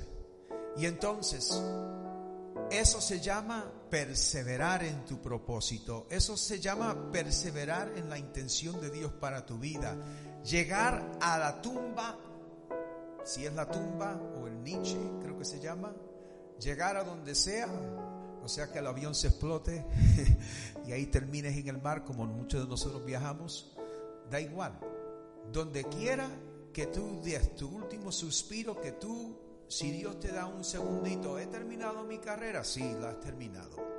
Y 0.77 0.87
entonces, 0.87 1.63
eso 2.71 3.01
se 3.01 3.21
llama 3.21 3.73
perseverar 3.91 4.85
en 4.85 5.05
tu 5.05 5.21
propósito. 5.21 6.07
Eso 6.11 6.37
se 6.37 6.61
llama 6.61 7.11
perseverar 7.13 7.93
en 7.97 8.09
la 8.09 8.19
intención 8.19 8.81
de 8.81 8.91
Dios 8.91 9.13
para 9.13 9.45
tu 9.47 9.59
vida. 9.59 9.97
Llegar 10.45 11.19
a 11.21 11.39
la 11.39 11.61
tumba, 11.61 12.19
si 13.25 13.47
es 13.47 13.55
la 13.55 13.71
tumba 13.71 14.21
o 14.41 14.47
el 14.47 14.63
niche, 14.63 14.99
creo 15.23 15.39
que 15.39 15.45
se 15.45 15.61
llama. 15.61 15.95
Llegar 16.61 16.97
a 16.97 17.05
donde 17.05 17.35
sea, 17.35 17.69
o 18.43 18.49
sea 18.49 18.71
que 18.73 18.79
el 18.79 18.87
avión 18.87 19.15
se 19.15 19.29
explote 19.29 19.85
y 20.87 20.93
ahí 20.93 21.07
termines 21.07 21.57
en 21.57 21.69
el 21.69 21.81
mar 21.81 22.05
como 22.05 22.27
muchos 22.27 22.63
de 22.63 22.69
nosotros 22.69 23.05
viajamos. 23.05 23.77
Da 24.31 24.41
igual. 24.41 24.79
Donde 25.53 25.85
quiera 25.85 26.29
que 26.73 26.87
tú 26.87 27.21
des 27.23 27.55
tu 27.55 27.69
último 27.69 28.11
suspiro, 28.13 28.81
que 28.81 28.93
tú 28.93 29.46
si 29.69 29.91
Dios 29.91 30.21
te 30.21 30.33
da 30.33 30.47
un 30.47 30.65
segundito, 30.65 31.39
¿he 31.39 31.47
terminado 31.47 32.05
mi 32.05 32.19
carrera? 32.19 32.65
Sí, 32.65 32.95
la 33.01 33.11
has 33.11 33.21
terminado. 33.21 33.97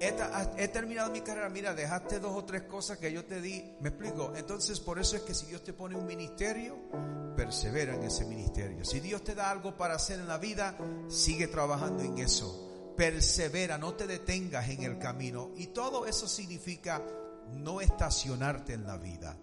He, 0.00 0.68
terminado 0.68 1.10
mi 1.10 1.20
carrera, 1.20 1.48
mira, 1.48 1.72
dejaste 1.72 2.18
dos 2.18 2.32
o 2.34 2.44
tres 2.44 2.62
cosas 2.62 2.98
que 2.98 3.12
yo 3.12 3.24
te 3.24 3.40
di, 3.40 3.64
me 3.80 3.88
explico. 3.88 4.32
Entonces, 4.36 4.80
por 4.80 4.98
eso 4.98 5.16
es 5.16 5.22
que 5.22 5.34
si 5.34 5.46
Dios 5.46 5.62
te 5.62 5.72
pone 5.72 5.96
un 5.96 6.04
ministerio, 6.04 6.76
persevera 7.36 7.94
en 7.94 8.02
ese 8.02 8.24
ministerio. 8.26 8.84
Si 8.84 9.00
Dios 9.00 9.22
te 9.22 9.34
da 9.34 9.50
algo 9.50 9.76
para 9.76 9.94
hacer 9.94 10.20
en 10.20 10.28
la 10.28 10.36
vida, 10.36 10.76
sigue 11.08 11.46
trabajando 11.46 12.02
en 12.02 12.18
eso. 12.18 12.92
Persevera, 12.96 13.78
no 13.78 13.94
te 13.94 14.06
detengas 14.06 14.68
en 14.68 14.82
el 14.82 14.98
camino. 14.98 15.52
Y 15.56 15.68
todo 15.68 16.06
eso 16.06 16.28
significa 16.28 17.00
no 17.52 17.80
estacionarte 17.80 18.74
en 18.74 18.86
la 18.86 18.98
vida. 18.98 19.38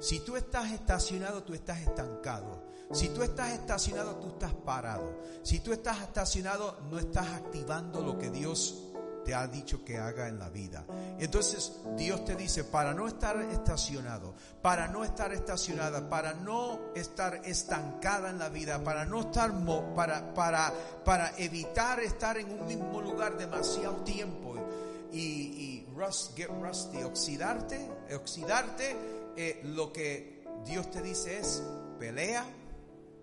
Si 0.00 0.20
tú 0.20 0.36
estás 0.36 0.72
estacionado, 0.72 1.42
tú 1.42 1.54
estás 1.54 1.80
estancado. 1.80 2.66
Si 2.92 3.08
tú 3.08 3.22
estás 3.22 3.52
estacionado, 3.52 4.16
tú 4.16 4.28
estás 4.28 4.54
parado. 4.54 5.20
Si 5.42 5.60
tú 5.60 5.72
estás 5.72 6.00
estacionado, 6.00 6.78
no 6.90 6.98
estás 6.98 7.28
activando 7.28 8.00
lo 8.00 8.18
que 8.18 8.30
Dios 8.30 8.86
te 9.26 9.34
ha 9.34 9.48
dicho 9.48 9.84
que 9.84 9.98
haga 9.98 10.28
en 10.28 10.38
la 10.38 10.48
vida. 10.50 10.84
Entonces 11.18 11.80
Dios 11.96 12.24
te 12.24 12.36
dice, 12.36 12.62
para 12.62 12.94
no 12.94 13.08
estar 13.08 13.36
estacionado, 13.42 14.34
para 14.62 14.86
no 14.86 15.02
estar 15.02 15.32
estacionada, 15.32 16.08
para 16.08 16.32
no 16.32 16.92
estar 16.94 17.40
estancada 17.44 18.30
en 18.30 18.38
la 18.38 18.48
vida, 18.48 18.82
para 18.84 19.04
no 19.04 19.22
estar, 19.22 19.52
para, 19.96 20.32
para, 20.32 20.72
para 21.04 21.36
evitar 21.38 21.98
estar 22.00 22.38
en 22.38 22.52
un 22.52 22.68
mismo 22.68 23.00
lugar 23.00 23.36
demasiado 23.36 23.96
tiempo 24.04 24.54
y, 25.10 25.18
y 25.18 25.88
rust, 25.96 26.36
get 26.36 26.48
rusty, 26.48 27.02
oxidarte, 27.02 27.90
oxidarte, 28.14 29.15
eh, 29.36 29.60
lo 29.64 29.92
que 29.92 30.44
Dios 30.64 30.90
te 30.90 31.02
dice 31.02 31.38
es, 31.38 31.62
pelea, 31.98 32.44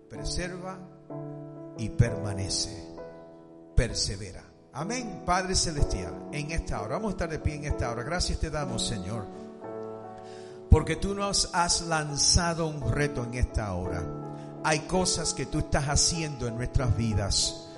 preserva 0.08 0.78
y 1.76 1.88
permanece. 1.90 2.94
Persevera. 3.74 4.44
Amén, 4.72 5.22
Padre 5.24 5.54
Celestial, 5.54 6.28
en 6.32 6.50
esta 6.50 6.80
hora. 6.80 6.96
Vamos 6.96 7.10
a 7.10 7.12
estar 7.12 7.28
de 7.28 7.38
pie 7.38 7.56
en 7.56 7.64
esta 7.64 7.90
hora. 7.90 8.02
Gracias 8.02 8.38
te 8.38 8.50
damos, 8.50 8.86
Señor. 8.86 9.26
Porque 10.70 10.96
tú 10.96 11.14
nos 11.14 11.50
has 11.52 11.82
lanzado 11.82 12.66
un 12.66 12.92
reto 12.92 13.24
en 13.24 13.34
esta 13.34 13.72
hora. 13.74 14.02
Hay 14.64 14.80
cosas 14.80 15.34
que 15.34 15.46
tú 15.46 15.60
estás 15.60 15.84
haciendo 15.84 16.48
en 16.48 16.56
nuestras 16.56 16.96
vidas. 16.96 17.68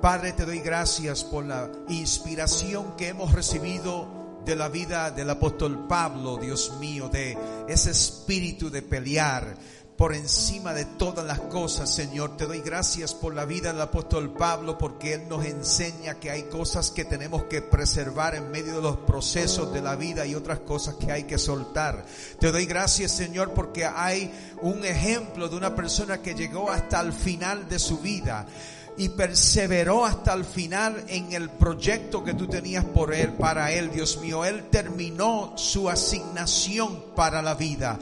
Padre, 0.00 0.32
te 0.32 0.46
doy 0.46 0.60
gracias 0.60 1.24
por 1.24 1.44
la 1.44 1.70
inspiración 1.88 2.96
que 2.96 3.08
hemos 3.08 3.32
recibido 3.32 4.25
de 4.46 4.54
la 4.54 4.68
vida 4.68 5.10
del 5.10 5.28
apóstol 5.28 5.88
Pablo, 5.88 6.36
Dios 6.36 6.74
mío, 6.78 7.08
de 7.08 7.36
ese 7.68 7.90
espíritu 7.90 8.70
de 8.70 8.80
pelear, 8.80 9.56
por 9.96 10.14
encima 10.14 10.72
de 10.72 10.84
todas 10.84 11.26
las 11.26 11.40
cosas, 11.40 11.92
Señor. 11.92 12.36
Te 12.36 12.46
doy 12.46 12.60
gracias 12.60 13.12
por 13.12 13.34
la 13.34 13.44
vida 13.44 13.72
del 13.72 13.80
apóstol 13.80 14.32
Pablo, 14.32 14.78
porque 14.78 15.14
Él 15.14 15.28
nos 15.28 15.44
enseña 15.44 16.20
que 16.20 16.30
hay 16.30 16.44
cosas 16.44 16.92
que 16.92 17.04
tenemos 17.04 17.44
que 17.44 17.60
preservar 17.60 18.36
en 18.36 18.50
medio 18.52 18.76
de 18.76 18.82
los 18.82 18.98
procesos 18.98 19.72
de 19.72 19.82
la 19.82 19.96
vida 19.96 20.24
y 20.26 20.36
otras 20.36 20.60
cosas 20.60 20.94
que 20.94 21.10
hay 21.10 21.24
que 21.24 21.38
soltar. 21.38 22.04
Te 22.38 22.52
doy 22.52 22.66
gracias, 22.66 23.12
Señor, 23.12 23.52
porque 23.52 23.84
hay 23.84 24.30
un 24.62 24.84
ejemplo 24.84 25.48
de 25.48 25.56
una 25.56 25.74
persona 25.74 26.22
que 26.22 26.34
llegó 26.34 26.70
hasta 26.70 27.00
el 27.00 27.12
final 27.12 27.68
de 27.68 27.80
su 27.80 27.98
vida 27.98 28.46
y 28.98 29.10
perseveró 29.10 30.04
hasta 30.06 30.32
el 30.32 30.44
final 30.44 31.04
en 31.08 31.32
el 31.32 31.50
proyecto 31.50 32.24
que 32.24 32.34
tú 32.34 32.46
tenías 32.46 32.84
por 32.84 33.12
él, 33.12 33.34
para 33.34 33.72
él, 33.72 33.90
Dios 33.90 34.18
mío. 34.20 34.44
Él 34.44 34.68
terminó 34.70 35.52
su 35.56 35.88
asignación 35.90 37.14
para 37.14 37.42
la 37.42 37.54
vida. 37.54 37.98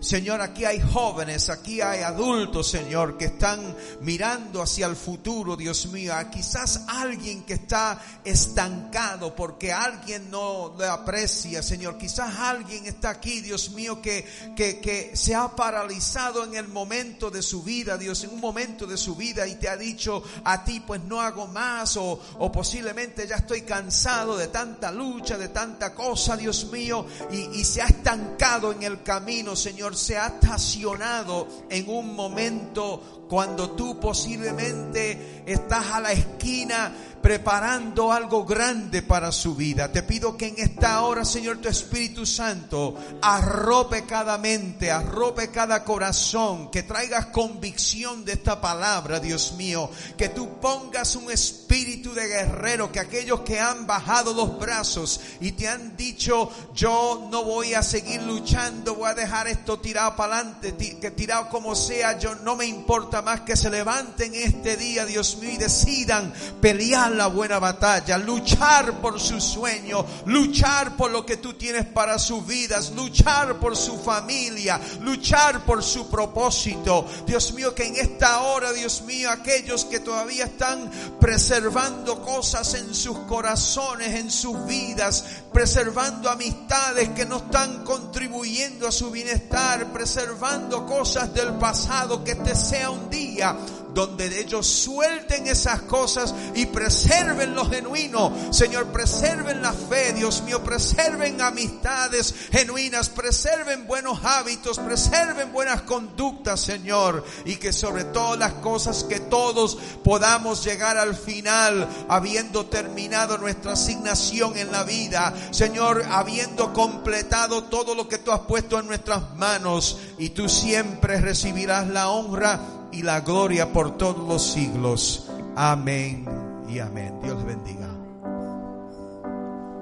Señor, 0.00 0.40
aquí 0.40 0.64
hay 0.64 0.80
jóvenes, 0.80 1.50
aquí 1.50 1.80
hay 1.80 2.02
adultos, 2.02 2.70
Señor, 2.70 3.16
que 3.16 3.24
están 3.26 3.74
mirando 4.02 4.62
hacia 4.62 4.86
el 4.86 4.94
futuro, 4.94 5.56
Dios 5.56 5.86
mío. 5.86 6.12
Quizás 6.30 6.84
alguien 6.86 7.42
que 7.42 7.54
está 7.54 8.00
estancado 8.24 9.34
porque 9.34 9.72
alguien 9.72 10.30
no 10.30 10.74
le 10.78 10.86
aprecia, 10.86 11.62
Señor. 11.62 11.98
Quizás 11.98 12.38
alguien 12.38 12.86
está 12.86 13.10
aquí, 13.10 13.40
Dios 13.40 13.70
mío, 13.70 14.00
que, 14.00 14.24
que, 14.54 14.80
que 14.80 15.16
se 15.16 15.34
ha 15.34 15.48
paralizado 15.56 16.44
en 16.44 16.54
el 16.54 16.68
momento 16.68 17.30
de 17.30 17.42
su 17.42 17.62
vida, 17.62 17.98
Dios, 17.98 18.22
en 18.22 18.30
un 18.30 18.40
momento 18.40 18.86
de 18.86 18.96
su 18.96 19.16
vida 19.16 19.46
y 19.46 19.56
te 19.56 19.68
ha 19.68 19.76
dicho 19.76 20.22
a 20.44 20.64
ti, 20.64 20.80
pues 20.80 21.02
no 21.04 21.20
hago 21.20 21.46
más 21.46 21.96
o, 21.96 22.20
o 22.38 22.52
posiblemente 22.52 23.26
ya 23.26 23.36
estoy 23.36 23.62
cansado 23.62 24.36
de 24.36 24.48
tanta 24.48 24.90
lucha, 24.90 25.36
de 25.36 25.48
tanta 25.48 25.94
cosa, 25.94 26.36
Dios 26.36 26.70
mío, 26.72 27.06
y, 27.30 27.60
y 27.60 27.64
se 27.64 27.82
ha 27.82 27.86
estancado 27.86 28.72
en 28.72 28.82
el 28.82 29.02
camino, 29.02 29.56
Señor. 29.56 29.96
Se 29.96 30.18
ha 30.18 30.26
estacionado 30.28 31.46
en 31.68 31.88
un 31.88 32.14
momento 32.14 33.26
cuando 33.28 33.70
tú 33.70 34.00
posiblemente 34.00 35.44
estás 35.46 35.92
a 35.92 36.00
la 36.00 36.12
esquina 36.12 36.92
preparando 37.22 38.12
algo 38.12 38.44
grande 38.44 39.02
para 39.02 39.30
su 39.32 39.54
vida. 39.54 39.92
Te 39.92 40.02
pido 40.02 40.36
que 40.36 40.48
en 40.48 40.54
esta 40.58 41.02
hora, 41.02 41.24
Señor, 41.24 41.58
tu 41.58 41.68
Espíritu 41.68 42.24
Santo 42.24 42.94
arrope 43.20 44.04
cada 44.06 44.38
mente, 44.38 44.90
arrope 44.90 45.50
cada 45.50 45.84
corazón, 45.84 46.70
que 46.70 46.82
traigas 46.82 47.26
convicción 47.26 48.24
de 48.24 48.32
esta 48.32 48.60
palabra, 48.60 49.20
Dios 49.20 49.52
mío, 49.52 49.90
que 50.16 50.30
tú 50.30 50.60
pongas 50.60 51.16
un 51.16 51.30
espíritu 51.30 52.14
de 52.14 52.26
guerrero, 52.26 52.90
que 52.90 53.00
aquellos 53.00 53.40
que 53.40 53.60
han 53.60 53.86
bajado 53.86 54.32
los 54.32 54.58
brazos 54.58 55.20
y 55.40 55.52
te 55.52 55.68
han 55.68 55.96
dicho, 55.96 56.50
yo 56.74 57.28
no 57.30 57.44
voy 57.44 57.74
a 57.74 57.82
seguir 57.82 58.22
luchando, 58.22 58.94
voy 58.94 59.10
a 59.10 59.14
dejar 59.14 59.48
esto 59.48 59.78
tirado 59.78 60.16
para 60.16 60.38
adelante, 60.38 60.74
que 60.76 61.10
tirado 61.10 61.48
como 61.48 61.74
sea, 61.74 62.18
yo 62.18 62.34
no 62.36 62.56
me 62.56 62.64
importa 62.64 63.22
más 63.22 63.42
que 63.42 63.56
se 63.56 63.70
levanten 63.70 64.34
este 64.34 64.76
día, 64.76 65.04
Dios 65.04 65.36
mío, 65.38 65.50
y 65.52 65.56
decidan 65.56 66.32
pelear 66.60 67.09
la 67.16 67.26
buena 67.26 67.58
batalla, 67.58 68.18
luchar 68.18 69.00
por 69.00 69.20
su 69.20 69.40
sueño, 69.40 70.04
luchar 70.26 70.96
por 70.96 71.10
lo 71.10 71.24
que 71.24 71.36
tú 71.36 71.54
tienes 71.54 71.86
para 71.86 72.18
sus 72.18 72.46
vidas, 72.46 72.92
luchar 72.92 73.58
por 73.58 73.76
su 73.76 73.98
familia, 73.98 74.80
luchar 75.00 75.64
por 75.64 75.82
su 75.82 76.08
propósito. 76.08 77.06
Dios 77.26 77.52
mío, 77.52 77.74
que 77.74 77.86
en 77.86 77.96
esta 77.96 78.40
hora, 78.40 78.72
Dios 78.72 79.02
mío, 79.02 79.30
aquellos 79.30 79.84
que 79.84 80.00
todavía 80.00 80.44
están 80.44 80.90
preservando 81.20 82.22
cosas 82.22 82.74
en 82.74 82.94
sus 82.94 83.18
corazones, 83.20 84.14
en 84.14 84.30
sus 84.30 84.66
vidas, 84.66 85.24
preservando 85.52 86.30
amistades 86.30 87.10
que 87.10 87.26
no 87.26 87.38
están 87.38 87.84
contribuyendo 87.84 88.88
a 88.88 88.92
su 88.92 89.10
bienestar, 89.10 89.92
preservando 89.92 90.86
cosas 90.86 91.32
del 91.34 91.54
pasado, 91.54 92.24
que 92.24 92.32
este 92.32 92.54
sea 92.54 92.90
un 92.90 93.10
día 93.10 93.56
donde 93.94 94.40
ellos 94.40 94.66
suelten 94.66 95.46
esas 95.46 95.82
cosas 95.82 96.34
y 96.54 96.66
preserven 96.66 97.54
lo 97.54 97.68
genuino. 97.68 98.32
Señor, 98.52 98.86
preserven 98.86 99.62
la 99.62 99.72
fe, 99.72 100.12
Dios 100.12 100.42
mío, 100.42 100.62
preserven 100.62 101.40
amistades 101.40 102.34
genuinas, 102.50 103.08
preserven 103.08 103.86
buenos 103.86 104.24
hábitos, 104.24 104.78
preserven 104.78 105.52
buenas 105.52 105.82
conductas, 105.82 106.60
Señor, 106.60 107.24
y 107.44 107.56
que 107.56 107.72
sobre 107.72 108.04
todas 108.04 108.38
las 108.38 108.54
cosas 108.54 109.04
que 109.04 109.20
todos 109.20 109.78
podamos 110.04 110.64
llegar 110.64 110.98
al 110.98 111.14
final 111.14 111.88
habiendo 112.08 112.66
terminado 112.66 113.38
nuestra 113.38 113.72
asignación 113.72 114.56
en 114.56 114.72
la 114.72 114.84
vida, 114.84 115.34
Señor, 115.50 116.04
habiendo 116.10 116.72
completado 116.72 117.64
todo 117.64 117.94
lo 117.94 118.08
que 118.08 118.18
tú 118.18 118.32
has 118.32 118.40
puesto 118.40 118.78
en 118.78 118.86
nuestras 118.86 119.34
manos 119.36 119.98
y 120.18 120.30
tú 120.30 120.48
siempre 120.48 121.20
recibirás 121.20 121.88
la 121.88 122.10
honra 122.10 122.79
y 122.92 123.02
la 123.02 123.20
gloria 123.20 123.72
por 123.72 123.96
todos 123.96 124.26
los 124.28 124.42
siglos. 124.42 125.30
Amén 125.56 126.24
y 126.68 126.78
amén. 126.78 127.14
Dios 127.22 127.44
bendiga. 127.44 127.89